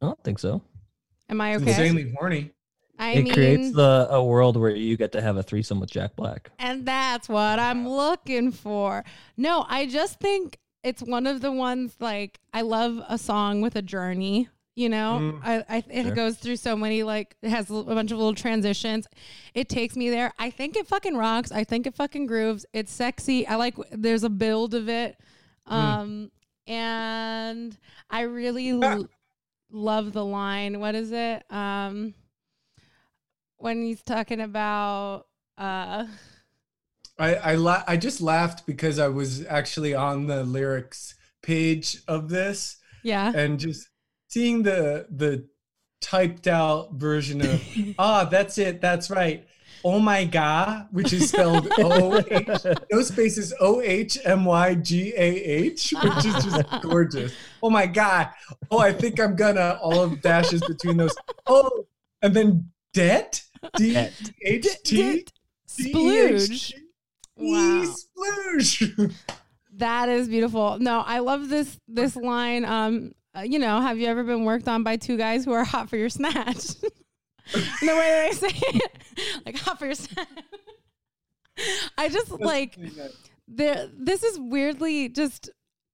I 0.01 0.05
don't 0.05 0.23
think 0.23 0.39
so. 0.39 0.61
Am 1.29 1.41
I 1.41 1.53
It's 1.55 1.61
okay? 1.63 1.71
Insanely 1.71 2.13
horny. 2.17 2.51
I 2.97 3.11
it 3.11 3.23
mean, 3.23 3.33
creates 3.33 3.71
the 3.71 4.07
a 4.09 4.23
world 4.23 4.57
where 4.57 4.71
you 4.71 4.97
get 4.97 5.11
to 5.13 5.21
have 5.21 5.37
a 5.37 5.43
threesome 5.43 5.79
with 5.79 5.89
Jack 5.89 6.15
Black. 6.15 6.51
And 6.59 6.85
that's 6.85 7.29
what 7.29 7.57
I'm 7.59 7.87
looking 7.87 8.51
for. 8.51 9.03
No, 9.37 9.65
I 9.69 9.85
just 9.85 10.19
think 10.19 10.57
it's 10.83 11.01
one 11.01 11.25
of 11.27 11.41
the 11.41 11.51
ones 11.51 11.95
like 11.99 12.39
I 12.53 12.61
love 12.61 13.01
a 13.07 13.17
song 13.17 13.61
with 13.61 13.75
a 13.75 13.81
journey. 13.81 14.49
You 14.75 14.87
know, 14.89 15.19
Mm. 15.21 15.41
I, 15.43 15.63
I 15.77 15.83
it 15.89 16.05
Sure. 16.07 16.15
goes 16.15 16.37
through 16.37 16.55
so 16.57 16.75
many 16.77 17.03
like 17.03 17.35
it 17.41 17.49
has 17.49 17.69
a 17.69 17.83
bunch 17.83 18.11
of 18.11 18.17
little 18.17 18.35
transitions. 18.35 19.07
It 19.53 19.67
takes 19.69 19.95
me 19.97 20.09
there. 20.09 20.33
I 20.39 20.49
think 20.51 20.77
it 20.77 20.87
fucking 20.87 21.17
rocks. 21.17 21.51
I 21.51 21.63
think 21.65 21.85
it 21.87 21.95
fucking 21.95 22.27
grooves. 22.27 22.65
It's 22.73 22.91
sexy. 22.91 23.45
I 23.47 23.55
like 23.55 23.75
there's 23.91 24.23
a 24.23 24.29
build 24.29 24.73
of 24.73 24.87
it. 24.87 25.17
Um 25.67 26.31
and 26.69 27.75
I 28.09 28.21
really 28.21 28.69
l- 28.69 29.09
love 29.71 30.13
the 30.13 30.23
line. 30.23 30.79
What 30.79 30.95
is 30.95 31.11
it? 31.11 31.43
Um 31.49 32.13
when 33.57 33.83
he's 33.83 34.01
talking 34.03 34.39
about 34.39 35.25
uh 35.57 36.05
I 37.17 37.35
I 37.35 37.55
la- 37.55 37.83
I 37.87 37.97
just 37.97 38.21
laughed 38.21 38.65
because 38.65 38.99
I 38.99 39.09
was 39.09 39.45
actually 39.47 39.93
on 39.93 40.27
the 40.27 40.43
lyrics 40.45 41.15
page 41.41 41.97
of 42.07 42.29
this 42.29 42.77
yeah. 43.03 43.31
and 43.33 43.59
just 43.59 43.89
seeing 44.27 44.63
the 44.63 45.07
the 45.09 45.47
typed 46.01 46.47
out 46.47 46.93
version 46.93 47.41
of 47.41 47.61
ah 47.99 48.23
that's 48.23 48.57
it 48.57 48.79
that's 48.79 49.09
right 49.09 49.45
oh 49.83 49.99
my 49.99 50.25
god 50.25 50.87
which 50.91 51.13
is 51.13 51.29
spelled 51.29 51.67
o 51.77 52.23
h 52.29 52.47
no 52.91 53.01
spaces 53.01 53.53
o 53.59 53.81
h 53.81 54.17
m 54.25 54.45
y 54.45 54.75
g 54.75 55.13
a 55.15 55.29
h 55.43 55.93
which 56.03 56.25
is 56.25 56.43
just 56.43 56.63
gorgeous 56.81 57.33
oh 57.63 57.69
my 57.69 57.85
god 57.85 58.29
oh 58.71 58.79
I 58.79 58.93
think 58.93 59.19
I'm 59.19 59.35
gonna 59.35 59.79
all 59.81 60.01
of 60.01 60.21
dashes 60.21 60.61
between 60.67 60.97
those 60.97 61.15
oh 61.47 61.85
and 62.21 62.33
then 62.33 62.69
debt 62.93 63.41
d 63.77 63.95
h 64.43 64.67
t 64.83 65.25
Splooge. 65.69 66.73
Wow. 67.37 67.85
splooge 67.85 69.13
That 69.73 70.09
is 70.09 70.27
beautiful. 70.27 70.77
No, 70.79 71.01
I 71.05 71.19
love 71.19 71.47
this 71.47 71.79
this 71.87 72.15
line. 72.15 72.65
Um, 72.65 73.13
uh, 73.35 73.41
you 73.41 73.59
know, 73.59 73.79
have 73.79 73.97
you 73.97 74.07
ever 74.07 74.23
been 74.23 74.43
worked 74.43 74.67
on 74.67 74.83
by 74.83 74.97
two 74.97 75.15
guys 75.15 75.45
who 75.45 75.51
are 75.53 75.63
hot 75.63 75.89
for 75.89 75.95
your 75.95 76.09
snatch? 76.09 76.75
the 77.53 77.95
way 77.95 78.27
they 78.29 78.35
say 78.35 78.51
it, 78.53 78.91
like 79.45 79.57
hot 79.57 79.79
for 79.79 79.85
your. 79.85 79.95
I 81.97 82.09
just 82.09 82.31
like 82.31 82.77
the 83.47 83.91
this 83.97 84.23
is 84.23 84.39
weirdly 84.39 85.09
just 85.09 85.49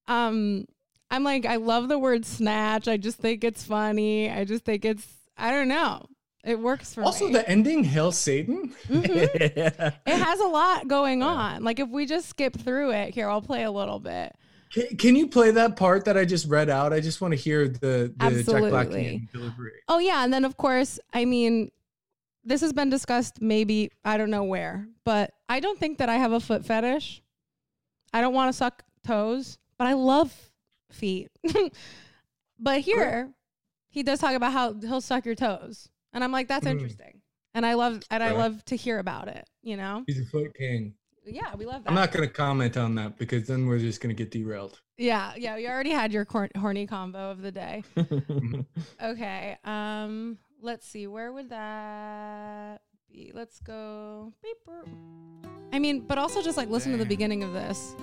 um 0.06 0.64
I'm 1.10 1.24
like 1.24 1.46
I 1.46 1.56
love 1.56 1.88
the 1.88 1.98
word 1.98 2.24
snatch. 2.24 2.88
I 2.88 2.96
just 2.96 3.18
think 3.18 3.44
it's 3.44 3.64
funny. 3.64 4.30
I 4.30 4.44
just 4.44 4.64
think 4.64 4.84
it's 4.84 5.06
I 5.36 5.50
don't 5.50 5.68
know. 5.68 6.06
It 6.44 6.60
works 6.60 6.94
for 6.94 7.02
also 7.02 7.26
me. 7.26 7.32
the 7.32 7.48
ending 7.48 7.82
hail 7.82 8.12
satan 8.12 8.72
Mhm. 8.88 9.56
yeah. 9.56 9.90
It 10.06 10.22
has 10.22 10.38
a 10.38 10.46
lot 10.46 10.86
going 10.86 11.22
on. 11.22 11.64
Like 11.64 11.80
if 11.80 11.88
we 11.88 12.06
just 12.06 12.28
skip 12.28 12.56
through 12.56 12.92
it, 12.92 13.14
here 13.14 13.28
I'll 13.28 13.42
play 13.42 13.64
a 13.64 13.70
little 13.72 13.98
bit. 13.98 14.36
Can, 14.72 14.96
can 14.96 15.16
you 15.16 15.28
play 15.28 15.50
that 15.52 15.76
part 15.76 16.04
that 16.06 16.16
I 16.16 16.24
just 16.24 16.46
read 16.48 16.68
out? 16.68 16.92
I 16.92 17.00
just 17.00 17.20
want 17.20 17.32
to 17.32 17.36
hear 17.36 17.68
the, 17.68 18.12
the 18.16 18.42
Jack 18.44 18.70
Black 18.70 18.88
delivery. 19.32 19.72
Oh 19.88 19.98
yeah, 19.98 20.24
and 20.24 20.32
then 20.32 20.44
of 20.44 20.56
course, 20.56 20.98
I 21.12 21.24
mean, 21.24 21.70
this 22.44 22.60
has 22.60 22.72
been 22.72 22.90
discussed 22.90 23.40
maybe 23.40 23.90
I 24.04 24.16
don't 24.16 24.30
know 24.30 24.44
where, 24.44 24.88
but 25.04 25.32
I 25.48 25.60
don't 25.60 25.78
think 25.78 25.98
that 25.98 26.08
I 26.08 26.16
have 26.16 26.32
a 26.32 26.40
foot 26.40 26.64
fetish. 26.64 27.22
I 28.12 28.20
don't 28.20 28.34
want 28.34 28.48
to 28.48 28.56
suck 28.56 28.82
toes, 29.04 29.58
but 29.78 29.86
I 29.86 29.92
love 29.94 30.32
feet. 30.90 31.30
but 32.58 32.80
here, 32.80 33.30
he 33.90 34.02
does 34.02 34.18
talk 34.18 34.34
about 34.34 34.52
how 34.52 34.74
he'll 34.74 35.00
suck 35.00 35.24
your 35.24 35.34
toes, 35.34 35.88
and 36.12 36.22
I'm 36.24 36.32
like, 36.32 36.48
that's 36.48 36.66
Mm. 36.66 36.72
interesting, 36.72 37.20
and 37.54 37.64
I 37.64 37.74
love 37.74 38.02
and 38.10 38.22
I 38.22 38.32
love 38.32 38.64
to 38.66 38.76
hear 38.76 38.98
about 38.98 39.28
it. 39.28 39.48
You 39.62 39.76
know, 39.76 40.04
He's 40.06 40.20
a 40.20 40.24
foot 40.26 40.54
king. 40.56 40.94
Yeah, 41.26 41.54
we 41.56 41.66
love 41.66 41.82
that. 41.84 41.90
I'm 41.90 41.94
not 41.96 42.12
gonna 42.12 42.28
comment 42.28 42.76
on 42.76 42.94
that 42.94 43.18
because 43.18 43.46
then 43.46 43.66
we're 43.66 43.78
just 43.80 44.00
gonna 44.00 44.14
get 44.14 44.30
derailed. 44.30 44.80
yeah, 44.96 45.32
yeah, 45.36 45.56
we 45.56 45.66
already 45.68 45.90
had 45.90 46.12
your 46.12 46.24
cor- 46.24 46.50
horny 46.56 46.86
combo 46.86 47.30
of 47.30 47.42
the 47.42 47.50
day. 47.52 47.82
Okay. 49.02 49.56
Um, 49.64 50.38
let's 50.62 50.86
see. 50.86 51.06
Where 51.06 51.32
would 51.32 51.50
that 51.50 52.80
be? 53.10 53.32
Let's 53.34 53.60
go. 53.60 54.32
Beep, 54.42 54.56
boop. 54.68 54.88
I 55.72 55.78
mean, 55.78 56.00
but 56.00 56.18
also 56.18 56.42
just 56.42 56.56
like 56.56 56.68
listen 56.70 56.92
to 56.92 56.98
the 56.98 57.04
beginning 57.06 57.42
of 57.42 57.52
this. 57.52 57.94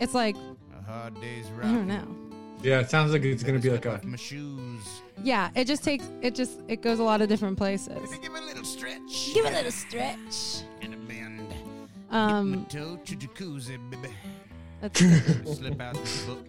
It's 0.00 0.14
like 0.14 0.36
A 0.78 0.82
hard 0.90 1.20
day's 1.20 1.46
I 1.60 1.62
don't 1.62 1.88
know. 1.88 2.16
Yeah, 2.62 2.80
it 2.80 2.90
sounds 2.90 3.12
like 3.12 3.22
it's 3.22 3.42
gonna 3.42 3.58
be 3.60 3.70
like 3.70 3.86
a 3.86 4.00
my 4.04 4.16
shoes. 4.16 5.02
Yeah, 5.22 5.50
it 5.54 5.66
just 5.66 5.84
takes 5.84 6.08
it 6.22 6.34
just 6.34 6.60
it 6.68 6.80
goes 6.82 6.98
a 6.98 7.04
lot 7.04 7.20
of 7.22 7.28
different 7.28 7.56
places. 7.58 7.98
Give 8.22 8.34
it 8.34 8.42
a 8.42 8.46
little 8.46 8.64
stretch. 8.64 9.34
Give 9.34 9.44
it 9.44 9.52
a 9.52 9.56
little 9.56 9.72
stretch. 9.72 10.62
And 12.10 12.30
a 12.30 12.32
bend. 12.32 12.36
Um, 12.36 12.52
Dip 12.52 12.80
my 12.80 12.86
toe 12.86 12.96
to 13.04 13.16
jacuzzi, 13.16 13.90
baby. 13.90 14.14
let's 14.82 15.00
Slip 15.56 15.80
out 15.80 15.94
this 15.94 16.22
book. 16.24 16.46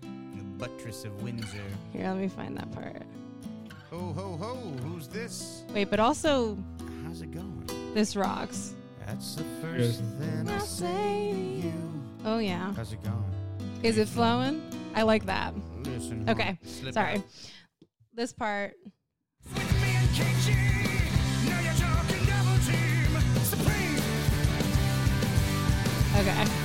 The 0.00 0.42
buttress 0.58 1.04
of 1.04 1.22
Windsor. 1.22 1.60
here. 1.92 2.04
Let 2.04 2.16
me 2.16 2.28
find 2.28 2.56
that 2.56 2.70
part. 2.72 3.02
Ho 3.90 4.12
ho 4.12 4.36
ho! 4.36 4.54
Who's 4.82 5.06
this? 5.08 5.62
Wait, 5.72 5.88
but 5.90 6.00
also 6.00 6.58
How's 7.04 7.22
it 7.22 7.30
going? 7.30 7.68
this 7.94 8.16
rocks. 8.16 8.74
That's 9.06 9.36
the 9.36 9.44
first 9.62 10.00
thing 10.18 10.48
I 10.50 10.58
say 10.58 11.30
to 11.32 11.38
you. 11.68 11.72
Oh 12.24 12.38
yeah. 12.38 12.72
How's 12.74 12.92
it 12.92 13.02
going? 13.04 13.24
Is 13.84 13.96
it 13.98 14.08
flowing? 14.08 14.60
I 14.94 15.02
like 15.02 15.26
that. 15.26 15.54
Listen. 15.84 16.28
Okay, 16.28 16.58
Sorry. 16.90 17.14
out. 17.16 17.22
This 18.14 18.32
part. 18.32 18.74
Okay. 26.18 26.55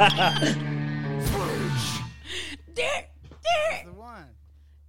I'm 0.00 0.40
gonna. 1.30 1.70
Dirt, 2.74 3.06
dirt. 3.30 3.84
The 3.84 3.92
one. 3.92 4.24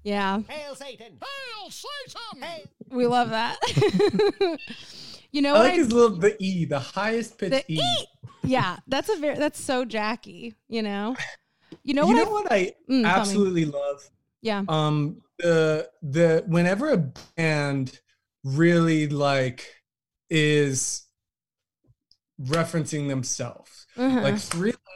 Yeah, 0.03 0.39
Hail 0.47 0.76
Satan! 0.76 1.18
Hail 1.22 1.70
Satan! 1.70 2.41
Hail. 2.41 2.66
we 2.89 3.05
love 3.07 3.30
that. 3.32 3.57
you 5.32 5.41
know 5.41 5.51
I 5.55 5.59
what? 5.59 5.64
like 5.66 5.74
his 5.74 5.91
little 5.91 6.18
the 6.18 6.36
E, 6.41 6.66
the 6.66 6.80
highest 6.80 7.38
pitch 7.38 7.51
the 7.51 7.64
E. 7.72 7.80
E. 7.82 8.05
Yeah, 8.43 8.78
that's 8.88 9.09
a 9.09 9.18
very 9.18 9.38
that's 9.38 9.59
so 9.62 9.86
Jackie. 9.86 10.55
You 10.70 10.82
know. 10.84 11.16
You 11.84 11.93
know 11.93 12.07
you 12.07 12.16
what? 12.16 12.26
know 12.26 12.30
I, 12.30 12.32
what 12.32 12.51
I 12.51 12.74
Mm, 12.89 13.05
absolutely 13.05 13.66
love? 13.66 14.03
Yeah. 14.41 14.64
Um 14.68 15.22
the 15.39 15.89
the 16.01 16.43
whenever 16.47 16.89
a 16.91 16.97
band 17.38 17.99
really 18.43 19.07
like 19.07 19.68
is 20.30 21.03
referencing 22.41 23.07
themselves. 23.07 23.86
Uh-huh. 23.97 24.22
Like 24.22 24.38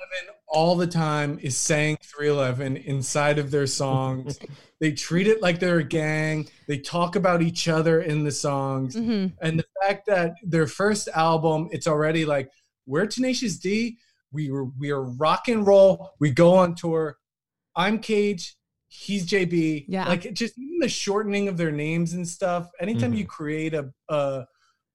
311 0.07 0.35
all 0.47 0.75
the 0.75 0.87
time 0.87 1.37
is 1.41 1.57
saying 1.57 1.97
311 2.01 2.77
inside 2.77 3.39
of 3.39 3.51
their 3.51 3.67
songs. 3.67 4.39
they 4.79 4.91
treat 4.91 5.27
it 5.27 5.41
like 5.41 5.59
they're 5.59 5.79
a 5.79 5.83
gang. 5.83 6.47
They 6.67 6.77
talk 6.77 7.15
about 7.15 7.41
each 7.41 7.67
other 7.67 8.01
in 8.01 8.23
the 8.23 8.31
songs. 8.31 8.95
Mhm. 8.95 9.33
And 9.41 9.59
the 9.59 9.65
fact 9.81 10.05
that 10.07 10.35
their 10.43 10.67
first 10.67 11.07
album, 11.09 11.67
it's 11.71 11.87
already 11.87 12.25
like, 12.25 12.49
we're 12.85 13.05
Tenacious 13.07 13.57
D. 13.57 13.97
We 14.31 14.51
were 14.51 14.65
we 14.79 14.91
are 14.91 15.01
rock 15.03 15.47
and 15.47 15.65
roll. 15.65 16.11
We 16.19 16.31
go 16.31 16.55
on 16.55 16.75
tour. 16.75 17.17
I'm 17.75 17.99
Cage. 17.99 18.55
He's 18.87 19.25
JB. 19.27 19.85
Yeah. 19.87 20.07
Like 20.07 20.33
just 20.33 20.57
even 20.57 20.79
the 20.79 20.87
shortening 20.89 21.47
of 21.47 21.57
their 21.57 21.71
names 21.71 22.13
and 22.13 22.27
stuff. 22.27 22.69
Anytime 22.79 23.13
Mhm. 23.13 23.17
you 23.17 23.25
create 23.25 23.73
a, 23.73 23.91
a 24.09 24.45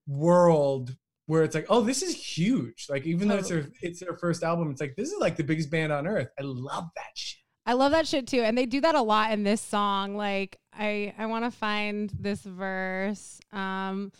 world 0.07 0.97
where 1.31 1.45
it's 1.45 1.55
like, 1.55 1.67
oh, 1.69 1.81
this 1.81 2.03
is 2.03 2.13
huge. 2.13 2.89
Like 2.91 3.07
even 3.07 3.29
though 3.29 3.37
it's 3.37 3.49
their 3.49 3.69
it's 3.81 4.01
their 4.01 4.17
first 4.17 4.43
album, 4.43 4.69
it's 4.73 4.81
like 4.81 4.97
this 4.97 5.13
is 5.13 5.21
like 5.21 5.37
the 5.37 5.45
biggest 5.45 5.71
band 5.71 5.93
on 5.93 6.09
earth. 6.09 6.29
I 6.37 6.43
love 6.43 6.91
that 6.97 7.13
shit. 7.15 7.39
I 7.65 7.75
love 7.75 7.93
that 7.93 8.09
shit 8.09 8.27
too, 8.27 8.41
and 8.41 8.59
they 8.59 8.67
do 8.67 8.81
that 8.81 8.97
a 8.97 9.01
lot 9.01 9.31
in 9.31 9.45
this 9.45 9.61
song. 9.61 10.17
Like 10.17 10.59
I, 10.73 11.15
I 11.17 11.27
want 11.27 11.45
to 11.45 11.53
find 11.53 12.11
this 12.19 12.43
verse. 12.43 13.39
Um, 13.53 14.11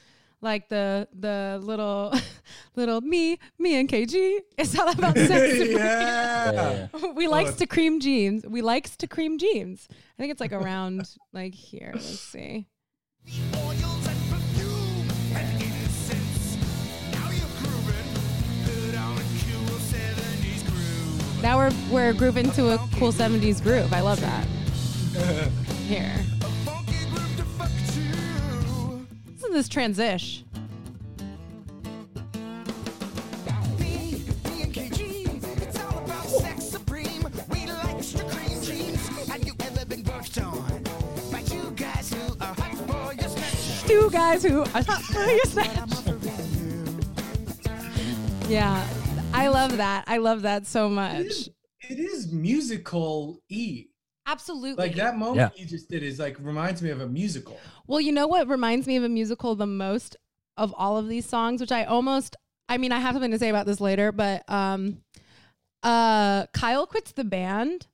like 0.41 0.69
the 0.69 1.09
the 1.19 1.59
little 1.61 2.15
little 2.77 3.01
me 3.01 3.41
me 3.59 3.81
and 3.81 3.89
KG. 3.89 4.39
It's 4.57 4.79
all 4.79 4.89
about 4.89 5.17
sex. 5.17 5.69
yeah. 5.69 6.53
Yeah, 6.53 6.89
yeah. 6.97 7.13
we 7.13 7.27
likes 7.27 7.57
to 7.57 7.67
cream 7.67 7.99
jeans. 7.99 8.47
We 8.47 8.63
likes 8.63 8.97
to 8.99 9.09
cream 9.09 9.37
jeans. 9.37 9.89
I 9.91 9.95
think 10.17 10.31
it's 10.31 10.41
like 10.41 10.53
around 10.53 11.09
like 11.33 11.55
here. 11.55 11.91
Let's 11.93 12.21
see. 12.21 12.69
Now 21.43 21.57
we're 21.59 21.73
we're 21.91 22.13
grooving 22.13 22.51
to 22.53 22.71
a 22.75 22.79
cool 22.97 23.13
'70s 23.13 23.63
groove. 23.63 23.93
I 23.93 24.01
love 24.01 24.21
that. 24.21 24.45
Here, 25.89 26.13
A 26.43 26.45
funky 26.65 27.05
groove 27.11 27.37
to 27.39 27.45
fuck 27.59 27.69
to. 27.69 29.07
listen 29.33 29.49
to 29.49 29.53
this 29.53 29.69
transition. 29.69 30.45
Me, 33.79 34.23
me 34.45 34.63
and 34.63 34.73
KG, 34.75 35.63
it's 35.63 35.79
all 35.81 35.99
about 36.05 36.27
sex 36.27 36.65
supreme. 36.65 37.25
We 37.51 37.67
like 37.67 37.89
extra 37.97 38.25
cream 38.29 38.63
jeans. 38.63 39.09
Have 39.29 39.43
you 39.45 39.55
ever 39.61 39.85
been 39.87 40.05
worked 40.05 40.39
on 40.39 40.83
by 41.33 41.43
two 41.43 41.71
guys 41.73 42.13
who 42.13 42.37
are 42.41 42.55
hot 42.55 42.77
for 42.87 43.15
your 43.15 43.29
snatch? 43.29 43.83
Two 43.89 44.11
guys 44.11 44.43
who 44.49 44.61
are 44.63 44.67
hot 44.85 45.03
for 45.03 45.25
your 45.25 45.45
snatch. 45.47 45.91
Yeah, 48.49 48.85
I 49.41 49.49
love 49.49 49.77
that. 49.79 50.05
I 50.07 50.19
love 50.19 50.43
that 50.43 50.67
so 50.67 50.87
It 50.87 50.91
much. 50.91 51.21
is, 51.27 51.51
it 51.89 51.99
is 51.99 52.33
musical 52.33 53.41
E. 53.49 53.87
Absolutely. 54.27 54.87
Like 54.89 54.97
that 54.97 55.17
moment 55.17 55.53
Yeah. 55.57 55.61
you 55.63 55.67
just 55.67 55.89
did 55.89 56.03
is 56.03 56.19
like 56.19 56.37
reminds 56.41 56.83
me 56.83 56.91
of 56.91 57.01
a 57.01 57.09
musical. 57.09 57.59
Well, 57.87 58.01
you 58.01 58.13
know 58.13 58.27
what 58.29 58.47
reminds 58.49 58.87
me 58.87 58.97
of 58.97 59.03
a 59.05 59.09
musical 59.09 59.55
the 59.55 59.67
most 59.67 60.17
of 60.57 60.75
all 60.77 60.97
of 60.99 61.09
these 61.09 61.27
songs, 61.27 61.61
which 61.61 61.73
I 61.73 61.85
almost 61.85 62.37
I 62.69 62.79
mean, 62.79 62.93
I 62.93 63.01
have 63.01 63.15
something 63.15 63.33
to 63.33 63.39
say 63.39 63.49
about 63.49 63.67
this 63.67 63.81
later, 63.81 64.13
but 64.13 64.49
um 64.49 65.03
uh 65.83 66.47
Kyle 66.53 66.87
quits 66.87 67.13
the 67.13 67.25
band. 67.25 67.87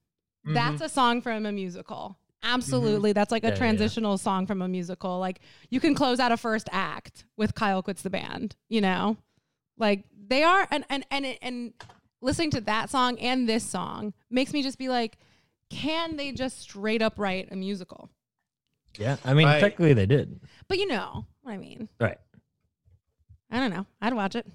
That's 0.44 0.80
a 0.80 0.88
song 0.88 1.22
from 1.22 1.44
a 1.46 1.52
musical. 1.52 2.18
Absolutely. 2.42 3.12
That's 3.12 3.32
like 3.32 3.42
a 3.42 3.48
Yeah, 3.48 3.52
yeah. 3.54 3.58
transitional 3.58 4.16
song 4.18 4.46
from 4.46 4.62
a 4.62 4.68
musical. 4.68 5.18
Like 5.18 5.40
you 5.70 5.80
can 5.80 5.94
close 5.94 6.20
out 6.20 6.30
a 6.32 6.36
first 6.36 6.68
act 6.70 7.24
with 7.36 7.54
Kyle 7.54 7.82
quits 7.82 8.02
the 8.02 8.10
band, 8.10 8.54
you 8.68 8.80
know? 8.80 9.16
Like 9.78 10.04
they 10.28 10.42
are 10.42 10.66
and 10.70 10.84
and 10.90 11.04
and 11.10 11.26
and 11.42 11.72
listening 12.20 12.50
to 12.50 12.60
that 12.62 12.90
song 12.90 13.18
and 13.18 13.48
this 13.48 13.64
song 13.64 14.12
makes 14.30 14.52
me 14.52 14.62
just 14.62 14.78
be 14.78 14.88
like 14.88 15.18
can 15.70 16.16
they 16.16 16.32
just 16.32 16.60
straight 16.60 17.02
up 17.02 17.18
write 17.18 17.48
a 17.50 17.56
musical? 17.56 18.10
Yeah, 18.98 19.16
I 19.24 19.34
mean, 19.34 19.48
I- 19.48 19.60
technically 19.60 19.92
they 19.92 20.06
did. 20.06 20.40
But 20.68 20.78
you 20.78 20.86
know 20.86 21.26
what 21.42 21.52
I 21.52 21.56
mean. 21.56 21.88
Right. 22.00 22.18
I 23.50 23.60
don't 23.60 23.70
know. 23.70 23.86
I'd 24.00 24.14
watch 24.14 24.36
it. 24.36 24.46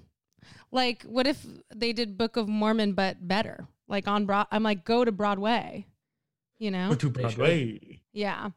Like, 0.70 1.02
what 1.04 1.26
if 1.26 1.44
they 1.74 1.92
did 1.92 2.16
Book 2.16 2.36
of 2.36 2.48
Mormon 2.48 2.94
but 2.94 3.26
better? 3.26 3.66
Like 3.88 4.08
on 4.08 4.26
Broad, 4.26 4.46
I'm 4.50 4.62
like, 4.62 4.84
go 4.84 5.04
to 5.04 5.12
Broadway. 5.12 5.86
You 6.58 6.70
know? 6.70 6.90
Go 6.90 6.94
to 6.96 7.10
Broadway. 7.10 8.00
Yeah. 8.12 8.50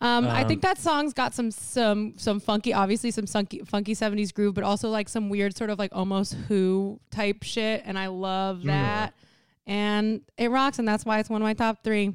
Um, 0.00 0.26
I 0.26 0.44
think 0.44 0.58
Um, 0.58 0.68
that 0.68 0.78
song's 0.78 1.14
got 1.14 1.34
some 1.34 1.50
some 1.50 2.14
some 2.18 2.38
funky, 2.38 2.74
obviously 2.74 3.10
some 3.10 3.26
funky 3.26 3.62
funky 3.64 3.94
'70s 3.94 4.32
groove, 4.32 4.54
but 4.54 4.64
also 4.64 4.90
like 4.90 5.08
some 5.08 5.30
weird 5.30 5.56
sort 5.56 5.70
of 5.70 5.78
like 5.78 5.94
almost 5.94 6.34
Who 6.48 7.00
type 7.10 7.42
shit, 7.42 7.82
and 7.84 7.98
I 7.98 8.08
love 8.08 8.64
that. 8.64 9.14
And 9.66 10.20
it 10.36 10.50
rocks, 10.50 10.78
and 10.78 10.86
that's 10.86 11.04
why 11.04 11.18
it's 11.18 11.30
one 11.30 11.40
of 11.40 11.46
my 11.46 11.54
top 11.54 11.82
three. 11.82 12.14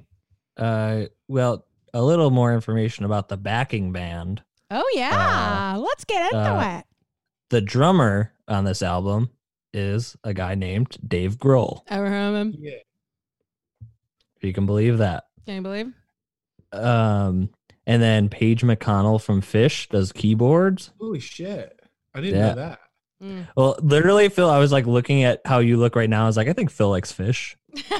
Uh, 0.57 1.05
well, 1.27 1.65
a 1.93 2.01
little 2.01 2.29
more 2.29 2.53
information 2.53 3.03
about 3.05 3.29
the 3.29 3.37
backing 3.37 3.91
band. 3.91 4.43
Oh 4.69 4.89
yeah, 4.93 5.75
let's 5.77 6.05
get 6.05 6.31
into 6.31 6.37
uh, 6.37 6.77
it. 6.79 6.85
The 7.49 7.61
drummer 7.61 8.31
on 8.47 8.63
this 8.63 8.81
album 8.81 9.31
is 9.73 10.15
a 10.23 10.33
guy 10.33 10.55
named 10.55 10.97
Dave 11.05 11.37
Grohl. 11.37 11.81
Ever 11.87 12.09
heard 12.09 12.29
of 12.29 12.35
him? 12.35 12.55
Yeah. 12.59 12.77
If 14.37 14.43
you 14.43 14.53
can 14.53 14.65
believe 14.65 14.99
that. 14.99 15.25
Can 15.45 15.55
you 15.55 15.61
believe? 15.61 15.93
Um, 16.71 17.49
And 17.87 18.01
then 18.01 18.29
Page 18.29 18.61
McConnell 18.61 19.21
from 19.21 19.41
Phish 19.41 19.89
does 19.89 20.11
keyboards. 20.11 20.91
Holy 20.99 21.19
shit! 21.19 21.79
I 22.13 22.21
didn't 22.21 22.39
Yeah. 22.39 22.49
know 22.49 22.55
that. 22.55 22.79
Mm. 23.23 23.47
Well, 23.55 23.77
literally, 23.81 24.29
Phil, 24.29 24.49
I 24.49 24.57
was 24.59 24.71
like 24.71 24.85
looking 24.87 25.23
at 25.23 25.41
how 25.45 25.59
you 25.59 25.77
look 25.77 25.95
right 25.95 26.09
now. 26.09 26.23
I 26.23 26.27
was 26.27 26.37
like, 26.37 26.47
I 26.47 26.53
think 26.53 26.71
Phil 26.71 26.89
likes 26.89 27.11
fish. 27.11 27.57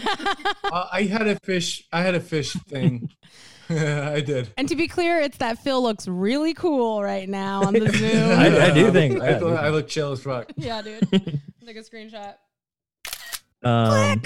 Uh, 0.73 0.87
I 0.89 1.01
had 1.03 1.27
a 1.27 1.37
fish. 1.43 1.83
I 1.91 2.01
had 2.01 2.15
a 2.15 2.21
fish 2.21 2.53
thing. 2.53 3.09
I 3.69 4.21
did. 4.21 4.53
and 4.57 4.69
to 4.69 4.75
be 4.77 4.87
clear, 4.87 5.19
it's 5.19 5.37
that 5.39 5.59
Phil 5.59 5.83
looks 5.83 6.07
really 6.07 6.53
cool 6.53 7.03
right 7.03 7.27
now 7.27 7.63
on 7.63 7.73
the 7.73 7.89
Zoom. 7.89 8.39
I- 8.39 8.67
I 8.67 8.71
do 8.73 8.89
think- 8.91 9.21
I, 9.21 9.35
I 9.35 9.39
do 9.39 9.49
I 9.49 9.67
look 9.69 9.89
chill 9.89 10.13
as 10.13 10.21
fuck. 10.23 10.49
yeah, 10.55 10.81
dude. 10.81 11.09
Take 11.65 11.75
a 11.75 11.81
screenshot. 11.81 12.35
Um, 13.63 14.21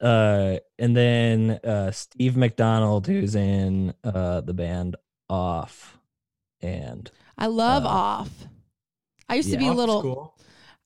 uh, 0.00 0.56
and 0.78 0.96
then 0.96 1.50
uh, 1.64 1.90
Steve 1.90 2.36
McDonald, 2.36 3.06
who's 3.06 3.34
in 3.34 3.94
uh, 4.04 4.40
the 4.40 4.54
band 4.54 4.96
Off, 5.28 5.98
and 6.60 7.10
I 7.38 7.46
love 7.46 7.84
Uh, 7.84 7.88
Off. 7.88 8.30
I 9.28 9.36
used 9.36 9.50
to 9.50 9.56
be 9.56 9.68
a 9.68 9.72
little. 9.72 10.02
Cool. 10.02 10.38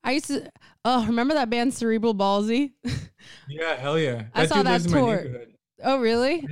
I 0.05 0.13
used 0.13 0.27
to. 0.27 0.51
Oh, 0.85 1.05
remember 1.07 1.35
that 1.35 1.51
band 1.51 1.75
Cerebral 1.75 2.15
Ballzy? 2.15 2.73
Yeah, 3.49 3.77
hell 3.77 3.99
yeah. 3.99 4.25
I 4.33 4.47
saw 4.47 4.63
that 4.63 4.71
lives 4.71 4.87
in 4.87 4.93
my 4.93 4.99
tour. 5.01 5.27
oh, 5.85 5.99
really? 5.99 6.47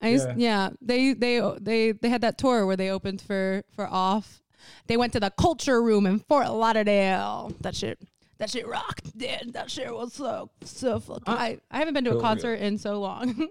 I 0.00 0.08
used. 0.08 0.28
Yeah. 0.28 0.34
Yeah. 0.36 0.70
They 0.80 1.12
they 1.14 1.40
they 1.60 1.92
they 1.92 2.08
had 2.08 2.20
that 2.22 2.38
tour 2.38 2.64
where 2.64 2.76
they 2.76 2.90
opened 2.90 3.20
for 3.20 3.64
for 3.74 3.86
Off. 3.86 4.40
They 4.86 4.96
went 4.96 5.12
to 5.14 5.20
the 5.20 5.30
Culture 5.30 5.82
Room 5.82 6.06
in 6.06 6.20
Fort 6.20 6.48
Lauderdale. 6.50 7.52
That 7.60 7.74
shit. 7.74 7.98
That 8.42 8.50
shit 8.50 8.66
rocked, 8.66 9.16
dude. 9.16 9.52
That 9.52 9.70
shit 9.70 9.94
was 9.94 10.14
so 10.14 10.50
so 10.64 10.98
fucking. 10.98 11.22
I 11.28 11.60
I 11.70 11.78
haven't 11.78 11.94
been 11.94 12.02
to 12.06 12.10
a 12.10 12.14
cool. 12.14 12.22
concert 12.22 12.54
in 12.54 12.76
so 12.76 12.98
long. 12.98 13.48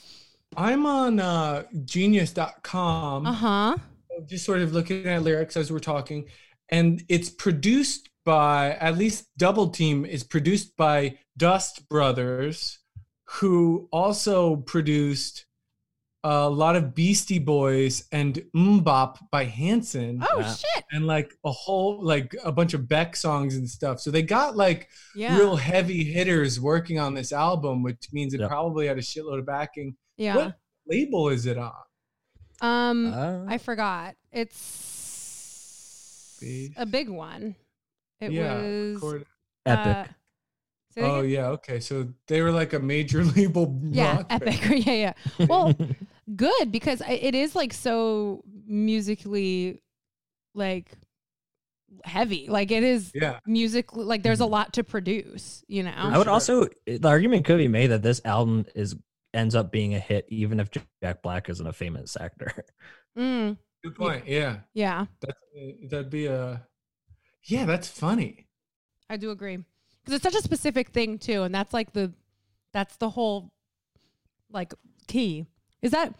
I'm 0.56 0.86
on 0.86 1.20
uh, 1.20 1.64
genius.com, 1.84 3.26
uh 3.26 3.32
huh. 3.32 3.76
just 4.24 4.46
sort 4.46 4.60
of 4.62 4.72
looking 4.72 5.04
at 5.04 5.22
lyrics 5.24 5.58
as 5.58 5.70
we're 5.70 5.78
talking. 5.78 6.24
And 6.70 7.04
it's 7.10 7.28
produced 7.28 8.08
by, 8.24 8.76
at 8.76 8.96
least 8.96 9.26
Double 9.36 9.68
Team 9.68 10.06
is 10.06 10.24
produced 10.24 10.74
by 10.74 11.18
Dust 11.36 11.86
Brothers, 11.90 12.78
who 13.24 13.90
also 13.92 14.56
produced 14.56 15.44
a 16.22 16.48
lot 16.50 16.76
of 16.76 16.94
Beastie 16.94 17.38
Boys 17.38 18.04
and 18.12 18.42
MMMBop 18.54 19.16
by 19.30 19.44
Hanson. 19.44 20.22
Oh 20.30 20.40
Yeah. 20.40 20.54
shit. 20.54 20.84
And 20.92 21.06
like 21.06 21.34
a 21.44 21.50
whole, 21.50 22.02
like 22.04 22.34
a 22.44 22.52
bunch 22.52 22.74
of 22.74 22.86
Beck 22.88 23.16
songs 23.16 23.56
and 23.56 23.68
stuff. 23.68 24.00
So 24.00 24.10
they 24.10 24.22
got 24.22 24.54
like 24.56 24.88
Yeah. 25.14 25.36
real 25.38 25.56
heavy 25.56 26.04
hitters 26.04 26.60
working 26.60 26.98
on 26.98 27.14
this 27.14 27.32
album, 27.32 27.82
which 27.82 28.08
means 28.12 28.34
it 28.34 28.40
Yep. 28.40 28.50
probably 28.50 28.86
had 28.86 28.98
a 28.98 29.02
shitload 29.02 29.38
of 29.38 29.46
backing. 29.46 29.96
yeah. 30.18 30.36
What 30.36 30.58
label 30.86 31.30
is 31.30 31.46
it 31.46 31.56
on? 31.56 31.72
Um. 32.60 33.14
uh, 33.14 33.44
I 33.48 33.56
forgot. 33.56 34.14
It's 34.30 36.36
Base. 36.40 36.72
a 36.76 36.84
big 36.86 37.08
one. 37.08 37.54
It 38.20 38.32
yeah, 38.32 38.60
was 38.60 39.00
chord- 39.00 39.24
epic. 39.64 39.96
uh, 39.96 40.04
say 40.94 41.02
Oh 41.02 41.20
again? 41.20 41.30
yeah, 41.30 41.46
okay. 41.48 41.80
So 41.80 42.08
they 42.26 42.42
were 42.42 42.52
like 42.52 42.74
a 42.74 42.78
major 42.78 43.24
label. 43.36 43.78
yeah, 43.82 44.16
rock 44.18 44.28
band. 44.28 44.42
epic. 44.42 44.86
yeah, 44.86 45.14
yeah. 45.38 45.46
Well, 45.46 45.72
good 46.36 46.72
because 46.72 47.02
it 47.08 47.34
is 47.34 47.54
like 47.54 47.72
so 47.72 48.42
musically, 48.66 49.82
like 50.54 50.90
heavy. 52.04 52.46
Like 52.48 52.70
it 52.70 52.82
is 52.82 53.12
Yeah, 53.14 53.40
music. 53.46 53.94
Like 53.94 54.22
there's 54.22 54.40
a 54.40 54.46
lot 54.46 54.74
to 54.74 54.84
produce. 54.84 55.64
You 55.68 55.84
know. 55.84 55.92
I 55.94 56.18
would 56.18 56.24
sure. 56.24 56.32
also 56.32 56.68
the 56.86 57.08
argument 57.08 57.44
could 57.44 57.58
be 57.58 57.68
made 57.68 57.88
that 57.88 58.02
this 58.02 58.20
album 58.24 58.66
is 58.74 58.96
ends 59.32 59.54
up 59.54 59.70
being 59.70 59.94
a 59.94 60.00
hit 60.00 60.26
even 60.28 60.60
if 60.60 60.70
Jack 61.02 61.22
Black 61.22 61.48
isn't 61.48 61.66
a 61.66 61.72
famous 61.72 62.16
actor. 62.18 62.52
Mm, 63.18 63.56
good 63.82 63.96
point. 63.96 64.28
Yeah, 64.28 64.58
yeah, 64.72 65.06
that's 65.20 65.38
that'd 65.90 66.10
be 66.10 66.26
a. 66.26 66.64
Yeah, 67.42 67.64
that's 67.64 67.88
funny. 67.88 68.46
I 69.08 69.16
do 69.16 69.32
agree 69.32 69.56
because 69.56 70.14
it's 70.14 70.22
such 70.22 70.36
a 70.36 70.42
specific 70.42 70.90
thing 70.90 71.18
too, 71.18 71.42
and 71.42 71.52
that's 71.52 71.74
like 71.74 71.92
the, 71.92 72.12
that's 72.72 72.96
the 72.96 73.10
whole, 73.10 73.50
like 74.48 74.72
key. 75.08 75.46
Is 75.82 75.90
that 75.92 76.14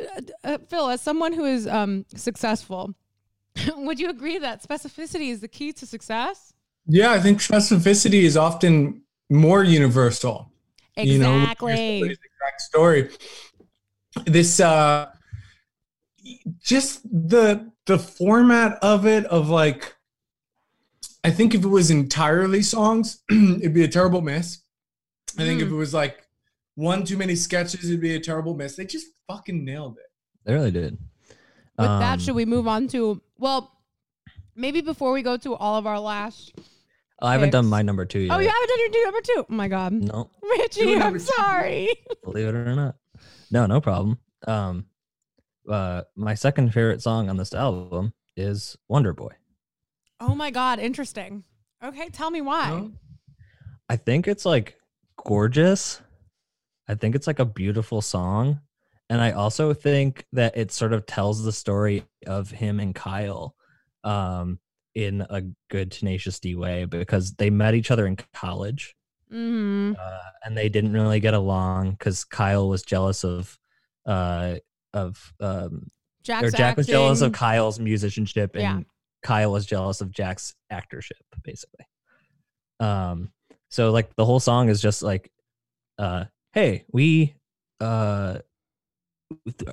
uh, 0.00 0.20
uh, 0.44 0.58
Phil? 0.68 0.88
As 0.90 1.00
someone 1.00 1.32
who 1.32 1.44
is 1.44 1.66
um 1.66 2.04
successful, 2.14 2.94
would 3.76 3.98
you 4.00 4.10
agree 4.10 4.38
that 4.38 4.62
specificity 4.62 5.30
is 5.30 5.40
the 5.40 5.48
key 5.48 5.72
to 5.74 5.86
success? 5.86 6.52
Yeah, 6.86 7.12
I 7.12 7.20
think 7.20 7.40
specificity 7.40 8.22
is 8.22 8.36
often 8.36 9.02
more 9.30 9.64
universal. 9.64 10.52
you 10.96 11.18
know, 11.18 11.42
Exactly. 11.42 12.10
exact 12.12 12.60
story. 12.60 13.10
This 14.24 14.60
uh 14.60 15.06
just 16.60 17.02
the 17.04 17.70
the 17.86 17.98
format 17.98 18.78
of 18.82 19.06
it 19.06 19.24
of 19.26 19.48
like 19.48 19.96
I 21.24 21.30
think 21.30 21.54
if 21.54 21.64
it 21.64 21.68
was 21.68 21.90
entirely 21.90 22.62
songs, 22.62 23.22
it'd 23.30 23.74
be 23.74 23.84
a 23.84 23.88
terrible 23.88 24.22
miss. 24.22 24.62
I 25.38 25.42
think 25.42 25.60
if 25.60 25.68
Mm. 25.68 25.72
it 25.72 25.74
was 25.74 25.94
like 25.94 26.25
one 26.76 27.04
too 27.04 27.16
many 27.16 27.34
sketches, 27.34 27.84
it'd 27.84 28.00
be 28.00 28.14
a 28.14 28.20
terrible 28.20 28.54
miss. 28.54 28.76
They 28.76 28.86
just 28.86 29.08
fucking 29.28 29.64
nailed 29.64 29.98
it. 29.98 30.06
They 30.44 30.54
really 30.54 30.70
did. 30.70 30.96
With 31.78 31.88
that, 31.88 32.14
Um, 32.14 32.18
should 32.20 32.34
we 32.36 32.44
move 32.46 32.66
on 32.68 32.86
to 32.88 33.20
well, 33.38 33.72
maybe 34.54 34.80
before 34.80 35.12
we 35.12 35.22
go 35.22 35.36
to 35.38 35.54
all 35.54 35.76
of 35.76 35.86
our 35.86 35.98
last. 36.00 36.54
I 37.20 37.32
haven't 37.32 37.50
done 37.50 37.66
my 37.66 37.82
number 37.82 38.04
two 38.04 38.20
yet. 38.20 38.32
Oh, 38.34 38.38
you 38.38 38.48
haven't 38.48 38.68
done 38.68 38.78
your 38.78 38.88
do 38.90 39.02
number 39.04 39.20
two. 39.22 39.46
Oh 39.50 39.54
my 39.54 39.68
god, 39.68 39.92
No, 39.92 40.30
Richie, 40.42 40.96
I'm 40.96 41.18
sorry. 41.18 41.88
believe 42.22 42.46
it 42.48 42.54
or 42.54 42.74
not. 42.74 42.96
No, 43.50 43.66
no 43.66 43.80
problem. 43.80 44.18
Um, 44.46 44.84
uh, 45.68 46.02
my 46.14 46.34
second 46.34 46.72
favorite 46.74 47.02
song 47.02 47.28
on 47.30 47.36
this 47.38 47.54
album 47.54 48.12
is 48.36 48.76
Wonder 48.88 49.12
Boy. 49.14 49.32
Oh 50.20 50.34
my 50.34 50.50
god, 50.50 50.78
interesting. 50.78 51.44
Okay, 51.82 52.08
tell 52.10 52.30
me 52.30 52.40
why. 52.42 52.70
No? 52.70 52.92
I 53.88 53.96
think 53.96 54.28
it's 54.28 54.44
like 54.44 54.76
gorgeous. 55.24 56.00
I 56.88 56.94
think 56.94 57.14
it's 57.14 57.26
like 57.26 57.38
a 57.38 57.44
beautiful 57.44 58.00
song. 58.00 58.60
And 59.08 59.20
I 59.20 59.32
also 59.32 59.72
think 59.72 60.24
that 60.32 60.56
it 60.56 60.72
sort 60.72 60.92
of 60.92 61.06
tells 61.06 61.44
the 61.44 61.52
story 61.52 62.04
of 62.26 62.50
him 62.50 62.80
and 62.80 62.94
Kyle 62.94 63.54
um, 64.04 64.58
in 64.94 65.24
a 65.30 65.42
good 65.70 65.92
Tenacious 65.92 66.40
D 66.40 66.54
way 66.56 66.84
because 66.84 67.34
they 67.34 67.50
met 67.50 67.74
each 67.74 67.90
other 67.90 68.06
in 68.06 68.16
college 68.34 68.94
Mm-hmm. 69.32 69.94
uh, 70.00 70.18
and 70.44 70.56
they 70.56 70.68
didn't 70.68 70.92
really 70.92 71.18
get 71.18 71.34
along 71.34 71.90
because 71.90 72.24
Kyle 72.24 72.68
was 72.68 72.82
jealous 72.84 73.24
of 73.24 73.58
uh, 74.06 74.54
of 74.94 75.34
um, 75.40 75.90
Jack's 76.22 76.46
or 76.46 76.50
Jack 76.52 76.76
was 76.76 76.86
jealous 76.86 77.22
of. 77.22 77.32
Kyle's 77.32 77.80
musicianship 77.80 78.54
and 78.54 78.62
Yeah. 78.62 78.80
Kyle 79.24 79.50
was 79.50 79.66
jealous 79.66 80.00
of 80.00 80.12
Jack's 80.12 80.54
actorship, 80.72 81.10
basically. 81.42 81.86
Um, 82.78 83.32
so 83.68 83.90
like 83.90 84.14
the 84.14 84.24
whole 84.24 84.38
song 84.38 84.68
is 84.68 84.80
just 84.80 85.02
like, 85.02 85.28
uh, 85.98 86.26
hey, 86.56 86.86
we 86.90 87.34
uh 87.80 88.38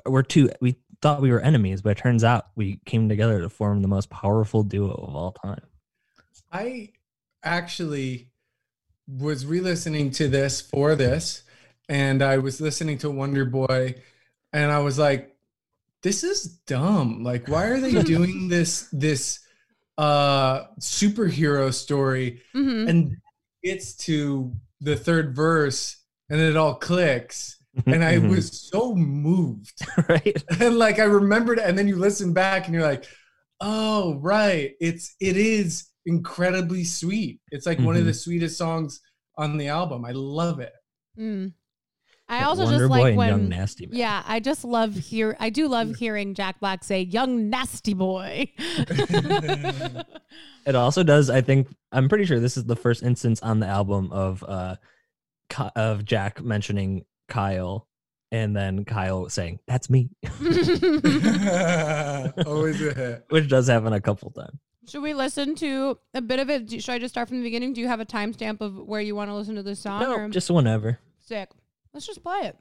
we're 0.04 0.22
two 0.22 0.50
we 0.60 0.76
thought 1.00 1.22
we 1.22 1.32
were 1.32 1.40
enemies, 1.40 1.82
but 1.82 1.90
it 1.90 1.98
turns 2.00 2.22
out 2.22 2.48
we 2.54 2.78
came 2.84 3.08
together 3.08 3.40
to 3.40 3.48
form 3.48 3.82
the 3.82 3.88
most 3.88 4.10
powerful 4.10 4.62
duo 4.62 4.92
of 4.92 5.16
all 5.16 5.32
time. 5.32 5.62
I 6.52 6.92
actually 7.42 8.28
was 9.08 9.44
re-listening 9.44 10.10
to 10.12 10.28
this 10.28 10.60
for 10.60 10.94
this, 10.94 11.42
and 11.88 12.22
I 12.22 12.38
was 12.38 12.60
listening 12.60 12.98
to 12.98 13.10
Wonder 13.10 13.44
Boy, 13.46 13.96
and 14.52 14.70
I 14.70 14.80
was 14.80 14.98
like, 14.98 15.34
"This 16.02 16.22
is 16.22 16.46
dumb. 16.66 17.24
Like, 17.24 17.48
why 17.48 17.66
are 17.66 17.80
they 17.80 18.02
doing 18.14 18.48
this 18.48 18.88
this 18.92 19.40
uh 19.96 20.64
superhero 20.80 21.72
story?" 21.72 22.42
Mhm. 22.54 22.88
And 22.88 23.16
it's 23.62 23.94
to 24.04 24.52
the 24.82 24.96
third 24.96 25.34
verse, 25.34 26.03
and 26.30 26.40
it 26.40 26.56
all 26.56 26.74
clicks, 26.74 27.58
and 27.86 28.04
I 28.04 28.18
was 28.18 28.68
so 28.70 28.94
moved 28.94 29.80
right. 30.08 30.42
and 30.60 30.78
like 30.78 30.98
I 30.98 31.04
remembered, 31.04 31.58
and 31.58 31.76
then 31.76 31.88
you 31.88 31.96
listen 31.96 32.32
back 32.32 32.66
and 32.66 32.74
you're 32.74 32.84
like, 32.84 33.06
oh 33.60 34.18
right, 34.20 34.72
it's 34.80 35.14
it 35.20 35.36
is 35.36 35.88
incredibly 36.06 36.84
sweet. 36.84 37.40
It's 37.50 37.66
like 37.66 37.78
one 37.78 37.96
of 37.96 38.04
the 38.04 38.14
sweetest 38.14 38.58
songs 38.58 39.00
on 39.36 39.56
the 39.56 39.68
album. 39.68 40.04
I 40.04 40.12
love 40.12 40.60
it. 40.60 40.72
Mm. 41.18 41.52
I 42.26 42.44
also 42.44 42.64
Wonder 42.64 42.78
just 42.78 42.88
Boy 42.88 43.00
like 43.00 43.16
when 43.16 43.28
Young 43.28 43.48
Nasty 43.50 43.86
Man. 43.86 43.98
Yeah, 43.98 44.22
I 44.26 44.40
just 44.40 44.64
love 44.64 44.94
hear 44.94 45.36
I 45.40 45.50
do 45.50 45.68
love 45.68 45.94
hearing 45.96 46.34
Jack 46.34 46.58
Black 46.58 46.82
say 46.82 47.02
young 47.02 47.50
nasty 47.50 47.94
boy. 47.94 48.50
It 50.66 50.74
also 50.74 51.02
does. 51.02 51.28
I 51.28 51.42
think 51.42 51.68
I'm 51.92 52.08
pretty 52.08 52.24
sure 52.24 52.40
this 52.40 52.56
is 52.56 52.64
the 52.64 52.74
first 52.74 53.02
instance 53.02 53.42
on 53.42 53.60
the 53.60 53.66
album 53.66 54.10
of 54.12 54.42
uh 54.48 54.76
Ky- 54.76 54.80
of 55.76 56.04
Jack 56.04 56.42
mentioning 56.42 57.04
Kyle, 57.28 57.86
and 58.32 58.56
then 58.56 58.84
Kyle 58.84 59.28
saying 59.28 59.60
"That's 59.66 59.88
me," 59.90 60.10
Always 62.46 62.80
a 62.82 62.94
hit. 62.94 63.24
which 63.30 63.48
does 63.48 63.68
happen 63.68 63.92
a 63.92 64.00
couple 64.00 64.30
times. 64.30 64.58
Should 64.86 65.02
we 65.02 65.14
listen 65.14 65.54
to 65.56 65.98
a 66.12 66.20
bit 66.20 66.40
of 66.40 66.50
it? 66.50 66.70
Should 66.82 66.92
I 66.92 66.98
just 66.98 67.14
start 67.14 67.28
from 67.28 67.38
the 67.38 67.42
beginning? 67.42 67.72
Do 67.72 67.80
you 67.80 67.88
have 67.88 68.00
a 68.00 68.04
timestamp 68.04 68.60
of 68.60 68.76
where 68.76 69.00
you 69.00 69.14
want 69.14 69.30
to 69.30 69.34
listen 69.34 69.54
to 69.54 69.62
this 69.62 69.80
song? 69.80 70.02
or? 70.02 70.26
No, 70.26 70.28
just 70.28 70.50
whenever. 70.50 70.98
Sick. 71.22 71.48
Let's 71.94 72.06
just 72.06 72.22
play 72.22 72.40
it. 72.44 72.56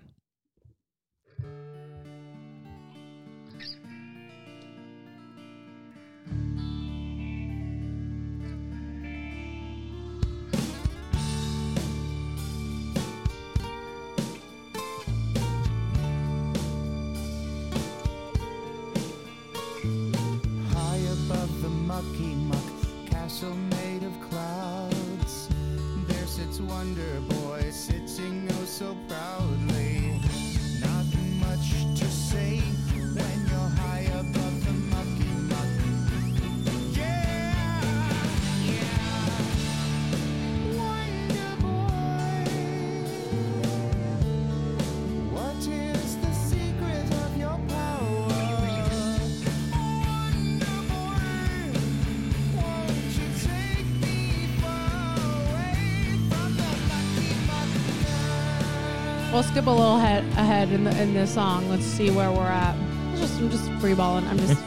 We'll 59.44 59.52
skip 59.52 59.68
a 59.68 59.72
little 59.72 59.98
head 59.98 60.24
ahead 60.38 60.72
in 60.72 60.86
the 60.86 61.02
in 61.02 61.14
this 61.14 61.34
song. 61.34 61.68
Let's 61.70 61.84
see 61.84 62.10
where 62.10 62.32
we're 62.32 62.48
at. 62.48 62.76
I'm 62.76 63.18
just 63.18 63.38
I'm 63.42 63.50
just 63.50 63.70
freeballing. 63.72 64.26
I'm 64.26 64.38
just 64.38 64.58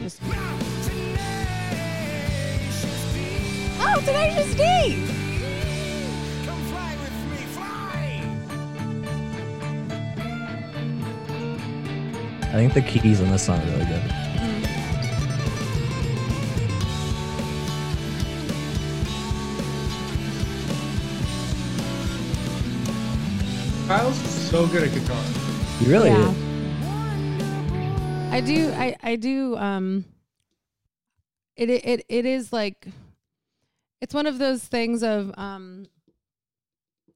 just 0.02 0.20
Oh, 3.82 4.00
Tenacious 4.04 4.54
D! 4.54 5.04
come 6.46 6.62
fly 6.66 6.96
with 7.02 7.12
me, 7.32 7.44
fly! 7.56 8.22
I 12.42 12.52
think 12.52 12.72
the 12.74 12.82
keys 12.82 13.20
on 13.20 13.30
this 13.30 13.44
song 13.44 13.60
are 13.60 13.66
really 13.72 13.86
good. 13.86 14.29
So 24.50 24.66
good 24.66 24.82
at 24.82 24.92
guitar. 24.92 25.22
You 25.80 25.90
really 25.90 26.10
Yeah. 26.10 26.30
is. 26.30 26.50
I 28.32 28.40
do 28.40 28.72
I 28.72 28.96
I 29.02 29.16
do 29.16 29.56
um 29.56 30.04
it 31.56 31.70
it 31.70 32.04
it 32.08 32.26
is 32.26 32.52
like 32.52 32.86
it's 34.00 34.14
one 34.14 34.26
of 34.26 34.38
those 34.38 34.62
things 34.64 35.02
of 35.02 35.32
um 35.38 35.86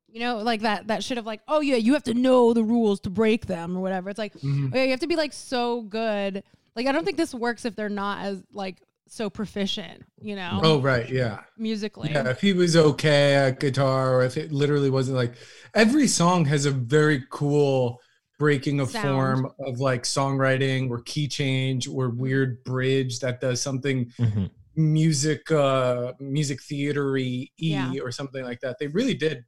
you 0.09 0.21
know 0.21 0.39
like 0.39 0.61
that 0.63 0.87
that 0.89 1.03
shit 1.03 1.19
of 1.19 1.27
like 1.27 1.41
oh 1.49 1.61
yeah 1.61 1.77
you 1.77 1.93
have 1.95 2.03
to 2.05 2.15
know 2.15 2.53
the 2.53 2.63
rules 2.63 3.01
to 3.01 3.11
break 3.11 3.47
them 3.47 3.77
or 3.77 3.81
whatever 3.81 4.11
it's 4.11 4.19
like 4.19 4.35
Mhm. 4.35 4.71
oh, 4.73 4.77
yeah, 4.77 4.85
you 4.85 4.91
have 4.91 5.01
to 5.01 5.07
be 5.09 5.17
like 5.17 5.33
so 5.33 5.83
good 5.83 6.43
like 6.77 6.87
I 6.87 6.93
don't 6.93 7.05
think 7.05 7.17
this 7.17 7.35
works 7.35 7.65
if 7.65 7.75
they're 7.75 7.89
not 7.89 8.25
as 8.25 8.43
like 8.53 8.77
so 9.07 9.29
proficient 9.31 10.03
you 10.21 10.35
know 10.35 10.61
Oh 10.63 10.81
right, 10.81 11.09
yeah. 11.09 11.41
musically 11.59 12.11
Yeah, 12.11 12.29
if 12.31 12.41
he 12.41 12.53
was 12.53 12.77
okay 12.77 13.35
at 13.35 13.61
guitar, 13.61 14.15
or 14.17 14.25
if 14.25 14.37
it 14.37 14.51
literally 14.53 14.91
wasn't 14.91 15.17
like 15.17 15.35
every 15.75 16.07
song 16.09 16.45
has 16.47 16.65
a 16.67 16.71
very 16.71 17.25
cool 17.31 18.01
breaking 18.39 18.81
of 18.81 18.91
Sound. 18.91 19.05
form 19.05 19.53
of 19.61 19.79
like 19.81 20.03
songwriting 20.03 20.91
or 20.91 21.01
key 21.03 21.29
change 21.29 21.87
or 21.87 22.11
weird 22.11 22.65
bridge 22.65 23.21
that 23.21 23.41
does 23.41 23.61
something 23.61 24.11
Mhm. 24.19 24.51
music 24.77 25.51
uh 25.53 26.13
music 26.19 26.61
theatery 26.61 27.27
e 27.27 27.51
Yeah. 27.57 27.93
or 28.03 28.11
something 28.11 28.43
like 28.45 28.61
that. 28.61 28.79
They 28.81 28.89
really 28.89 29.15
did 29.15 29.45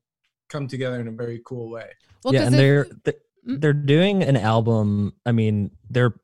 come 0.48 0.68
together 0.68 1.00
in 1.00 1.08
a 1.08 1.12
very 1.12 1.40
cool 1.44 1.68
way. 1.70 1.90
well, 2.24 2.32
yeah, 2.34 2.40
'cause 2.40 2.46
and 2.48 2.54
if- 2.56 2.60
they're 2.60 2.86
they're- 3.04 3.14
Mm. 3.48 3.60
they're 3.60 3.72
doing 3.72 4.22
an 4.24 4.36
album. 4.36 5.14
I 5.24 5.30
mean, 5.32 5.70
they're 5.90 6.14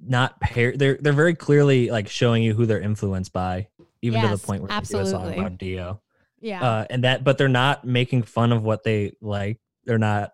not 0.00 0.38
pair. 0.40 0.76
They're 0.76 0.98
they're 1.00 1.12
very 1.12 1.34
clearly 1.34 1.90
like 1.90 2.08
showing 2.08 2.42
you 2.42 2.54
who 2.54 2.66
they're 2.66 2.80
influenced 2.80 3.32
by, 3.32 3.68
even 4.02 4.20
to 4.22 4.28
the 4.28 4.38
point 4.38 4.62
where 4.62 4.68
they 4.68 4.86
do 4.86 4.98
a 4.98 5.06
song 5.06 5.32
about 5.32 5.58
Dio. 5.58 6.00
yeah 6.40 6.62
Uh, 6.62 6.86
and 6.90 7.04
that, 7.04 7.24
but 7.24 7.38
they're 7.38 7.48
not 7.48 7.84
making 7.84 8.22
fun 8.24 8.52
of 8.52 8.62
what 8.62 8.82
they 8.84 9.12
like. 9.20 9.58
They're 9.84 9.98
not. 9.98 10.32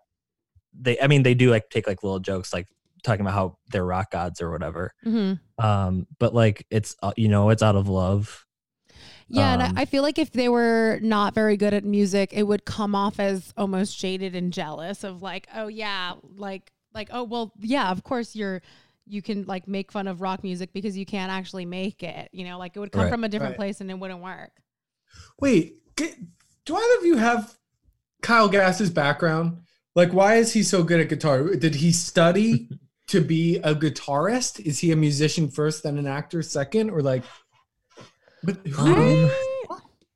They, 0.79 0.99
I 0.99 1.07
mean, 1.07 1.23
they 1.23 1.33
do 1.35 1.49
like 1.51 1.69
take 1.69 1.87
like 1.87 2.03
little 2.03 2.19
jokes, 2.19 2.51
like 2.53 2.67
talking 3.03 3.21
about 3.21 3.33
how 3.33 3.57
they're 3.71 3.85
rock 3.85 4.11
gods 4.11 4.41
or 4.41 4.49
whatever. 4.51 4.91
Mhm. 5.05 5.39
Um, 5.59 6.07
but 6.19 6.33
like 6.33 6.65
it's 6.69 6.95
uh, 7.03 7.13
you 7.15 7.27
know 7.27 7.49
it's 7.49 7.61
out 7.63 7.75
of 7.75 7.87
love. 7.87 8.45
Yeah, 9.29 9.53
Um, 9.53 9.61
and 9.61 9.77
I 9.79 9.81
I 9.81 9.85
feel 9.85 10.03
like 10.03 10.19
if 10.19 10.31
they 10.31 10.49
were 10.49 10.99
not 11.01 11.33
very 11.33 11.55
good 11.57 11.73
at 11.73 11.83
music, 11.85 12.31
it 12.33 12.43
would 12.43 12.65
come 12.65 12.95
off 12.95 13.19
as 13.19 13.53
almost 13.55 13.97
jaded 13.97 14.35
and 14.35 14.51
jealous 14.51 15.03
of 15.03 15.21
like, 15.21 15.47
oh 15.55 15.67
yeah, 15.67 16.13
like 16.35 16.71
like 16.93 17.09
oh 17.11 17.23
well, 17.23 17.53
yeah, 17.59 17.89
of 17.91 18.03
course 18.03 18.35
you're 18.35 18.61
you 19.05 19.21
can 19.21 19.43
like 19.45 19.67
make 19.67 19.91
fun 19.91 20.07
of 20.07 20.21
rock 20.21 20.43
music 20.43 20.71
because 20.73 20.97
you 20.97 21.05
can't 21.05 21.31
actually 21.31 21.65
make 21.65 22.03
it. 22.03 22.29
You 22.31 22.45
know, 22.45 22.57
like 22.57 22.75
it 22.75 22.79
would 22.79 22.91
come 22.91 23.03
Right. 23.03 23.11
from 23.11 23.23
a 23.23 23.29
different 23.29 23.51
Right. 23.51 23.57
place 23.57 23.81
and 23.81 23.89
it 23.91 23.99
wouldn't 23.99 24.21
work. 24.21 24.51
Wait, 25.39 25.75
get, 25.95 26.15
do 26.65 26.75
either 26.75 26.97
of 26.99 27.05
you 27.05 27.17
have 27.17 27.55
Kyle 28.21 28.47
Gass's 28.49 28.89
background? 28.89 29.57
Like, 29.95 30.11
why 30.13 30.35
is 30.35 30.53
he 30.53 30.63
so 30.63 30.83
good 30.83 30.99
at 31.01 31.09
guitar? 31.09 31.43
Did 31.55 31.75
he 31.75 31.91
study 31.91 32.69
to 33.07 33.21
be 33.21 33.57
a 33.57 33.75
guitarist? 33.75 34.59
Is 34.61 34.79
he 34.79 34.91
a 34.91 34.95
musician 34.95 35.49
first, 35.51 35.83
then 35.83 35.97
an 35.97 36.07
actor 36.07 36.41
second, 36.41 36.89
or 36.89 37.01
like? 37.01 37.23
But 38.43 38.65
who? 38.67 39.25
Um, 39.25 39.31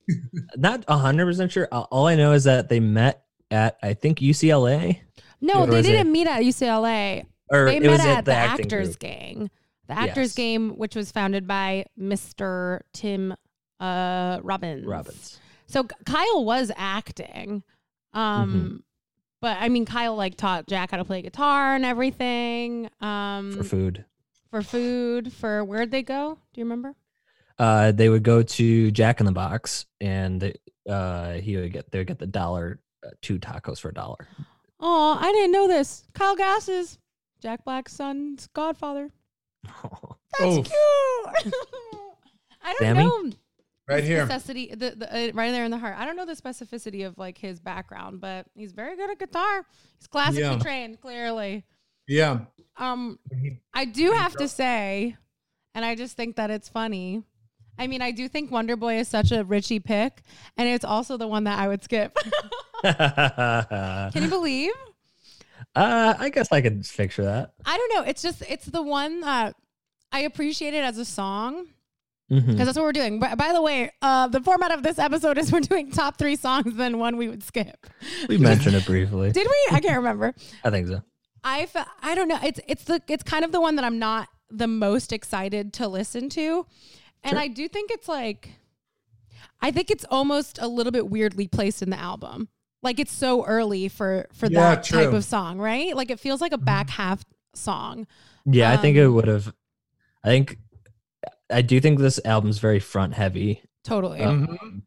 not 0.56 0.84
a 0.88 0.98
hundred 0.98 1.26
percent 1.26 1.52
sure. 1.52 1.68
All 1.72 1.88
all 1.92 2.08
I 2.08 2.16
know 2.16 2.32
is 2.32 2.46
that 2.46 2.70
they 2.70 2.80
met 2.80 3.24
at 3.52 3.78
I 3.84 3.94
think 3.94 4.20
UCLA 4.20 5.00
No, 5.42 5.66
they 5.66 5.82
didn't 5.82 6.12
meet 6.12 6.28
at 6.28 6.42
UCLA. 6.42 7.26
Or 7.52 7.66
They 7.66 7.78
it 7.78 7.84
met 7.84 7.92
was 7.92 8.00
at, 8.06 8.26
the, 8.26 8.34
acting 8.34 8.66
Actors 8.66 8.88
group. 8.90 9.00
Gang. 9.00 9.50
The 9.88 9.94
Actors 9.98 10.18
Yes. 10.30 10.34
Gang, 10.36 10.70
which 10.78 10.96
was 10.96 11.12
founded 11.12 11.48
by 11.48 11.86
Mr. 12.00 12.82
Tim 12.94 13.36
uh, 13.80 14.40
Robbins. 14.44 14.86
Robbins. 14.86 15.40
So 15.68 15.84
Kyle 16.06 16.44
was 16.46 16.72
acting. 16.76 17.64
Um 18.14 18.54
Mm-hmm. 18.54 18.76
but 19.42 19.58
I 19.60 19.70
mean 19.70 19.86
Kyle 19.86 20.16
like 20.16 20.36
taught 20.36 20.68
Jack 20.68 20.92
how 20.92 20.98
to 20.98 21.06
play 21.06 21.22
guitar 21.22 21.76
and 21.76 21.86
everything. 21.86 22.90
Um 23.02 23.52
for 23.54 23.64
food. 23.64 24.06
for 24.50 24.62
food, 24.62 25.32
for 25.34 25.64
where'd 25.64 25.92
they 25.92 26.04
go? 26.04 26.38
Do 26.54 26.62
you 26.62 26.66
remember? 26.66 26.96
Uh, 27.60 27.92
they 27.92 28.08
would 28.08 28.22
go 28.24 28.44
to 28.44 28.92
Jack 28.92 29.20
in 29.20 29.26
the 29.26 29.32
Box, 29.32 29.88
and 30.00 30.54
uh, 30.88 31.34
he 31.34 31.58
would 31.58 31.74
get 31.74 31.92
they 31.92 31.98
would 31.98 32.08
get 32.08 32.20
the 32.20 32.28
dollar 32.28 32.80
uh, 33.06 33.10
two 33.22 33.40
tacos 33.40 33.80
for 33.80 33.90
a 33.90 33.94
dollar. 33.94 34.28
Oh, 34.80 35.18
I 35.20 35.32
didn't 35.32 35.52
know 35.54 35.68
this. 35.68 36.04
Kyle 36.14 36.36
Gass 36.36 36.70
is 36.70 37.00
Jack 37.42 37.64
Black's 37.66 37.94
son's 37.94 38.48
godfather. 38.54 39.10
That's 39.64 40.42
Oh. 40.42 40.64
cute. 40.64 41.54
I 42.64 42.74
don't 42.74 42.78
Sammy? 42.80 43.04
know. 43.04 43.32
Right 43.88 44.04
here. 44.04 44.26
Necessity, 44.26 44.68
the, 44.76 44.92
the, 44.98 45.08
uh, 45.30 45.32
right 45.34 45.52
there 45.52 45.64
in 45.64 45.72
the 45.72 45.78
heart. 45.78 45.96
I 45.98 46.06
don't 46.06 46.18
know 46.18 46.26
the 46.26 46.36
specificity 46.36 47.08
of 47.08 47.18
like 47.18 47.38
his 47.38 47.60
background, 47.62 48.20
but 48.20 48.46
he's 48.54 48.74
very 48.74 48.98
good 48.98 49.10
at 49.10 49.18
guitar. 49.20 49.66
He's 49.98 50.08
classically 50.08 50.42
Yeah. 50.44 50.60
trained, 50.60 51.00
clearly. 51.00 51.64
Yeah. 52.08 52.40
Um, 52.76 53.18
I 53.74 53.86
do 53.86 54.12
have 54.12 54.36
to 54.38 54.48
say, 54.50 55.16
and 55.74 55.86
I 55.86 55.96
just 55.96 56.18
think 56.18 56.36
that 56.36 56.50
it's 56.52 56.68
funny. 56.68 57.24
I 57.80 57.88
mean, 57.88 58.02
I 58.02 58.12
do 58.12 58.28
think 58.28 58.52
Wonder 58.52 58.76
Boy 58.76 58.98
is 59.00 59.08
such 59.08 59.32
a 59.32 59.44
Richie 59.46 59.80
pick, 59.80 60.22
and 60.58 60.68
it's 60.68 60.84
also 60.86 61.16
the 61.16 61.28
one 61.28 61.46
that 61.46 61.58
I 61.60 61.68
would 61.70 61.84
skip. 61.84 62.18
Can 62.84 64.10
you 64.24 64.30
believe? 64.30 64.72
I 65.78 66.30
guess 66.30 66.52
I 66.52 66.62
could 66.62 66.88
picture 66.96 67.24
that. 67.26 67.52
I 67.66 67.78
don't 67.78 67.94
know. 67.96 68.10
It's 68.10 68.22
just 68.22 68.44
it's 68.50 68.66
the 68.66 68.82
one 68.82 69.22
that 69.22 69.56
I 70.12 70.22
appreciate 70.22 70.74
it 70.74 70.84
as 70.84 70.98
a 70.98 71.06
song 71.06 71.68
because 72.30 72.58
that's 72.58 72.76
what 72.78 72.84
we're 72.84 72.92
doing. 72.92 73.20
But 73.20 73.38
by 73.38 73.54
the 73.54 73.62
way, 73.62 73.90
uh, 74.02 74.28
the 74.28 74.42
format 74.42 74.72
of 74.72 74.84
this 74.84 75.00
episode 75.00 75.38
is 75.38 75.52
we're 75.52 75.62
doing 75.62 75.92
top 75.92 76.18
three 76.18 76.36
songs, 76.36 76.76
then 76.76 76.98
one 77.00 77.16
we 77.16 77.30
would 77.30 77.42
skip. 77.44 77.88
We 78.28 78.38
mentioned 78.38 78.76
it 78.76 78.86
briefly. 78.86 79.32
Did 79.32 79.48
we? 79.48 79.76
I 79.76 79.80
can't 79.80 79.98
remember. 79.98 80.34
I 80.64 80.70
think 80.70 80.88
so. 80.88 81.02
I 81.44 81.68
I 82.02 82.16
don't 82.16 82.28
know. 82.28 82.40
It's 82.44 82.60
it's 82.68 82.84
the 82.84 83.02
it's 83.08 83.24
kind 83.24 83.46
of 83.46 83.52
the 83.52 83.62
one 83.62 83.76
that 83.78 83.86
I'm 83.86 84.00
not 84.00 84.28
the 84.50 84.68
most 84.68 85.14
excited 85.14 85.74
to 85.74 85.88
listen 85.88 86.30
to, 86.30 86.66
and 87.24 87.32
Sure. 87.32 87.40
I 87.40 87.48
do 87.48 87.68
think 87.68 87.92
it's 87.92 88.08
like, 88.08 88.50
I 89.62 89.72
think 89.72 89.90
it's 89.92 90.06
almost 90.10 90.60
a 90.62 90.68
little 90.68 90.92
bit 90.92 91.10
weirdly 91.10 91.48
placed 91.48 91.82
in 91.82 91.90
the 91.90 92.00
album. 92.00 92.50
Like 92.84 93.00
it's 93.00 93.12
so 93.12 93.44
early 93.46 93.88
for 93.88 94.28
for 94.34 94.48
Yeah, 94.48 94.76
that 94.76 94.84
type 94.84 95.14
of 95.14 95.24
song, 95.26 95.58
right? 95.60 95.96
Like 95.96 96.12
it 96.12 96.20
feels 96.20 96.42
like 96.42 96.54
a 96.54 96.58
back 96.58 96.90
half 96.90 97.26
song. 97.54 98.08
Yeah, 98.46 98.72
I 98.72 98.78
think 98.78 98.96
it 98.98 99.06
Um, 99.06 99.16
would 99.16 99.28
have. 99.28 99.54
I 100.24 100.28
think 100.30 100.58
I 101.50 101.62
do 101.62 101.80
think 101.80 102.00
this 102.00 102.20
album's 102.26 102.60
very 102.60 102.80
front 102.80 103.14
heavy, 103.14 103.62
Totally. 103.84 104.20
Um, 104.22 104.48
Mhm. 104.48 104.82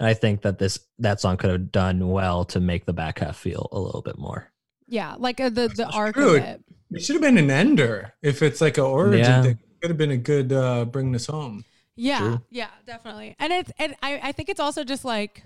and 0.00 0.08
I 0.08 0.12
think 0.14 0.42
that 0.42 0.58
this 0.58 0.80
that 0.98 1.20
song 1.20 1.36
could 1.36 1.50
have 1.50 1.70
done 1.72 2.08
well 2.10 2.44
to 2.46 2.60
make 2.60 2.84
the 2.84 2.92
back 2.92 3.20
half 3.20 3.36
feel 3.36 3.68
a 3.72 3.78
little 3.80 4.02
bit 4.02 4.18
more. 4.18 4.50
yeah, 4.88 5.14
like 5.18 5.40
uh, 5.40 5.48
the 5.48 5.68
the 5.68 5.86
arc 5.88 6.16
true. 6.16 6.36
of 6.36 6.42
it. 6.42 6.64
It 6.90 7.02
should 7.02 7.14
have 7.14 7.22
been 7.22 7.38
an 7.38 7.50
ender 7.50 8.12
if 8.22 8.42
it's 8.42 8.60
like 8.60 8.76
a 8.76 8.82
origin 8.82 9.18
Yeah. 9.20 9.42
thing. 9.42 9.50
It 9.52 9.80
could 9.80 9.90
have 9.90 9.98
been 9.98 10.10
a 10.10 10.16
good 10.16 10.52
uh, 10.52 10.84
bring 10.84 11.12
this 11.12 11.26
home. 11.26 11.64
Yeah, 11.94 12.18
True. 12.18 12.40
yeah, 12.50 12.70
definitely. 12.86 13.36
And 13.38 13.52
it's 13.52 13.70
and 13.78 13.94
I, 14.02 14.18
I 14.24 14.32
think 14.32 14.48
it's 14.48 14.58
also 14.60 14.82
just 14.84 15.04
like 15.04 15.44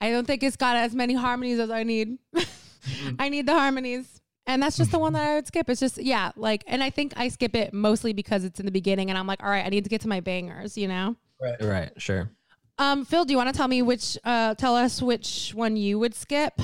I 0.00 0.10
don't 0.10 0.26
think 0.26 0.42
it's 0.42 0.56
got 0.56 0.76
as 0.76 0.94
many 0.94 1.14
harmonies 1.14 1.58
as 1.58 1.70
I 1.70 1.82
need. 1.82 2.18
I 3.18 3.28
need 3.28 3.46
the 3.46 3.54
harmonies. 3.54 4.20
And 4.46 4.62
that's 4.62 4.78
just 4.78 4.92
the 4.92 4.98
one 4.98 5.12
that 5.12 5.28
I 5.28 5.34
would 5.34 5.46
skip. 5.46 5.68
It's 5.68 5.80
just 5.80 5.98
yeah, 5.98 6.32
like 6.36 6.64
and 6.66 6.82
I 6.82 6.88
think 6.90 7.12
I 7.16 7.28
skip 7.28 7.54
it 7.54 7.74
mostly 7.74 8.12
because 8.12 8.44
it's 8.44 8.60
in 8.60 8.66
the 8.66 8.72
beginning 8.72 9.10
and 9.10 9.18
I'm 9.18 9.26
like, 9.26 9.42
all 9.42 9.50
right, 9.50 9.64
I 9.64 9.68
need 9.68 9.84
to 9.84 9.90
get 9.90 10.00
to 10.02 10.08
my 10.08 10.20
bangers, 10.20 10.78
you 10.78 10.88
know? 10.88 11.16
Right. 11.40 11.56
Right. 11.62 11.90
Sure. 12.00 12.30
Um, 12.78 13.04
Phil, 13.04 13.24
do 13.24 13.32
you 13.32 13.36
want 13.36 13.48
to 13.52 13.56
tell 13.56 13.68
me 13.68 13.82
which? 13.82 14.16
Uh, 14.24 14.54
tell 14.54 14.74
us 14.76 15.02
which 15.02 15.52
one 15.54 15.76
you 15.76 15.98
would 15.98 16.14
skip. 16.14 16.54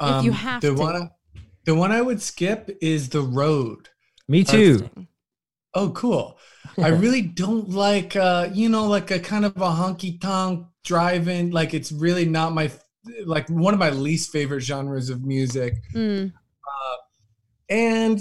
If 0.00 0.24
you 0.24 0.32
have 0.32 0.64
Um, 0.64 0.70
the 0.70 0.76
to. 0.76 0.82
one, 0.82 0.96
I- 0.96 1.10
the 1.64 1.74
one 1.74 1.92
I 1.92 2.02
would 2.02 2.20
skip 2.22 2.76
is 2.80 3.08
the 3.08 3.22
road. 3.22 3.88
Me 4.28 4.44
too. 4.44 4.88
Oh, 5.74 5.90
cool. 5.90 6.38
I 6.78 6.88
really 7.02 7.22
don't 7.22 7.70
like, 7.70 8.16
uh, 8.16 8.48
you 8.52 8.68
know, 8.68 8.86
like 8.86 9.10
a 9.10 9.18
kind 9.18 9.44
of 9.44 9.56
a 9.56 9.70
honky 9.70 10.20
tonk 10.20 10.66
driving. 10.84 11.50
Like 11.50 11.74
it's 11.74 11.90
really 11.90 12.24
not 12.24 12.52
my, 12.52 12.70
like 13.24 13.48
one 13.48 13.74
of 13.74 13.80
my 13.80 13.90
least 13.90 14.30
favorite 14.30 14.60
genres 14.60 15.10
of 15.10 15.24
music. 15.24 15.74
Mm. 15.92 16.32
And 17.68 18.20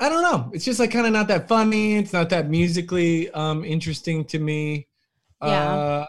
I 0.00 0.08
don't 0.08 0.22
know. 0.22 0.50
It's 0.52 0.64
just 0.64 0.78
like 0.78 0.90
kind 0.90 1.06
of 1.06 1.12
not 1.12 1.28
that 1.28 1.48
funny. 1.48 1.96
It's 1.96 2.12
not 2.12 2.30
that 2.30 2.48
musically 2.48 3.30
um, 3.30 3.64
interesting 3.64 4.24
to 4.26 4.38
me. 4.38 4.86
Yeah. 5.42 5.74
Uh, 5.74 6.06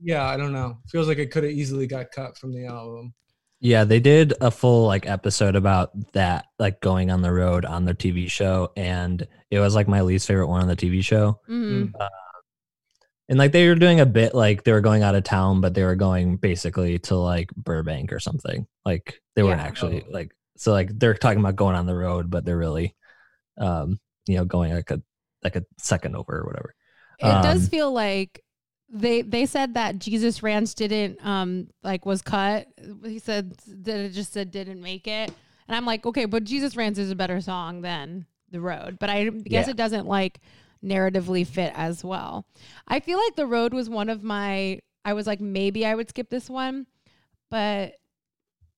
yeah, 0.00 0.26
I 0.26 0.36
don't 0.36 0.52
know. 0.52 0.78
Feels 0.88 1.08
like 1.08 1.18
it 1.18 1.30
could 1.30 1.44
have 1.44 1.52
easily 1.52 1.86
got 1.86 2.10
cut 2.10 2.36
from 2.36 2.52
the 2.52 2.66
album. 2.66 3.14
Yeah, 3.60 3.84
they 3.84 4.00
did 4.00 4.34
a 4.40 4.50
full 4.50 4.86
like 4.86 5.06
episode 5.06 5.54
about 5.54 6.12
that, 6.12 6.46
like 6.58 6.80
going 6.80 7.10
on 7.12 7.22
the 7.22 7.32
road 7.32 7.64
on 7.64 7.84
their 7.84 7.94
TV 7.94 8.28
show, 8.28 8.72
and 8.76 9.26
it 9.52 9.60
was 9.60 9.76
like 9.76 9.86
my 9.86 10.00
least 10.00 10.26
favorite 10.26 10.48
one 10.48 10.62
on 10.62 10.68
the 10.68 10.74
TV 10.74 11.04
show. 11.04 11.38
Mhm. 11.48 11.92
And 13.32 13.38
like 13.38 13.52
they 13.52 13.66
were 13.66 13.74
doing 13.74 13.98
a 13.98 14.04
bit 14.04 14.34
like 14.34 14.62
they 14.62 14.72
were 14.72 14.82
going 14.82 15.02
out 15.02 15.14
of 15.14 15.24
town, 15.24 15.62
but 15.62 15.72
they 15.72 15.84
were 15.84 15.94
going 15.96 16.36
basically 16.36 16.98
to 16.98 17.16
like 17.16 17.48
Burbank 17.56 18.12
or 18.12 18.20
something. 18.20 18.66
Like 18.84 19.22
they 19.34 19.42
weren't 19.42 19.62
actually 19.62 20.04
like 20.10 20.36
so 20.58 20.70
like 20.70 20.90
they're 20.98 21.14
talking 21.14 21.40
about 21.40 21.56
going 21.56 21.74
on 21.74 21.86
the 21.86 21.96
road, 21.96 22.30
but 22.30 22.44
they're 22.44 22.58
really, 22.58 22.94
um, 23.56 23.98
you 24.26 24.36
know, 24.36 24.44
going 24.44 24.74
like 24.74 24.90
a 24.90 25.00
like 25.42 25.56
a 25.56 25.64
second 25.78 26.14
over 26.14 26.40
or 26.40 26.44
whatever. 26.44 26.74
It 27.20 27.42
does 27.42 27.62
Um, 27.62 27.68
feel 27.70 27.90
like 27.90 28.44
they 28.90 29.22
they 29.22 29.46
said 29.46 29.72
that 29.74 29.98
Jesus 29.98 30.42
Ranch 30.42 30.74
didn't 30.74 31.24
um 31.24 31.68
like 31.82 32.04
was 32.04 32.20
cut. 32.20 32.68
He 33.02 33.18
said 33.18 33.56
that 33.66 33.96
it 33.96 34.10
just 34.10 34.34
said 34.34 34.50
didn't 34.50 34.82
make 34.82 35.06
it, 35.08 35.32
and 35.68 35.74
I'm 35.74 35.86
like, 35.86 36.04
okay, 36.04 36.26
but 36.26 36.44
Jesus 36.44 36.76
Ranch 36.76 36.98
is 36.98 37.10
a 37.10 37.16
better 37.16 37.40
song 37.40 37.80
than 37.80 38.26
The 38.50 38.60
Road, 38.60 38.98
but 38.98 39.08
I 39.08 39.24
guess 39.30 39.68
Yeah. 39.68 39.70
it 39.70 39.76
doesn't 39.78 40.06
like 40.06 40.38
narratively 40.84 41.46
fit 41.46 41.72
as 41.76 42.02
well. 42.04 42.46
I 42.88 43.00
feel 43.00 43.18
like 43.18 43.36
The 43.36 43.46
Road 43.46 43.72
was 43.74 43.88
one 43.88 44.08
of 44.08 44.22
my. 44.22 44.80
I 45.04 45.12
was 45.14 45.26
like, 45.26 45.40
maybe 45.40 45.84
I 45.84 45.94
would 45.94 46.08
skip 46.08 46.30
this 46.30 46.48
one, 46.48 46.86
but 47.50 47.94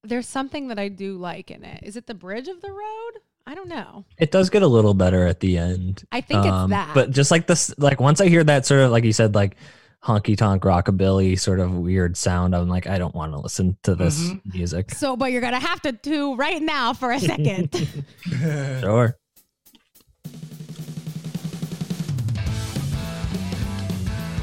there's 0.02 0.28
something 0.28 0.68
that 0.68 0.78
I 0.78 0.88
do 0.88 1.16
like 1.16 1.50
in 1.50 1.64
it. 1.64 1.80
Is 1.82 1.96
it 1.96 2.06
the 2.06 2.14
bridge 2.14 2.48
of 2.48 2.60
the 2.62 2.70
road? 2.70 3.12
I 3.46 3.54
don't 3.54 3.68
know. 3.68 4.04
It 4.18 4.30
does 4.30 4.48
get 4.48 4.62
a 4.62 4.66
little 4.66 4.94
better 4.94 5.26
at 5.26 5.40
the 5.40 5.58
end. 5.58 6.04
I 6.12 6.22
think 6.22 6.44
it's 6.46 6.52
Um, 6.52 6.70
that. 6.70 6.94
But 6.94 7.10
just 7.10 7.30
like 7.30 7.46
this, 7.46 7.74
like 7.78 8.00
once 8.00 8.20
I 8.22 8.28
hear 8.28 8.42
that 8.44 8.64
sort 8.64 8.80
of, 8.80 8.90
like 8.90 9.04
you 9.04 9.12
said, 9.12 9.34
like 9.34 9.56
honky 10.02 10.36
tonk 10.36 10.62
rockabilly 10.62 11.38
sort 11.38 11.60
of 11.60 11.72
weird 11.72 12.16
sound, 12.16 12.54
I'm 12.56 12.68
like, 12.70 12.86
I 12.86 12.96
don't 12.96 13.14
want 13.14 13.32
to 13.32 13.38
listen 13.38 13.76
to 13.82 13.94
this 13.94 14.28
Mhm. 14.30 14.54
music. 14.54 14.90
so, 14.92 15.14
but 15.16 15.30
you're 15.32 15.40
gonna 15.42 15.58
have 15.60 15.80
to 15.82 15.92
do 15.92 16.34
right 16.36 16.60
now 16.62 16.94
for 16.94 17.12
a 17.12 17.20
second. 17.20 17.70
Sure. 18.80 19.16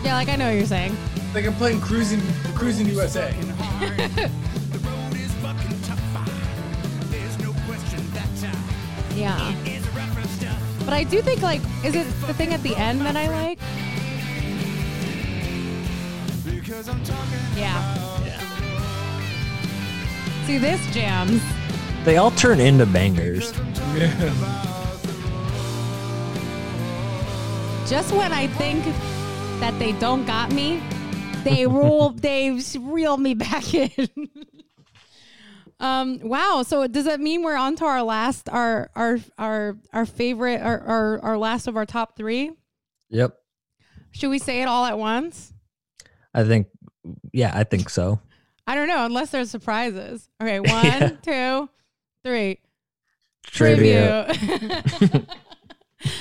Yeah, 0.03 0.15
like 0.15 0.29
I 0.29 0.35
know 0.35 0.47
what 0.47 0.55
you're 0.55 0.65
saying. 0.65 0.95
like 1.33 1.45
I'm 1.45 1.53
playing 1.55 1.81
Cruising 1.81 2.21
Cruising 2.55 2.87
USA. 2.87 3.31
The 3.31 4.79
road 4.79 5.15
is 5.15 5.31
fucking 5.35 5.81
tough. 5.83 7.09
There's 7.09 7.39
no 7.39 7.53
question 7.65 8.03
that 8.13 8.27
Yeah. 9.15 9.55
is 9.65 9.87
rougher 9.89 10.27
stuff. 10.27 10.59
But 10.85 10.93
I 10.93 11.03
do 11.03 11.21
think 11.21 11.41
like 11.41 11.61
is 11.83 11.95
it 11.95 12.05
the 12.27 12.33
thing 12.33 12.53
at 12.53 12.61
the 12.63 12.75
end 12.75 13.01
that 13.01 13.15
I 13.15 13.27
like? 13.27 13.59
Because 16.45 16.87
I'm 16.89 17.03
talking 17.03 17.39
Yeah. 17.55 17.97
See 20.45 20.57
this 20.57 20.81
jams. 20.93 21.41
They 22.03 22.17
all 22.17 22.31
turn 22.31 22.59
into 22.59 22.85
bangers. 22.87 23.51
Just 27.87 28.13
when 28.13 28.31
I 28.31 28.47
think 28.57 28.83
that 29.61 29.77
they 29.79 29.91
don't 29.93 30.25
got 30.25 30.51
me, 30.51 30.81
they 31.43 31.65
rule 31.67 32.09
they 32.15 32.59
reel 32.79 33.15
me 33.17 33.33
back 33.33 33.73
in. 33.73 33.91
um 35.79 36.19
wow, 36.23 36.63
so 36.65 36.87
does 36.87 37.05
that 37.05 37.19
mean 37.19 37.43
we're 37.43 37.55
on 37.55 37.75
to 37.77 37.85
our 37.85 38.03
last 38.03 38.49
our 38.49 38.89
our 38.95 39.19
our 39.37 39.77
our 39.93 40.05
favorite 40.05 40.61
our 40.61 40.79
our, 40.79 41.19
our 41.21 41.37
last 41.37 41.67
of 41.67 41.77
our 41.77 41.85
top 41.85 42.15
3? 42.17 42.51
Yep. 43.09 43.35
Should 44.11 44.29
we 44.29 44.39
say 44.39 44.61
it 44.61 44.65
all 44.65 44.85
at 44.85 44.97
once? 44.97 45.53
I 46.33 46.43
think, 46.43 46.67
yeah, 47.31 47.51
I 47.53 47.63
think 47.63 47.89
so. 47.89 48.19
I 48.67 48.75
don't 48.75 48.87
know, 48.87 49.05
unless 49.05 49.31
there's 49.31 49.49
surprises. 49.51 50.29
Okay, 50.41 50.59
one, 50.61 50.69
Yeah. 50.69 51.09
two, 51.21 51.69
three. 52.23 52.59
Trivia. 53.45 54.27
Tribute. 54.33 55.29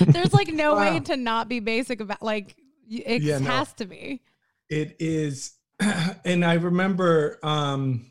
there's 0.01 0.33
like 0.33 0.49
no 0.49 0.77
way 0.77 1.01
to 1.01 1.17
not 1.17 1.49
be 1.49 1.61
basic 1.61 2.01
about 2.01 2.23
like 2.23 2.55
y- 2.59 2.60
it 2.91 3.23
Yeah, 3.23 3.39
no. 3.39 3.47
has 3.51 3.73
to 3.75 3.87
be. 3.87 4.21
It 4.69 4.97
is, 4.99 5.53
and 6.25 6.45
I 6.45 6.55
remember, 6.55 7.39
um, 7.43 8.07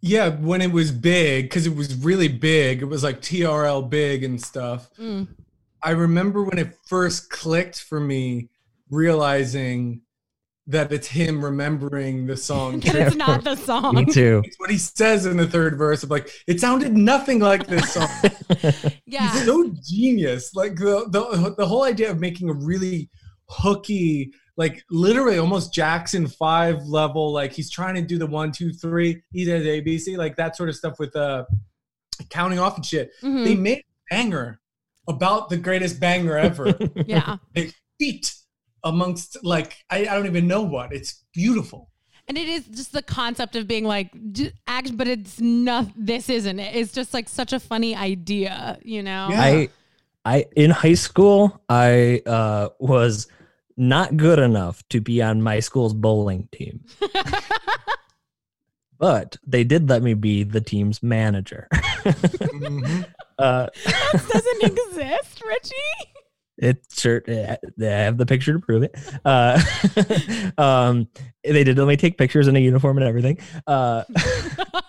yeah, 0.00 0.28
when 0.28 0.60
it 0.62 0.70
was 0.72 0.92
big, 0.92 1.46
because 1.46 1.66
it 1.66 1.74
was 1.74 1.94
really 1.96 2.28
big. 2.28 2.82
It 2.82 2.86
was 2.86 3.02
like 3.02 3.20
TRL 3.20 3.88
big 3.88 4.22
and 4.24 4.40
stuff. 4.40 4.90
Mm. 4.98 5.28
I 5.82 5.90
remember 5.90 6.42
when 6.44 6.58
it 6.58 6.76
first 6.86 7.30
clicked 7.30 7.80
for 7.80 7.98
me, 7.98 8.50
realizing 8.90 10.02
that 10.68 10.92
it's 10.92 11.06
him 11.06 11.44
remembering 11.44 12.26
the 12.26 12.36
song. 12.36 12.80
But 12.84 12.94
it's 12.96 13.16
not 13.16 13.44
the 13.44 13.54
song. 13.54 13.94
Me 13.94 14.04
song. 14.04 14.12
too. 14.12 14.42
It's 14.44 14.58
what 14.58 14.70
he 14.70 14.78
says 14.78 15.26
in 15.26 15.36
the 15.36 15.46
third 15.46 15.78
verse 15.78 16.02
of 16.02 16.10
like, 16.10 16.28
it 16.46 16.60
sounded 16.60 16.96
nothing 16.96 17.38
like 17.38 17.66
this 17.66 17.92
song. 17.92 18.08
Yeah. 19.08 19.32
He's 19.32 19.44
so 19.44 19.72
genius. 19.82 20.54
Like 20.54 20.74
the, 20.76 21.06
the 21.10 21.54
the 21.56 21.66
whole 21.66 21.84
idea 21.84 22.10
of 22.10 22.18
making 22.18 22.50
a 22.50 22.52
really 22.52 23.08
hooky, 23.48 24.32
like 24.56 24.82
literally 24.90 25.38
almost 25.38 25.72
Jackson 25.72 26.26
five 26.26 26.82
level, 26.82 27.32
like 27.32 27.52
he's 27.52 27.70
trying 27.70 27.94
to 27.94 28.02
do 28.02 28.18
the 28.18 28.26
one, 28.26 28.50
two, 28.50 28.72
three, 28.72 29.22
he 29.32 29.44
does 29.44 29.62
ABC, 29.64 30.16
like 30.16 30.34
that 30.36 30.56
sort 30.56 30.68
of 30.68 30.74
stuff 30.74 30.98
with 30.98 31.14
uh 31.14 31.44
counting 32.30 32.58
off 32.58 32.76
and 32.76 32.84
shit. 32.84 33.10
Mhm. 33.22 33.44
They 33.44 33.54
made 33.54 33.78
a 33.78 34.14
banger 34.14 34.60
about 35.08 35.48
the 35.50 35.56
greatest 35.56 36.00
banger 36.00 36.36
ever. 36.36 36.76
yeah. 37.06 37.36
they 37.54 37.72
feat 37.98 38.34
amongst 38.86 39.36
like 39.44 39.76
I, 39.90 40.02
I 40.02 40.14
don't 40.16 40.26
even 40.26 40.46
know 40.46 40.62
what. 40.62 40.92
It's 40.94 41.24
beautiful. 41.32 41.90
And 42.28 42.36
it 42.36 42.48
is 42.48 42.64
just 42.66 42.92
the 42.92 43.02
concept 43.02 43.54
of 43.54 43.68
being 43.68 43.84
like 43.84 44.10
j- 44.32 44.52
act, 44.66 44.96
but 44.96 45.06
it's 45.06 45.40
not. 45.40 45.86
This 45.96 46.28
isn't 46.28 46.58
it. 46.58 46.74
It's 46.74 46.92
just 46.92 47.12
like 47.14 47.28
such 47.28 47.52
a 47.52 47.60
funny 47.60 47.94
idea, 47.94 48.78
you 48.82 49.02
know. 49.02 49.28
Yeah. 49.30 49.42
I, 49.42 49.68
I 50.24 50.46
in 50.56 50.70
high 50.70 50.94
school, 50.94 51.60
I 51.68 52.22
uh, 52.26 52.70
was 52.80 53.28
not 53.76 54.16
good 54.16 54.38
enough 54.40 54.82
to 54.88 55.00
be 55.00 55.22
on 55.22 55.40
my 55.42 55.60
school's 55.60 55.94
bowling 55.94 56.48
team, 56.50 56.84
but 58.98 59.36
they 59.46 59.62
did 59.64 59.88
let 59.88 60.02
me 60.02 60.14
be 60.14 60.42
the 60.42 60.60
team's 60.60 61.02
manager. 61.02 61.68
Mhm. 61.70 63.06
uh, 63.38 63.66
This 64.12 64.28
doesn't 64.28 64.62
exist, 64.72 65.42
Richie. 65.46 66.10
It 66.58 66.86
sure 66.90 67.22
I 67.28 67.58
have 67.78 68.16
the 68.16 68.26
picture 68.26 68.54
to 68.54 68.58
prove 68.58 68.82
it. 68.82 68.94
Uh, 69.24 69.60
um, 70.58 71.08
they 71.44 71.64
did 71.64 71.76
let 71.76 71.86
me 71.86 71.96
take 71.96 72.16
pictures 72.16 72.48
in 72.48 72.56
a 72.56 72.60
uniform 72.60 72.96
and 72.96 73.06
everything. 73.06 73.38
Uh, 73.66 74.04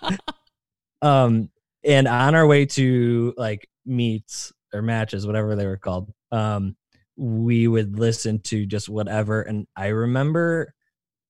um, 1.02 1.50
and 1.84 2.08
on 2.08 2.34
our 2.34 2.46
way 2.46 2.66
to 2.66 3.34
like 3.36 3.68
meets 3.84 4.52
or 4.72 4.82
matches, 4.82 5.26
whatever 5.26 5.56
they 5.56 5.66
were 5.66 5.76
called, 5.76 6.12
um, 6.32 6.76
we 7.16 7.68
would 7.68 7.98
listen 7.98 8.40
to 8.40 8.64
just 8.64 8.88
whatever. 8.88 9.42
And 9.42 9.66
I 9.76 9.88
remember 9.88 10.72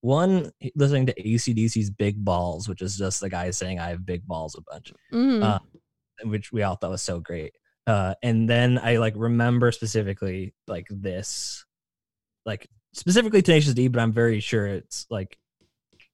one 0.00 0.52
listening 0.76 1.06
to 1.06 1.14
ACDC's 1.14 1.90
Big 1.90 2.24
Balls, 2.24 2.68
which 2.68 2.82
is 2.82 2.96
just 2.96 3.20
the 3.20 3.28
guy 3.28 3.50
saying, 3.50 3.80
I 3.80 3.88
have 3.88 4.06
big 4.06 4.26
balls 4.26 4.54
a 4.54 4.62
bunch 4.70 4.92
Mhm. 5.12 5.42
Uh, 5.42 5.58
which 6.24 6.52
we 6.52 6.62
all 6.62 6.76
thought 6.76 6.90
was 6.90 7.02
so 7.02 7.20
great. 7.20 7.52
Uh, 7.88 8.14
and 8.22 8.46
then 8.46 8.78
I 8.78 8.98
like 8.98 9.14
remember 9.16 9.72
specifically 9.72 10.52
like 10.66 10.86
this, 10.90 11.64
like 12.44 12.68
specifically 12.92 13.40
Tenacious 13.40 13.72
D, 13.72 13.88
but 13.88 14.00
I'm 14.00 14.12
very 14.12 14.40
sure 14.40 14.66
it's 14.66 15.06
like 15.08 15.38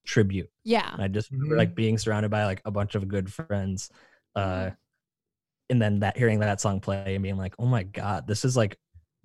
tribute. 0.07 0.51
yeah. 0.63 0.93
And 0.93 1.03
I 1.03 1.09
just 1.09 1.33
remember 1.33 1.57
like 1.57 1.75
being 1.75 1.99
surrounded 1.99 2.31
by 2.31 2.45
like 2.45 2.63
a 2.65 2.71
bunch 2.71 2.95
of 2.95 3.09
good 3.09 3.33
friends, 3.33 3.91
uh, 4.37 4.71
and 5.69 5.83
then 5.83 5.99
that 5.99 6.17
hearing 6.17 6.39
that 6.39 6.61
song 6.61 6.79
play 6.79 7.17
and 7.17 7.25
being 7.25 7.37
like, 7.37 7.55
oh 7.59 7.67
my 7.67 7.83
god, 7.83 8.29
this 8.29 8.45
is 8.45 8.57
like, 8.57 8.77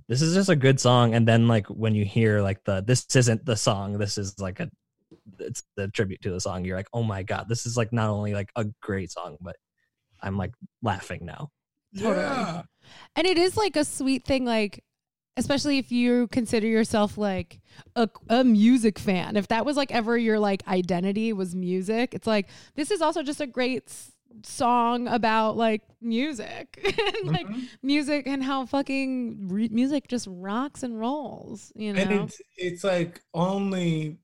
this 0.08 0.24
is 0.24 0.34
just 0.34 0.50
a 0.50 0.56
good 0.56 0.80
song. 0.80 1.14
And 1.14 1.28
then 1.28 1.48
like 1.48 1.68
when 1.68 1.94
you 1.94 2.04
hear 2.04 2.42
like 2.42 2.64
the 2.64 2.82
this 2.82 3.06
isn't 3.16 3.46
the 3.46 3.58
song, 3.58 4.00
this 4.00 4.18
is 4.18 4.40
like 4.40 4.60
a 4.60 4.72
it's 5.40 5.62
the 5.76 5.88
tribute 5.90 6.22
to 6.24 6.32
the 6.32 6.42
song. 6.42 6.66
You're 6.66 6.78
like, 6.78 6.90
oh 6.94 7.04
my 7.04 7.22
god, 7.22 7.48
this 7.48 7.68
is 7.68 7.78
like 7.78 7.94
not 7.94 8.10
only 8.10 8.34
like 8.34 8.50
a 8.56 8.66
great 8.82 9.12
song, 9.12 9.38
but 9.40 9.56
I'm 10.20 10.36
like 10.36 10.54
laughing 10.82 11.28
now. 11.28 11.52
Totally. 11.98 12.24
Yeah. 12.24 12.62
And 13.16 13.28
it 13.28 13.38
is 13.38 13.58
like 13.58 13.76
a 13.76 13.86
sweet 13.86 14.26
thing, 14.26 14.46
like 14.46 14.84
especially 15.38 15.78
if 15.78 15.92
you 15.92 16.28
consider 16.28 16.68
yourself 16.68 17.18
like 17.18 17.62
a, 17.96 18.10
a 18.30 18.44
music 18.44 19.00
fan. 19.00 19.38
If 19.38 19.48
that 19.48 19.66
was 19.66 19.78
like 19.78 19.92
ever 19.92 20.18
your 20.18 20.38
like 20.38 20.68
identity 20.68 21.34
was 21.34 21.56
music, 21.56 22.14
it's 22.14 22.28
like 22.28 22.50
this 22.76 22.92
is 22.92 23.02
also 23.02 23.24
just 23.24 23.42
a 23.42 23.48
great 23.48 23.84
s- 23.88 24.12
song 24.44 25.08
about 25.08 25.58
like 25.58 25.82
music 26.02 26.80
and 27.24 27.32
like 27.32 27.48
mm-hmm. 27.48 27.62
music 27.82 28.28
and 28.28 28.44
how 28.44 28.66
fucking 28.66 29.48
re- 29.48 29.70
music 29.72 30.08
just 30.08 30.28
rocks 30.30 30.84
and 30.84 31.00
rolls, 31.00 31.72
you 31.76 31.94
know. 31.94 32.02
and 32.02 32.12
it's 32.12 32.42
it's 32.58 32.84
like 32.84 33.22
only 33.34 34.18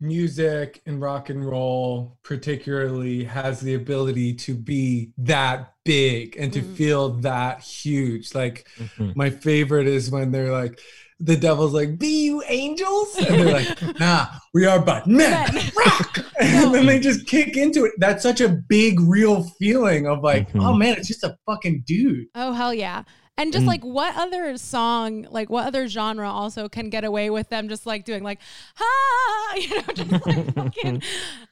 music 0.00 0.80
and 0.86 1.00
rock 1.00 1.28
and 1.28 1.44
roll 1.44 2.16
particularly 2.22 3.24
has 3.24 3.60
the 3.60 3.74
ability 3.74 4.32
to 4.34 4.54
be 4.54 5.10
that 5.18 5.72
big 5.84 6.36
and 6.38 6.52
to 6.52 6.60
Mhm. 6.62 6.74
feel 6.76 7.08
that 7.20 7.60
huge 7.60 8.34
like 8.34 8.68
Mhm. 8.78 9.16
my 9.16 9.28
favorite 9.30 9.86
is 9.88 10.10
when 10.10 10.30
they're 10.30 10.52
like 10.52 10.78
the 11.20 11.36
devil's 11.36 11.72
like 11.74 11.98
be 11.98 12.26
you 12.26 12.42
angels 12.46 13.16
and 13.16 13.26
they're 13.26 13.52
like 13.52 13.82
nah 14.00 14.26
we 14.54 14.64
are 14.66 14.78
but 14.78 15.06
men 15.08 15.52
Men. 15.52 15.70
rock 15.86 16.18
and 16.40 16.72
then 16.72 16.86
they 16.86 17.00
just 17.00 17.26
kick 17.26 17.56
into 17.56 17.84
it 17.84 17.92
that's 17.98 18.22
such 18.22 18.40
a 18.40 18.48
big 18.48 19.00
real 19.00 19.42
feeling 19.58 20.06
of 20.06 20.22
like 20.22 20.48
Mhm. 20.52 20.62
oh 20.64 20.74
man 20.74 20.96
it's 20.96 21.08
just 21.08 21.24
a 21.24 21.36
fucking 21.44 21.82
dude 21.86 22.26
Oh 22.36 22.52
hell 22.52 22.72
yeah. 22.72 23.02
And 23.38 23.52
just 23.52 23.60
And- 23.60 23.66
like 23.68 23.84
what 23.84 24.14
other 24.16 24.56
song, 24.58 25.26
like 25.30 25.48
what 25.48 25.66
other 25.66 25.88
genre 25.88 26.28
also 26.28 26.68
can 26.68 26.90
get 26.90 27.04
away 27.04 27.30
with 27.30 27.48
them 27.48 27.68
just 27.68 27.86
like 27.86 28.04
doing 28.04 28.22
like 28.22 28.40
ha 28.74 29.54
you 29.56 29.68
know, 29.76 29.82
just 29.94 30.26
like 30.26 30.54
fucking 30.54 31.02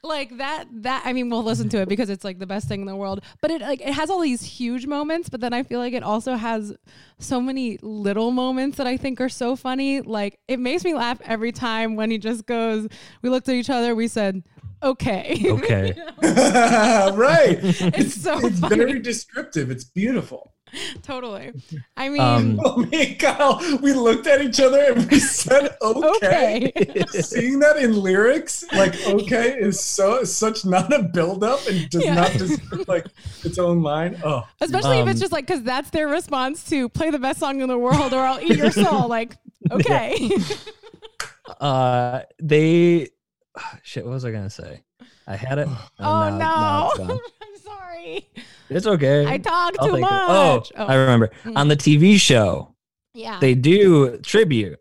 like 0.03 0.37
that 0.37 0.65
that 0.83 1.01
I 1.05 1.13
mean 1.13 1.29
we'll 1.29 1.43
listen 1.43 1.69
to 1.69 1.77
it 1.79 1.89
because 1.89 2.09
it's 2.09 2.23
like 2.23 2.37
the 2.39 2.45
best 2.45 2.67
thing 2.67 2.81
in 2.81 2.87
the 2.87 2.95
world. 2.95 3.21
But 3.41 3.51
it 3.51 3.61
like 3.61 3.81
it 3.81 3.93
has 3.93 4.09
all 4.09 4.19
these 4.19 4.43
huge 4.43 4.85
moments, 4.85 5.29
but 5.29 5.39
then 5.41 5.53
I 5.53 5.63
feel 5.63 5.79
like 5.79 5.93
it 5.93 6.03
also 6.03 6.35
has 6.35 6.75
so 7.19 7.41
many 7.41 7.79
little 7.81 8.31
moments 8.31 8.77
that 8.77 8.85
I 8.85 8.97
think 8.97 9.19
are 9.21 9.29
so 9.29 9.55
funny. 9.55 10.01
Like 10.01 10.39
it 10.47 10.59
makes 10.59 10.83
me 10.83 10.93
laugh 10.93 11.19
every 11.23 11.51
time 11.53 11.95
when 11.95 12.11
he 12.11 12.17
just 12.17 12.45
goes, 12.45 12.87
We 13.21 13.29
looked 13.29 13.47
at 13.49 13.55
each 13.55 13.69
other, 13.69 13.95
we 13.95 14.07
said, 14.09 14.43
Okay. 14.83 15.41
Okay. 15.57 15.93
right 16.21 17.57
It's 17.61 18.21
so 18.21 18.45
it's 18.45 18.59
funny. 18.59 18.75
very 18.75 18.99
descriptive 18.99 19.71
it's 19.71 19.83
beautiful 19.85 20.53
totally. 21.03 21.53
I 21.95 22.09
mean 22.09 22.21
Um, 22.21 22.59
Oh, 22.65 22.77
me 22.77 23.07
and 23.11 23.19
Kyle, 23.19 23.59
we 23.81 23.93
looked 23.93 24.27
at 24.27 24.41
each 24.41 24.59
other 24.59 24.79
and 24.93 25.09
we 25.09 25.19
said, 25.19 25.75
okay. 25.81 26.71
okay. 26.75 27.03
Seeing 27.21 27.59
that 27.59 27.77
in 27.77 27.99
lyrics, 28.01 28.65
like 28.73 28.95
okay, 29.07 29.57
is 29.57 29.79
so 29.79 30.23
such 30.23 30.65
not 30.65 30.91
a 30.93 31.03
buildup 31.03 31.65
and 31.67 31.89
does 31.89 32.03
Yeah. 32.03 32.15
not 32.15 32.31
just 32.31 32.87
like 32.87 33.05
its 33.43 33.57
own 33.57 33.81
line. 33.81 34.19
Oh, 34.23 34.47
Especially 34.61 34.99
if 34.99 35.07
it's 35.07 35.17
Um, 35.17 35.21
just 35.21 35.31
like 35.31 35.47
because 35.47 35.63
that's 35.63 35.89
their 35.91 36.07
response 36.07 36.63
to 36.69 36.89
play 36.89 37.09
the 37.11 37.19
best 37.19 37.39
song 37.39 37.61
in 37.61 37.67
the 37.69 37.77
world 37.77 38.13
or 38.13 38.19
I'll 38.19 38.39
eat 38.41 38.57
your 38.57 38.71
soul. 38.71 39.07
Like, 39.07 39.35
okay. 39.71 40.29
uh 41.59 42.21
they 42.41 43.07
shit 43.83 44.03
what 44.05 44.11
was 44.13 44.25
i 44.25 44.31
gonna 44.31 44.49
say 44.49 44.81
i 45.27 45.35
had 45.35 45.57
it 45.59 45.67
oh 45.99 46.21
and 46.23 46.37
no. 46.37 46.45
now- 46.45 46.55
now 46.55 46.87
it's 46.89 46.97
gone. 46.97 47.11
I'm 47.41 47.57
sorry. 47.97 48.29
it's 48.69 48.87
okay 48.87 49.25
I 49.25 49.37
talk 49.37 49.73
I'll 49.79 49.87
too 49.87 49.97
much. 49.99 50.71
of- 50.71 50.71
oh, 50.77 50.85
i 50.85 50.95
remember 50.95 51.29
Mm. 51.43 51.57
on 51.57 51.67
the 51.67 51.75
tv 51.75 52.19
show 52.19 52.75
yeah. 53.13 53.39
they 53.39 53.55
do 53.55 54.17
tribute 54.19 54.79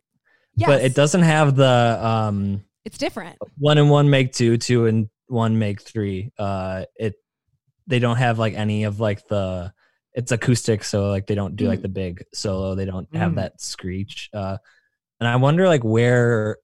yes. 0.57 0.69
but 0.69 0.83
it 0.83 0.95
doesn't 0.95 1.23
have 1.23 1.57
the 1.57 1.99
um 2.03 2.63
It's 2.85 2.99
different. 2.99 3.37
one 3.59 3.79
and 3.79 3.91
one 3.91 4.11
make 4.11 4.33
two 4.33 4.57
two 4.59 4.87
and 4.87 5.09
one 5.29 5.59
make 5.59 5.81
three 5.83 6.33
uh 6.39 6.85
it 6.97 7.15
they 7.87 7.99
don't 7.99 8.17
have 8.17 8.39
like 8.39 8.55
any 8.55 8.85
of 8.85 9.01
like 9.01 9.27
the 9.29 9.73
it's 10.15 10.33
acoustic 10.33 10.83
so 10.85 11.11
like 11.11 11.27
they 11.27 11.35
don't 11.35 11.57
do 11.57 11.67
like 11.69 11.81
Mm. 11.81 11.83
the 11.83 11.89
big 11.89 12.25
solo 12.35 12.75
they 12.75 12.85
don't 12.87 13.09
have 13.15 13.33
Mm. 13.33 13.37
that 13.37 13.61
screech 13.61 14.29
uh 14.35 14.57
and 15.21 15.29
i 15.29 15.37
wonder 15.37 15.67
like 15.69 15.85
where 15.85 16.59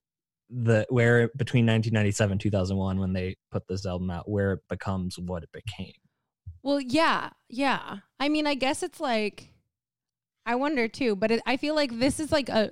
the 0.50 0.84
where 0.90 1.28
between 1.36 1.64
1997 1.64 2.38
2001 2.38 2.98
when 3.00 3.12
they 3.14 3.36
put 3.50 3.66
this 3.68 3.86
album 3.86 4.11
out 4.11 4.28
where 4.28 4.53
it 4.53 4.61
becomes 4.68 5.18
what 5.18 5.42
it 5.42 5.48
became 5.53 5.94
Well, 6.62 6.80
yeah. 6.80 7.30
Yeah. 7.48 7.98
I 8.20 8.28
mean, 8.28 8.46
I 8.46 8.54
guess 8.54 8.82
it's 8.82 9.00
like, 9.00 9.52
I 10.46 10.54
wonder 10.54 10.88
too, 10.88 11.16
but 11.16 11.30
it, 11.30 11.42
I 11.46 11.56
feel 11.56 11.74
like 11.74 11.98
this 11.98 12.20
is 12.20 12.32
like 12.32 12.48
a, 12.48 12.70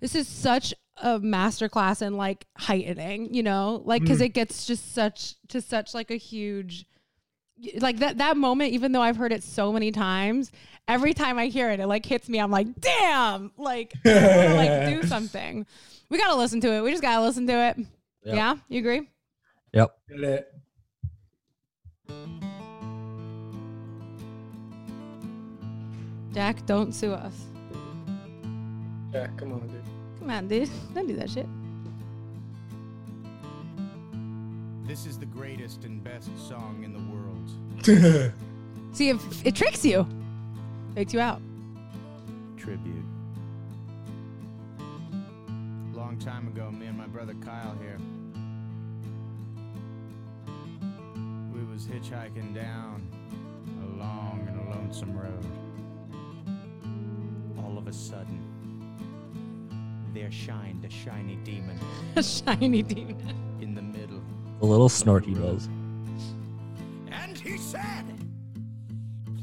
this 0.00 0.14
is 0.14 0.26
such 0.28 0.74
a 1.02 1.18
masterclass 1.18 2.02
in 2.02 2.16
like 2.16 2.46
heightening, 2.56 3.34
you 3.34 3.42
know, 3.42 3.82
like 3.84 4.02
because 4.02 4.20
Mm. 4.20 4.26
it 4.26 4.28
gets 4.30 4.66
just 4.66 4.92
such 4.94 5.34
to 5.48 5.60
such 5.60 5.94
like 5.94 6.10
a 6.10 6.16
huge, 6.16 6.86
like 7.78 7.98
that 7.98 8.18
that 8.18 8.36
moment. 8.36 8.72
Even 8.72 8.92
though 8.92 9.00
I've 9.02 9.16
heard 9.16 9.32
it 9.32 9.42
so 9.42 9.72
many 9.72 9.90
times, 9.92 10.50
every 10.86 11.14
time 11.14 11.38
I 11.38 11.46
hear 11.46 11.70
it, 11.70 11.80
it 11.80 11.86
like 11.86 12.04
hits 12.04 12.28
me. 12.28 12.38
I'm 12.38 12.50
like, 12.50 12.66
damn, 12.80 13.52
like 13.56 13.92
I 14.04 14.08
wanna, 14.36 14.54
like 14.54 14.88
do 15.02 15.02
something. 15.08 15.66
We 16.10 16.18
gotta 16.18 16.36
listen 16.36 16.60
to 16.60 16.72
it. 16.72 16.82
We 16.82 16.90
just 16.90 17.02
gotta 17.02 17.22
listen 17.22 17.46
to 17.48 17.52
it. 17.52 17.76
Yep. 18.24 18.34
Yeah, 18.36 18.56
you 18.68 18.78
agree? 18.80 19.08
yep 19.72 19.96
Jack, 26.34 26.66
don't 26.66 26.92
sue 26.92 27.12
us. 27.12 27.46
Jack, 29.12 29.36
come 29.36 29.52
on, 29.52 29.60
dude. 29.68 29.84
Come 30.18 30.30
on, 30.30 30.48
dude. 30.48 30.68
Don't 30.92 31.06
do 31.06 31.14
that 31.14 31.30
shit. 31.30 31.46
This 34.84 35.06
is 35.06 35.16
the 35.16 35.26
greatest 35.26 35.84
and 35.84 36.02
best 36.02 36.30
song 36.48 36.82
in 36.82 36.92
the 36.92 36.98
world. 36.98 38.32
See 38.92 39.10
if 39.10 39.46
it 39.46 39.54
tricks 39.54 39.84
you, 39.84 40.08
fakes 40.96 41.14
you 41.14 41.20
out. 41.20 41.40
Tribute. 42.56 43.04
Long 45.92 46.18
time 46.18 46.48
ago, 46.48 46.68
me 46.72 46.86
and 46.86 46.98
my 46.98 47.06
brother 47.06 47.34
Kyle 47.44 47.76
here. 47.80 47.98
We 51.54 51.64
was 51.72 51.86
hitchhiking 51.86 52.56
down 52.56 53.06
a 53.84 53.98
long 53.98 54.44
and 54.48 54.60
a 54.60 54.76
lonesome 54.76 55.16
road. 55.16 55.63
All 57.94 58.00
of 58.00 58.06
a 58.06 58.26
sudden, 58.26 58.40
there 60.14 60.30
shined 60.32 60.84
a 60.84 60.90
shiny 60.90 61.36
demon 61.44 61.78
A 62.16 62.22
shiny 62.24 62.82
demon. 62.82 63.16
in 63.60 63.74
the 63.76 63.82
middle. 63.82 64.20
the 64.58 64.66
little 64.66 64.88
snort 64.88 65.24
he 65.24 65.34
does 65.34 65.68
And 67.12 67.38
he 67.38 67.56
said, 67.56 68.04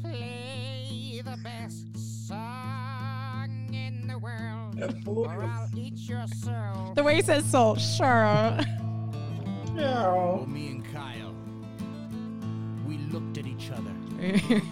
Play 0.02 1.22
the 1.24 1.38
best 1.42 1.96
song 2.28 3.70
in 3.72 4.06
the 4.06 4.18
world, 4.18 4.74
That 4.76 4.94
or. 5.06 5.28
I'll 5.42 5.68
eat 5.76 5.96
your 6.08 6.26
soul. 6.26 6.92
The 6.94 7.02
way 7.02 7.16
he 7.16 7.22
says 7.22 7.44
soul, 7.46 7.76
sure. 7.76 8.06
Well, 9.74 10.42
oh, 10.42 10.46
me 10.46 10.68
and 10.68 10.84
Kyle, 10.92 11.34
we 12.86 12.98
looked 12.98 13.38
at 13.38 13.46
each 13.46 13.70
other 13.70 13.92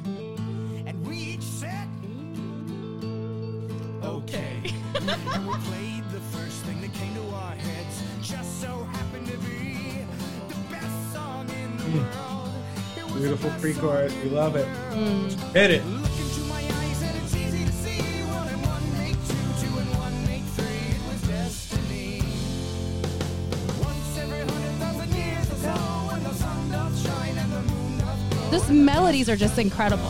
the 26.22 26.34
sun 26.34 26.70
doth 26.70 27.02
shine 27.02 27.38
and 27.38 27.52
the 27.52 27.62
moon 27.72 27.98
doth 27.98 28.30
glow. 28.30 28.50
Those 28.50 28.70
melodies 28.70 29.28
are 29.28 29.36
just 29.36 29.58
incredible. 29.58 30.04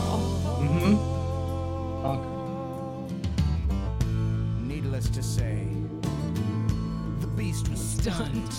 Mm-hmm. 0.59 1.11
Needless 4.67 5.09
to 5.09 5.23
say, 5.23 5.67
the 7.21 7.27
beast 7.27 7.69
was 7.69 7.79
stunned. 7.79 8.53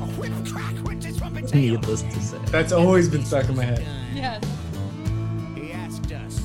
A 0.00 0.06
whip 0.18 0.32
crack 0.46 0.74
went 0.84 1.04
his 1.04 1.16
trumpet 1.16 1.48
tail. 1.48 1.60
needless 1.60 2.02
to 2.02 2.20
say 2.20 2.37
That's 2.50 2.72
always 2.72 3.08
been 3.08 3.24
stuck 3.24 3.48
in 3.48 3.56
my 3.56 3.64
head. 3.64 3.84
Yes. 4.14 4.42
He 5.54 5.72
asked 5.72 6.10
us, 6.12 6.40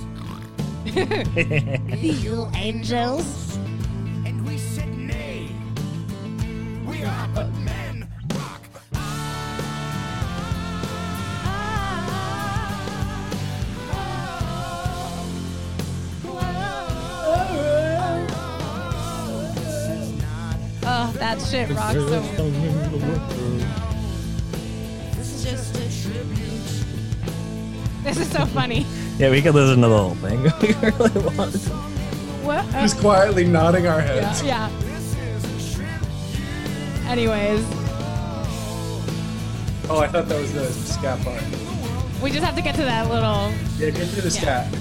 You 2.03 2.47
angels. 2.55 3.55
and 4.25 4.45
we 4.45 4.57
said 4.57 4.89
nay. 4.97 5.47
We 6.85 7.03
are 7.03 7.27
but 7.33 7.51
men. 7.55 8.09
Rock. 8.35 8.61
Oh, 20.85 21.13
that 21.17 21.41
shit 21.41 21.69
rocks 21.69 21.93
so 21.93 22.21
This 28.07 28.17
is 28.17 28.29
so 28.31 28.45
funny. 28.45 28.85
yeah 29.17 29.29
we 29.31 29.41
could 29.41 29.55
listen 29.55 29.81
to 29.81 29.87
the 29.87 29.97
whole 29.97 30.15
thing 30.15 30.45
if 30.45 30.61
we 30.61 30.89
really 30.89 31.35
want 31.37 31.53
to. 31.53 31.69
What? 32.43 32.65
Uh, 32.75 32.81
Just 32.81 32.99
quietly 32.99 33.45
nodding 33.45 33.87
our 33.87 34.01
heads. 34.01 34.43
yeah. 34.43 34.69
Anyways, 37.07 37.63
Oh, 39.89 39.99
I 39.99 40.07
thought 40.07 40.27
that 40.29 40.39
was 40.41 40.53
the 40.53 40.71
scat 40.71 41.19
part. 41.23 41.41
we 42.21 42.31
just 42.31 42.43
have 42.43 42.55
to 42.55 42.61
get 42.61 42.75
to 42.75 42.81
that 42.83 43.09
little. 43.09 43.51
Yeah, 43.77 43.89
get 43.91 44.09
to 44.15 44.21
the 44.21 44.31
scat. 44.31 44.73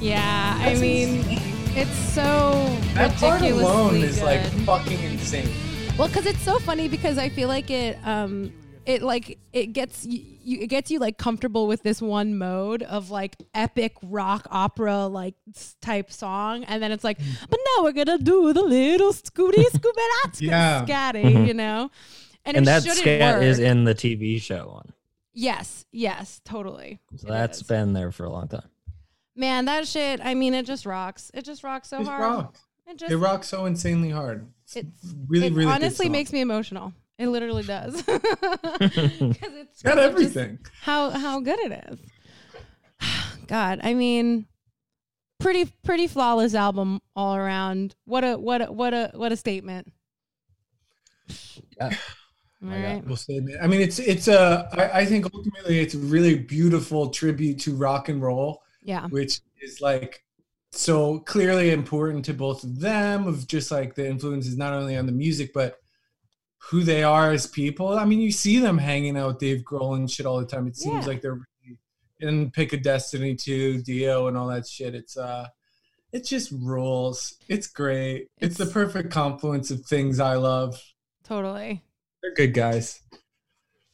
Yeah, 0.00 0.56
I 0.60 0.74
mean, 0.76 1.22
it's 1.76 1.90
so 2.14 2.76
That 2.94 3.12
part 3.16 3.40
ridiculously 3.40 3.50
alone 3.62 3.96
is 3.96 4.16
good. 4.16 4.24
like 4.24 4.42
fucking 4.64 4.98
insane. 5.02 5.48
Well, 5.98 6.08
because 6.08 6.24
it's 6.26 6.40
so 6.42 6.58
funny 6.58 6.88
because 6.88 7.18
I 7.18 7.28
feel 7.28 7.48
like 7.48 7.70
it, 7.70 7.98
um, 8.04 8.52
it 8.86 9.02
like 9.02 9.38
it 9.52 9.68
gets 9.74 10.06
you, 10.06 10.22
you, 10.42 10.60
it 10.62 10.68
gets 10.68 10.90
you 10.90 10.98
like 10.98 11.18
comfortable 11.18 11.66
with 11.66 11.82
this 11.82 12.00
one 12.00 12.38
mode 12.38 12.82
of 12.82 13.10
like 13.10 13.36
epic 13.54 13.92
rock 14.02 14.46
opera 14.50 15.06
like 15.06 15.34
s- 15.54 15.76
type 15.82 16.10
song, 16.10 16.64
and 16.64 16.82
then 16.82 16.90
it's 16.92 17.04
like, 17.04 17.18
but 17.50 17.60
now 17.76 17.82
we're 17.84 17.92
gonna 17.92 18.16
do 18.18 18.52
the 18.54 18.62
little 18.62 19.12
scooty 19.12 19.64
scooby 19.66 20.40
Yeah. 20.40 20.84
scatty, 20.86 21.24
Mhm. 21.24 21.46
you 21.46 21.54
know, 21.54 21.90
and, 22.44 22.56
and 22.56 22.66
that 22.66 22.82
shouldn't 22.82 22.98
scat 23.00 23.36
work. 23.36 23.44
is 23.44 23.58
in 23.58 23.84
the 23.84 23.94
TV 23.94 24.40
show 24.40 24.68
one. 24.68 24.92
yes, 25.34 25.84
yes, 25.92 26.40
totally. 26.44 26.98
So 27.16 27.26
It 27.28 27.30
that's 27.30 27.58
is. 27.58 27.62
been 27.64 27.92
there 27.92 28.10
for 28.12 28.24
a 28.24 28.30
long 28.30 28.48
time. 28.48 28.68
man, 29.36 29.64
that 29.66 29.86
shit. 29.86 30.20
I 30.22 30.34
mean, 30.34 30.54
it 30.54 30.66
just 30.66 30.86
rocks. 30.86 31.30
It 31.34 31.44
just 31.44 31.62
rocks 31.64 31.88
so 31.88 32.00
It 32.00 32.06
hard. 32.06 32.20
rocks. 32.22 32.60
It 32.86 32.98
just 32.98 33.12
It 33.12 33.16
rocks 33.18 33.48
so 33.48 33.66
insanely 33.66 34.10
hard. 34.10 34.46
It's, 34.64 34.76
It's- 34.76 35.14
really, 35.28 35.46
it 35.46 35.52
really 35.52 35.70
honestly 35.70 36.08
makes 36.08 36.32
me 36.32 36.40
emotional. 36.40 36.92
It 37.18 37.28
literally 37.28 37.62
does. 37.62 38.02
'Cause 38.02 38.20
it's 38.80 39.36
It's 39.36 39.82
got 39.82 39.98
everything. 39.98 40.58
how 40.82 41.10
how 41.10 41.40
good 41.40 41.58
it 41.60 41.84
is. 41.90 41.98
God, 43.46 43.80
I 43.82 43.92
mean, 43.94 44.46
pretty 45.38 45.66
pretty 45.84 46.06
flawless 46.06 46.54
album 46.54 47.00
all 47.14 47.36
around. 47.36 47.94
What 48.06 48.24
a 48.24 48.36
what 48.38 48.62
a 48.62 48.72
what 48.72 48.94
a 48.94 49.10
what 49.14 49.32
a 49.32 49.36
statement. 49.36 49.92
Yeah. 51.76 51.94
Right. 52.62 53.02
We'll. 53.06 53.16
I 53.62 53.66
mean, 53.66 53.80
it's 53.80 53.98
it's 53.98 54.28
a. 54.28 54.68
I, 54.72 55.00
I 55.00 55.04
think 55.06 55.26
ultimately 55.34 55.80
it's 55.80 55.94
a 55.94 55.98
really 55.98 56.38
beautiful 56.38 57.08
tribute 57.08 57.58
to 57.60 57.74
rock 57.74 58.08
and 58.10 58.20
roll, 58.22 58.62
Yeah. 58.82 59.06
which 59.08 59.40
is 59.62 59.80
like 59.80 60.22
so 60.72 61.20
clearly 61.20 61.70
important 61.70 62.24
to 62.26 62.34
both 62.34 62.62
of 62.64 62.80
them. 62.80 63.26
Of 63.26 63.46
just 63.46 63.70
like 63.70 63.94
the 63.94 64.06
influences 64.06 64.58
not 64.58 64.74
only 64.74 64.96
on 64.96 65.06
the 65.06 65.12
music 65.12 65.52
but 65.54 65.78
who 66.58 66.82
they 66.82 67.02
are 67.02 67.32
as 67.32 67.46
people. 67.46 67.98
I 67.98 68.04
mean, 68.04 68.20
you 68.20 68.30
see 68.30 68.58
them 68.58 68.76
hanging 68.76 69.16
out 69.16 69.28
with 69.28 69.38
Dave 69.38 69.62
Grohl 69.62 69.96
and 69.96 70.10
shit 70.10 70.26
all 70.26 70.38
the 70.38 70.46
time. 70.46 70.66
It 70.66 70.76
seems 70.76 71.04
Yeah. 71.06 71.12
like 71.12 71.22
they're 71.22 71.32
really 71.64 71.78
in 72.20 72.50
Pick 72.50 72.74
of 72.74 72.82
Destiny 72.82 73.34
too, 73.34 73.80
Dio 73.82 74.26
and 74.28 74.36
all 74.36 74.48
that 74.48 74.66
shit. 74.66 74.94
It's 74.94 75.16
uh. 75.16 75.46
It 76.12 76.26
just 76.26 76.50
rules. 76.50 77.36
It's 77.48 77.68
great. 77.68 78.26
It's, 78.38 78.56
the 78.56 78.66
perfect 78.66 79.12
confluence 79.12 79.70
of 79.70 79.86
things 79.86 80.18
I 80.18 80.34
love. 80.34 80.82
Totally. 81.22 81.84
They're 82.22 82.34
good 82.34 82.54
guys. 82.54 83.00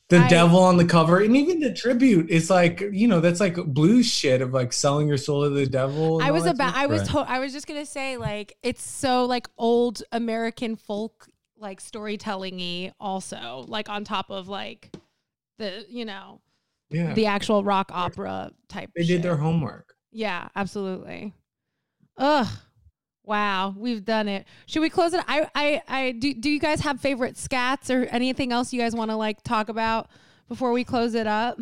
The 0.09 0.18
I- 0.18 0.29
devil 0.29 0.61
on 0.61 0.77
the 0.77 0.85
cover, 0.85 1.18
and 1.20 1.37
even 1.37 1.59
the 1.61 1.72
tribute 1.72 2.31
is 2.31 2.49
like 2.49 2.81
you 2.93 3.09
know 3.09 3.20
that's 3.20 3.41
like 3.41 3.57
blues 3.57 4.07
shit 4.07 4.41
of 4.41 4.53
like 4.53 4.72
selling 4.72 5.09
your 5.09 5.16
soul 5.16 5.45
to 5.45 5.51
the 5.51 5.66
devil. 5.66 6.20
I 6.22 6.31
was 6.31 6.47
about. 6.47 6.77
I 6.77 6.87
was 6.87 7.09
to- 7.09 7.18
I 7.18 7.41
was 7.41 7.53
just 7.53 7.66
going 7.66 7.81
to 7.81 7.91
say 7.91 8.16
like 8.16 8.57
it's 8.62 8.83
so 8.83 9.24
like 9.24 9.49
old 9.59 10.03
American 10.12 10.77
folk 10.77 11.29
like 11.59 11.81
storytelling-y 11.81 12.93
also 13.01 13.64
like 13.66 13.89
on 13.89 14.05
top 14.05 14.31
of 14.31 14.47
like 14.47 14.95
the 15.59 15.87
you 15.89 16.05
know 16.05 16.41
yeah. 16.91 17.14
the 17.14 17.27
actual 17.27 17.64
rock 17.64 17.91
opera 17.93 18.51
type 18.68 18.91
they 18.95 19.03
did 19.03 19.09
shit. 19.09 19.22
their 19.22 19.37
homework. 19.37 19.95
Yeah, 20.12 20.49
absolutely. 20.55 21.35
Ugh. 22.16 22.47
Wow, 23.27 23.74
we've 23.77 24.05
done 24.05 24.29
it. 24.29 24.47
Should 24.66 24.81
we 24.81 24.89
close 24.89 25.12
it? 25.12 25.22
I, 25.27 25.51
I, 25.53 25.83
I 25.89 26.12
do. 26.12 26.33
Do 26.33 26.49
you 26.49 26.61
guys 26.61 26.81
have 26.81 27.01
favorite 27.01 27.35
scats 27.35 27.91
or 27.91 28.05
anything 28.07 28.53
else 28.53 28.72
you 28.72 28.81
guys 28.81 28.95
want 28.95 29.11
to 29.11 29.16
like 29.16 29.43
talk 29.43 29.68
about 29.68 30.09
before 30.49 30.70
we 30.72 30.85
close 30.85 31.14
it 31.14 31.27
up 31.27 31.59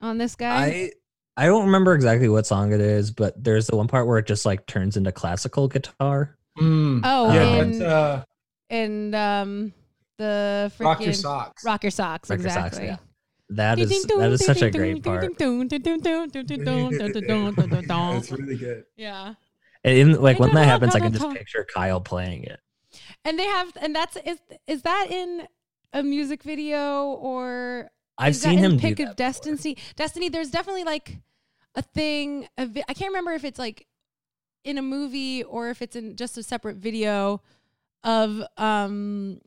on 0.00 0.16
this 0.16 0.34
guy? 0.34 0.64
I 0.64 0.90
I 1.36 1.46
don't 1.46 1.66
remember 1.66 1.94
exactly 1.94 2.28
what 2.28 2.46
song 2.46 2.72
it 2.72 2.80
is, 2.80 3.10
but 3.10 3.42
there's 3.42 3.66
the 3.66 3.76
one 3.76 3.86
part 3.86 4.06
where 4.06 4.18
it 4.18 4.26
just 4.26 4.46
like 4.46 4.66
turns 4.66 4.96
into 4.96 5.12
classical 5.12 5.68
guitar. 5.68 6.36
Mm. 6.58 7.00
oh, 7.04 7.34
yeah, 7.34 7.42
in, 7.42 7.78
that's 7.78 7.82
uh, 7.82 8.24
and 8.70 9.14
um, 9.14 9.72
the 10.16 10.72
freaking 10.78 10.84
rock 10.84 11.04
your 11.04 11.12
socks. 11.12 11.64
Rock 11.64 11.82
your 11.82 11.90
socks. 11.90 12.30
Rock 12.30 12.40
Your 12.40 12.48
Socks, 12.48 12.78
exactly. 12.78 12.86
yeah. 12.86 12.96
That 13.50 13.78
is 13.78 13.90
that 14.06 14.32
is 14.32 14.44
such 14.44 14.62
a 14.62 14.70
great 14.70 15.02
part. 15.02 15.22
it's 18.16 18.32
really 18.32 18.56
good. 18.56 18.84
Yeah. 18.96 19.34
And 19.84 19.96
in, 19.96 20.22
like 20.22 20.38
when 20.38 20.54
that 20.54 20.64
happens, 20.64 20.94
I 20.94 21.00
can 21.00 21.12
just 21.12 21.30
picture 21.30 21.66
Kyle 21.72 22.00
playing 22.00 22.44
it. 22.44 22.60
And 23.24 23.38
they 23.38 23.46
have, 23.46 23.76
and 23.80 23.94
that's 23.94 24.16
is 24.24 24.38
is 24.66 24.82
that 24.82 25.08
in 25.10 25.46
a 25.92 26.02
music 26.02 26.42
video 26.42 27.06
or 27.06 27.90
I've 28.18 28.36
seen 28.36 28.58
him 28.58 28.78
pick 28.78 28.98
of 29.00 29.16
destiny? 29.16 29.76
Destiny 29.96 30.28
there's 30.28 30.50
definitely 30.50 30.84
like 30.84 31.18
a 31.74 31.82
thing 31.82 32.46
a 32.56 32.66
vi- 32.66 32.84
i 32.88 32.94
can't 32.94 33.10
remember 33.10 33.32
if 33.32 33.44
it's 33.44 33.58
like 33.58 33.86
in 34.62 34.78
a 34.78 34.82
movie 34.82 35.42
or 35.42 35.70
if 35.70 35.82
it's 35.82 35.96
in 35.96 36.16
just 36.16 36.38
a 36.38 36.42
separate 36.42 36.76
video 36.76 37.42
of 38.04 38.42
um 38.56 39.40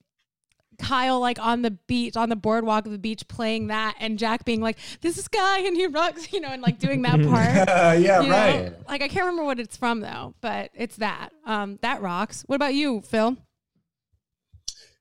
Kyle 0.80 1.19
like 1.19 1.39
on 1.39 1.61
the 1.61 1.71
beach 1.71 2.15
on 2.15 2.30
the 2.30 2.36
boardwalk 2.36 2.86
of 2.86 2.91
the 2.91 2.97
beach 2.97 3.28
playing 3.28 3.67
that 3.67 3.95
and 3.99 4.19
Jack 4.19 4.45
being 4.45 4.61
like 4.61 4.78
this 5.01 5.17
is 5.17 5.28
guy 5.28 5.59
and 5.59 5.75
he 5.75 5.88
rocks 5.88 6.32
you 6.32 6.39
know 6.39 6.49
and 6.49 6.61
like 6.61 6.80
doing 6.80 7.01
that 7.01 7.21
part 7.28 7.99
yeah, 7.99 8.21
you 8.21 8.30
know? 8.30 8.36
right. 8.36 8.88
like 8.88 9.01
I 9.01 9.07
can't 9.07 9.25
remember 9.25 9.43
what 9.43 9.59
it's 9.59 9.75
from 9.75 10.01
though 10.01 10.36
but 10.41 10.69
it's 10.73 10.97
that 10.97 11.30
um 11.45 11.80
that 11.82 12.01
rocks 12.01 12.43
what 12.47 12.55
about 12.55 12.73
you 12.73 13.01
Phil 13.01 13.38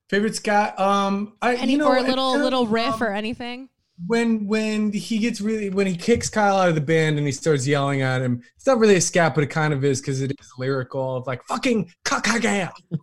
Favorite 0.09 0.37
scat? 0.37 0.79
Um, 0.79 1.33
I 1.43 1.57
any 1.57 1.73
you 1.73 1.79
know 1.79 1.89
or 1.89 1.97
a 1.97 2.03
little 2.03 2.39
little 2.39 2.67
riff 2.67 2.95
um, 2.95 3.03
or 3.03 3.13
anything 3.13 3.69
when 4.07 4.47
when 4.47 4.93
he 4.93 5.19
gets 5.19 5.41
really 5.41 5.71
when 5.71 5.87
he 5.87 5.97
kicks 5.97 6.29
Kyle 6.29 6.57
out 6.59 6.69
of 6.69 6.75
the 6.75 6.81
band 6.81 7.17
and 7.17 7.27
he 7.27 7.33
starts 7.33 7.67
yelling 7.67 8.03
at 8.03 8.21
him. 8.21 8.43
It's 8.57 8.67
not 8.67 8.79
really 8.79 8.97
a 8.97 9.01
scat, 9.01 9.35
but 9.35 9.43
it 9.45 9.49
kind 9.49 9.73
of 9.73 9.85
is 9.85 10.01
because 10.01 10.21
it 10.21 10.33
is 10.39 10.51
lyrical 10.59 11.17
of 11.17 11.27
like 11.27 11.43
fucking 11.45 11.91
kakagaya. 12.05 12.71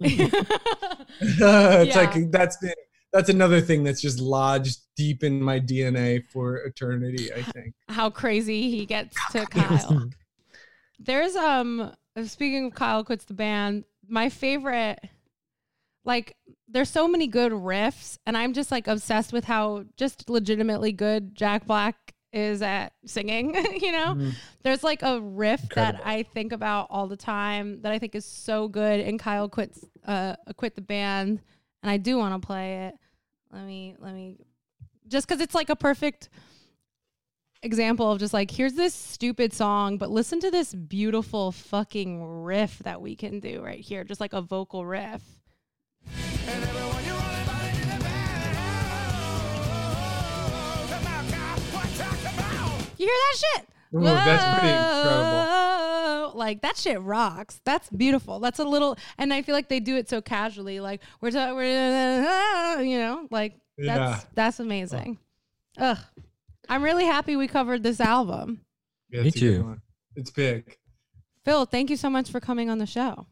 it's 1.19 1.39
Yeah. 1.95 2.01
like 2.01 2.31
that's 2.31 2.57
been 2.57 2.73
that's 3.11 3.29
another 3.29 3.61
thing 3.61 3.83
that's 3.83 4.01
just 4.01 4.19
lodged 4.19 4.79
deep 4.95 5.23
in 5.23 5.41
my 5.41 5.59
DNA 5.59 6.23
for 6.31 6.57
eternity. 6.57 7.31
I 7.33 7.41
think. 7.43 7.73
how 7.89 8.09
crazy 8.09 8.69
he 8.69 8.85
gets 8.85 9.15
to 9.31 9.45
Kyle. 9.45 10.09
There's 10.99 11.35
um 11.35 11.91
speaking 12.25 12.67
of 12.67 12.75
Kyle 12.75 13.03
quits 13.03 13.25
the 13.25 13.33
band, 13.33 13.83
my 14.07 14.29
favorite 14.29 14.99
like 16.05 16.35
there's 16.67 16.89
so 16.89 17.07
many 17.07 17.27
good 17.27 17.51
riffs 17.51 18.17
and 18.25 18.37
I'm 18.37 18.53
just 18.53 18.71
like 18.71 18.87
obsessed 18.87 19.31
with 19.31 19.45
how 19.45 19.85
just 19.95 20.29
legitimately 20.29 20.91
good 20.91 21.35
Jack 21.35 21.65
Black 21.65 21.95
is 22.31 22.61
at 22.63 22.93
singing, 23.05 23.53
you 23.81 23.91
know? 23.91 24.15
Mhm. 24.15 24.33
There's 24.63 24.83
like 24.83 25.03
a 25.03 25.21
riff 25.21 25.63
Incredible. 25.63 25.99
that 25.99 26.07
I 26.07 26.23
think 26.23 26.51
about 26.51 26.87
all 26.89 27.07
the 27.07 27.15
time 27.15 27.81
that 27.83 27.91
I 27.91 27.99
think 27.99 28.15
is 28.15 28.25
so 28.25 28.67
good 28.67 28.99
and 28.99 29.19
Kyle 29.19 29.47
quits 29.47 29.85
uh 30.05 30.35
quit 30.57 30.75
the 30.75 30.81
band 30.81 31.41
and 31.83 31.89
I 31.89 31.97
do 31.97 32.17
want 32.17 32.41
to 32.41 32.45
play 32.45 32.87
it. 32.87 32.95
Let 33.51 33.65
me 33.65 33.95
let 33.99 34.13
me 34.13 34.37
just 35.07 35.27
cuz 35.27 35.39
it's 35.41 35.53
like 35.55 35.69
a 35.69 35.75
perfect 35.75 36.29
example 37.61 38.11
of 38.11 38.19
just 38.19 38.33
like 38.33 38.51
here's 38.51 38.73
this 38.73 38.93
stupid 38.93 39.53
song 39.53 39.97
but 39.97 40.09
listen 40.11 40.39
to 40.41 40.51
this 40.51 40.73
beautiful 40.73 41.51
fucking 41.53 42.21
riff 42.43 42.79
that 42.79 43.01
we 43.01 43.15
can 43.15 43.39
do 43.39 43.61
right 43.63 43.79
here 43.79 44.03
just 44.03 44.19
like 44.19 44.33
a 44.33 44.41
vocal 44.41 44.85
riff 44.85 45.21
you 52.97 53.05
hear 53.07 53.07
that 53.07 53.35
shit 53.37 53.67
Ooh, 53.95 54.01
that's 54.01 54.59
pretty 54.59 54.73
incredible. 54.73 56.37
Like 56.37 56.61
that 56.61 56.77
shit 56.77 56.99
rocks 57.01 57.59
that's 57.63 57.89
beautiful 57.89 58.39
that's 58.39 58.59
a 58.59 58.63
little 58.63 58.97
and 59.17 59.31
i 59.33 59.41
feel 59.43 59.53
like 59.53 59.69
they 59.69 59.79
do 59.79 59.95
it 59.95 60.09
so 60.09 60.19
casually 60.21 60.79
like 60.79 61.01
we're, 61.21 61.31
ta- 61.31 61.53
we're 61.53 62.81
you 62.81 62.97
know 62.97 63.27
like 63.29 63.53
that's 63.77 63.87
Yeah. 63.87 64.19
that's 64.33 64.59
amazing 64.59 65.19
ugh 65.77 65.97
i'm 66.69 66.83
really 66.83 67.05
happy 67.05 67.35
we 67.35 67.47
covered 67.47 67.83
this 67.83 67.99
album 67.99 68.61
Yeah, 69.09 69.21
Me 69.21 69.27
it's 69.27 69.37
a 69.37 69.39
good 69.39 69.61
too. 69.61 69.77
It's 70.15 70.31
big. 70.31 70.77
phil 71.45 71.65
thank 71.65 71.89
you 71.91 71.97
so 71.97 72.09
much 72.09 72.29
for 72.31 72.39
coming 72.39 72.69
on 72.69 72.77
the 72.79 72.87
show 72.87 73.27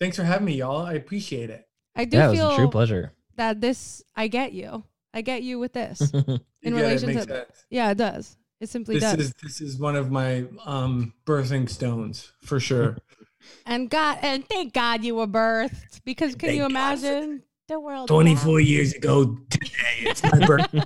Thanks 0.00 0.16
for 0.16 0.24
having 0.24 0.44
me, 0.46 0.56
y'all. 0.56 0.84
I 0.84 0.94
appreciate 0.94 1.50
it. 1.50 1.68
I 1.96 2.04
do 2.04 2.16
Yeah, 2.16 2.26
it 2.26 2.30
was 2.30 2.38
feel 2.38 2.50
a 2.52 2.56
true 2.56 2.70
pleasure. 2.70 3.12
that 3.36 3.60
this 3.60 4.02
i 4.16 4.28
get 4.28 4.52
you 4.52 4.84
i 5.12 5.20
get 5.20 5.42
you 5.42 5.58
with 5.58 5.72
this 5.72 6.10
You 6.14 6.38
in 6.62 6.74
get 6.74 6.80
it, 6.80 6.86
relation 6.86 7.08
makes 7.14 7.26
to 7.26 7.32
sense. 7.34 7.64
yeah 7.70 7.90
it 7.90 7.98
does 7.98 8.36
It 8.60 8.68
simply 8.70 8.98
This 8.98 9.04
does. 9.12 9.20
is 9.26 9.34
this 9.42 9.60
is 9.60 9.78
one 9.78 9.96
of 9.96 10.10
my 10.10 10.44
um 10.64 11.12
birthing 11.26 11.68
stones 11.68 12.32
for 12.42 12.58
sure. 12.60 12.96
and 13.66 13.90
God, 13.90 14.18
and 14.22 14.46
thank 14.48 14.72
God 14.72 15.04
you 15.04 15.14
were 15.16 15.26
birthed 15.26 16.00
because 16.04 16.34
can 16.34 16.48
Thank 16.48 16.56
you 16.56 16.62
God 16.62 16.70
imagine 16.70 17.42
the 17.68 17.78
world? 17.80 18.08
Twenty 18.08 18.34
four 18.36 18.60
years 18.60 18.94
ago 18.94 19.36
today, 19.50 20.08
it's 20.08 20.22
my 20.22 20.38
birthday. 20.46 20.78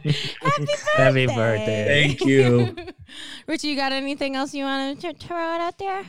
Happy 0.42 0.64
birthday! 0.66 0.96
Happy 0.96 1.26
birthday. 1.26 1.84
Thank 1.86 2.24
you. 2.24 2.74
Richie, 3.46 3.68
you 3.68 3.76
got 3.76 3.92
anything 3.92 4.34
else 4.34 4.54
you 4.54 4.64
want 4.64 5.00
to 5.00 5.12
throw 5.14 5.36
out 5.38 5.78
there? 5.78 6.02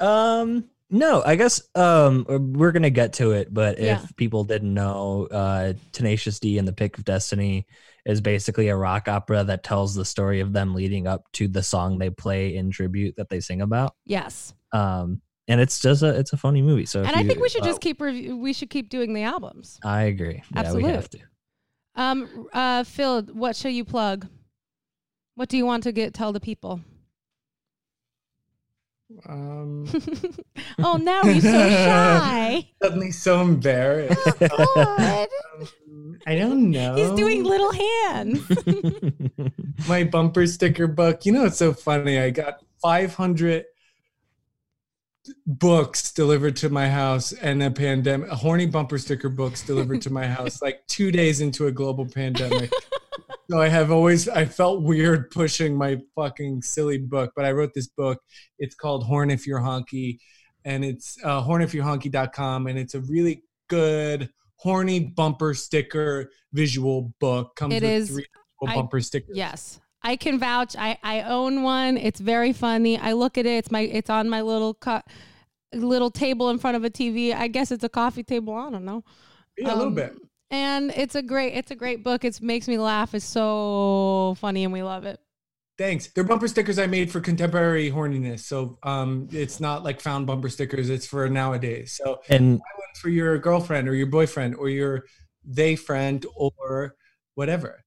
Um, 0.00 0.64
no, 0.92 1.22
I 1.24 1.34
guess 1.36 1.60
um 1.74 2.24
we're 2.54 2.70
gonna 2.72 2.90
get 2.90 3.14
to 3.14 3.32
it, 3.32 3.52
but 3.52 3.78
if 3.80 4.14
people 4.16 4.44
didn't 4.44 4.72
know, 4.72 5.26
uh 5.30 5.72
Tenacious 5.90 6.38
D 6.38 6.58
and 6.58 6.68
the 6.68 6.72
Pick 6.72 6.98
of 6.98 7.04
Destiny 7.04 7.66
is 8.04 8.20
basically 8.20 8.68
a 8.68 8.76
rock 8.76 9.08
opera 9.08 9.42
that 9.44 9.64
tells 9.64 9.94
the 9.94 10.04
story 10.04 10.40
of 10.40 10.52
them 10.52 10.74
leading 10.74 11.06
up 11.06 11.24
to 11.32 11.48
the 11.48 11.62
song 11.62 11.98
they 11.98 12.10
play 12.10 12.54
in 12.56 12.70
tribute 12.70 13.16
that 13.16 13.28
they 13.28 13.40
sing 13.40 13.60
about. 13.62 13.94
Yes, 14.04 14.54
Um 14.72 15.20
and 15.48 15.60
it's 15.60 15.80
just 15.80 16.02
a 16.02 16.18
it's 16.18 16.32
a 16.32 16.36
funny 16.36 16.62
movie. 16.62 16.86
So 16.86 17.00
and 17.02 17.16
I 17.16 17.20
you- 17.22 17.26
think 17.28 17.40
we 17.40 17.48
should 17.48 17.62
uh, 17.62 17.66
just 17.66 17.80
keep 17.80 18.00
review. 18.00 18.36
We 18.36 18.52
should 18.52 18.70
keep 18.70 18.88
doing 18.88 19.12
the 19.14 19.22
albums. 19.24 19.80
I 19.84 20.02
agree. 20.02 20.42
Yeah, 20.54 20.60
Absolute. 20.60 20.84
we 20.84 20.90
have 20.90 21.10
to. 21.10 21.18
Um, 21.94 22.48
uh, 22.52 22.84
Phil, 22.84 23.22
what 23.32 23.56
shall 23.56 23.70
you 23.70 23.84
plug? 23.84 24.26
What 25.34 25.48
do 25.48 25.56
you 25.56 25.66
want 25.66 25.82
to 25.84 25.92
get 25.92 26.14
tell 26.14 26.32
the 26.32 26.40
people? 26.40 26.80
Um, 29.26 29.86
oh, 30.78 30.96
now 30.96 31.22
he's 31.22 31.42
so 31.42 31.68
shy. 31.68 32.68
suddenly 32.82 33.10
so 33.10 33.40
embarrassed. 33.40 34.38
God. 34.38 35.28
Um, 35.58 36.18
I 36.26 36.36
don't 36.36 36.70
know. 36.70 36.94
He's 36.94 37.10
doing 37.12 37.44
little 37.44 37.72
hands. 37.72 38.50
my 39.88 40.04
bumper 40.04 40.46
sticker 40.46 40.86
book. 40.86 41.24
You 41.26 41.32
know, 41.32 41.44
it's 41.46 41.58
so 41.58 41.72
funny. 41.72 42.18
I 42.18 42.30
got 42.30 42.60
500 42.82 43.64
books 45.46 46.12
delivered 46.12 46.56
to 46.56 46.68
my 46.68 46.88
house 46.88 47.32
and 47.32 47.62
a 47.62 47.70
pandemic, 47.70 48.30
a 48.30 48.34
horny 48.34 48.66
bumper 48.66 48.98
sticker 48.98 49.28
books 49.28 49.62
delivered 49.64 50.02
to 50.02 50.10
my 50.12 50.26
house 50.26 50.60
like 50.62 50.86
two 50.86 51.10
days 51.12 51.40
into 51.40 51.66
a 51.66 51.72
global 51.72 52.06
pandemic. 52.06 52.72
so 53.50 53.60
I 53.60 53.68
have 53.68 53.90
always, 53.90 54.28
I 54.28 54.44
felt 54.44 54.82
weird 54.82 55.30
pushing 55.30 55.76
my 55.76 55.98
fucking 56.14 56.62
silly 56.62 56.98
book, 56.98 57.32
but 57.36 57.44
I 57.44 57.52
wrote 57.52 57.72
this 57.74 57.88
book. 57.88 58.20
It's 58.58 58.74
called 58.74 59.04
Horn 59.04 59.30
If 59.30 59.46
You're 59.46 59.60
Honky 59.60 60.18
and 60.64 60.84
it's 60.84 61.18
uh, 61.24 61.42
hornifyourehonky.com 61.42 62.66
and 62.66 62.78
it's 62.78 62.94
a 62.94 63.00
really 63.00 63.42
good 63.68 64.30
horny 64.56 65.00
bumper 65.00 65.54
sticker 65.54 66.30
visual 66.52 67.12
book. 67.20 67.56
Comes 67.56 67.74
It 67.74 67.82
with 67.82 67.90
is- 67.92 68.10
three 68.10 68.26
I- 68.66 68.74
bumper 68.76 69.00
stickers. 69.00 69.36
yes. 69.36 69.80
I 70.04 70.16
can 70.16 70.38
vouch. 70.38 70.74
I, 70.76 70.98
I 71.02 71.22
own 71.22 71.62
one. 71.62 71.96
It's 71.96 72.20
very 72.20 72.52
funny. 72.52 72.98
I 72.98 73.12
look 73.12 73.38
at 73.38 73.46
it. 73.46 73.50
It's 73.58 73.70
my 73.70 73.80
it's 73.80 74.10
on 74.10 74.28
my 74.28 74.40
little 74.42 74.74
cut 74.74 75.06
little 75.72 76.10
table 76.10 76.50
in 76.50 76.58
front 76.58 76.76
of 76.76 76.84
a 76.84 76.90
TV. 76.90 77.34
I 77.34 77.48
guess 77.48 77.70
it's 77.70 77.84
a 77.84 77.88
coffee 77.88 78.22
table. 78.22 78.54
I 78.54 78.70
don't 78.70 78.84
know. 78.84 79.04
Yeah, 79.56 79.68
a 79.68 79.76
little 79.76 79.86
Um, 79.88 79.94
bit. 79.94 80.14
And 80.50 80.90
it's 80.96 81.14
a 81.14 81.22
great 81.22 81.54
it's 81.54 81.70
a 81.70 81.74
great 81.76 82.02
book. 82.04 82.24
It 82.24 82.40
makes 82.42 82.68
me 82.68 82.78
laugh. 82.78 83.14
It's 83.14 83.24
so 83.24 84.34
funny 84.38 84.64
and 84.64 84.72
we 84.72 84.82
love 84.82 85.04
it. 85.04 85.18
Thanks. 85.78 86.08
They're 86.08 86.24
bumper 86.24 86.48
stickers 86.48 86.78
I 86.78 86.86
made 86.86 87.10
for 87.10 87.20
contemporary 87.20 87.90
horniness. 87.90 88.40
So 88.40 88.78
um, 88.82 89.28
it's 89.32 89.58
not 89.58 89.82
like 89.82 90.00
found 90.00 90.26
bumper 90.26 90.50
stickers. 90.50 90.90
It's 90.90 91.06
for 91.06 91.28
nowadays. 91.30 91.98
So 92.02 92.20
and 92.28 92.60
for 93.00 93.08
your 93.08 93.38
girlfriend 93.38 93.88
or 93.88 93.94
your 93.94 94.06
boyfriend 94.08 94.54
or 94.56 94.68
your 94.68 95.04
they 95.44 95.74
friend 95.76 96.24
or 96.36 96.96
whatever. 97.34 97.82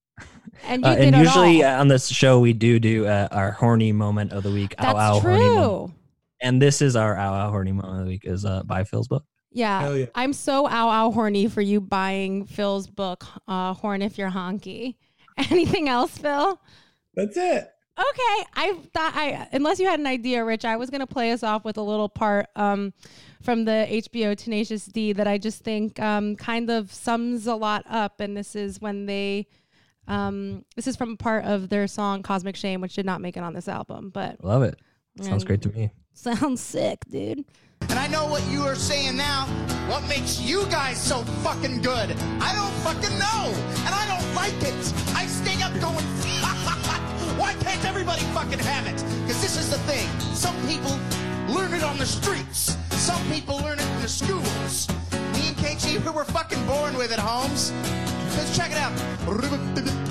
And 0.63 0.83
you 0.83 0.89
uh, 0.89 0.95
did 0.95 1.05
and 1.07 1.15
it 1.15 1.19
usually 1.19 1.63
all. 1.63 1.75
uh, 1.75 1.79
on 1.81 1.87
this 1.89 2.07
show 2.07 2.39
we 2.39 2.53
do 2.53 2.79
do 2.79 3.05
uh, 3.05 3.27
our 3.31 3.51
horny 3.51 3.91
moment 3.91 4.31
of 4.31 4.43
the 4.43 4.51
week. 4.51 4.73
That's 4.77 4.97
ow, 4.97 5.17
ow, 5.17 5.19
true. 5.19 5.93
And 6.41 6.61
this 6.61 6.81
is 6.81 6.95
our 6.95 7.17
ow, 7.17 7.33
ow, 7.33 7.49
horny 7.49 7.71
moment 7.71 7.99
of 7.99 8.05
the 8.05 8.11
week 8.11 8.25
is 8.25 8.45
uh, 8.45 8.63
by 8.63 8.83
Phil's 8.83 9.07
book. 9.07 9.25
Yeah. 9.51 9.93
Yeah. 9.93 10.05
I'm 10.15 10.33
so 10.33 10.67
ow 10.67 10.89
ow 10.89 11.11
horny 11.11 11.47
for 11.47 11.61
you 11.61 11.81
buying 11.81 12.45
Phil's 12.45 12.87
book, 12.87 13.25
uh, 13.47 13.73
Horn 13.73 14.01
If 14.01 14.17
You're 14.17 14.31
Honky. 14.31 14.95
Anything 15.37 15.89
else, 15.89 16.17
Phil? 16.17 16.59
That's 17.13 17.37
it. 17.37 17.71
Okay, 17.97 18.45
I 18.55 18.77
thought 18.93 19.13
I 19.15 19.47
unless 19.53 19.79
you 19.79 19.87
had 19.87 20.01
an 20.01 20.07
idea, 20.07 20.43
Rich, 20.43 20.65
I 20.65 20.75
was 20.75 20.89
gonna 20.89 21.07
play 21.07 21.31
us 21.31 21.43
off 21.43 21.63
with 21.63 21.77
a 21.77 21.81
little 21.81 22.09
part 22.09 22.47
um, 22.57 22.93
from 23.41 23.63
the 23.63 23.87
HBO 23.89 24.35
Tenacious 24.35 24.85
D 24.85 25.13
that 25.13 25.27
I 25.27 25.37
just 25.37 25.63
think 25.63 25.97
um, 26.01 26.35
kind 26.35 26.69
of 26.69 26.91
sums 26.91 27.47
a 27.47 27.55
lot 27.55 27.85
up, 27.89 28.19
and 28.19 28.35
this 28.35 28.55
is 28.55 28.81
when 28.81 29.05
they. 29.05 29.47
Um, 30.07 30.63
this 30.75 30.87
is 30.87 30.95
from 30.95 31.11
a 31.13 31.17
part 31.17 31.45
of 31.45 31.69
their 31.69 31.87
song 31.87 32.21
"Cosmic 32.23 32.55
Shame," 32.55 32.81
which 32.81 32.95
did 32.95 33.05
not 33.05 33.21
make 33.21 33.37
it 33.37 33.43
on 33.43 33.53
this 33.53 33.67
album, 33.67 34.09
but 34.13 34.43
Love 34.43 34.63
it. 34.63 34.79
Sounds 35.21 35.43
Mm. 35.43 35.47
great 35.47 35.61
to 35.63 35.69
me. 35.69 35.91
sounds 36.13 36.61
sick, 36.61 36.99
dude. 37.09 37.45
And 37.89 37.99
I 37.99 38.07
know 38.07 38.25
what 38.27 38.45
you 38.49 38.63
are 38.63 38.75
saying 38.75 39.15
now. 39.17 39.45
What 39.87 40.07
makes 40.07 40.39
you 40.39 40.65
guys 40.67 41.01
so 41.01 41.19
fucking 41.43 41.81
good? 41.81 42.11
I 42.41 42.53
don't 42.55 42.73
fucking 42.83 43.17
know. 43.19 43.53
And 43.85 43.93
I 43.93 44.05
don't 44.07 44.35
like 44.35 44.53
it. 44.63 44.93
I 45.15 45.25
stay 45.27 45.61
up 45.61 45.71
going, 45.81 46.05
why 47.37 47.53
can't 47.61 47.83
everybody 47.85 48.21
fucking 48.33 48.59
have 48.59 48.87
it? 48.87 48.95
Because 49.21 49.41
this 49.41 49.57
is 49.57 49.69
the 49.69 49.77
thing. 49.79 50.07
Some 50.33 50.55
people 50.67 50.97
learn 51.53 51.73
it 51.73 51.83
on 51.83 51.97
the 51.97 52.05
streets. 52.05 52.77
Some 52.91 53.21
people 53.31 53.57
learn 53.57 53.77
it 53.79 53.85
in 53.87 54.01
the 54.01 54.07
schools. 54.07 54.87
Me 55.33 55.49
and 55.49 55.57
KG, 55.57 56.03
we 56.03 56.11
were 56.11 56.25
fucking 56.25 56.65
born 56.65 56.97
with 56.97 57.11
it, 57.11 57.19
Holmes. 57.19 57.71
Let's 58.37 58.55
check 58.55 58.71
it 58.71 58.77
out. 58.77 60.05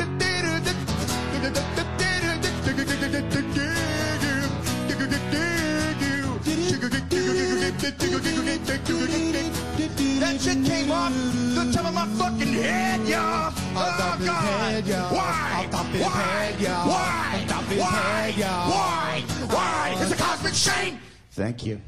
That 9.05 10.41
shit 10.41 10.65
came 10.65 10.91
off 10.91 11.13
the 11.13 11.71
top 11.75 11.87
of 11.87 11.95
my 11.95 12.07
fucking 12.17 12.55
head, 12.55 13.07
y'all. 13.07 13.53
Oh, 13.77 14.17
God. 14.25 14.85
Why? 15.13 15.69
Why? 15.71 16.53
Why? 16.87 17.45
Why? 17.77 18.33
Why? 18.39 19.23
Why? 19.51 19.97
It's 20.01 20.13
a 20.13 20.17
cosmic 20.17 20.55
shame. 20.55 20.99
Thank 21.33 21.67
you. 21.67 21.81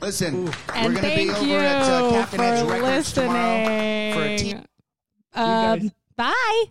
Listen, 0.00 0.46
we're 0.46 0.52
And 0.74 0.94
going 0.94 0.96
to 0.96 1.02
be 1.02 1.08
thank 1.08 1.30
over 1.36 1.46
you 1.46 1.56
at 1.58 1.82
uh, 1.82 2.10
Captain 2.10 2.40
Edge 2.40 2.64
for 2.66 2.72
Records 2.72 3.12
tomorrow 3.12 3.64
for 4.14 4.20
a 4.20 4.32
listening. 4.32 4.38
team. 4.38 4.64
Um, 5.34 5.92
bye. 6.16 6.64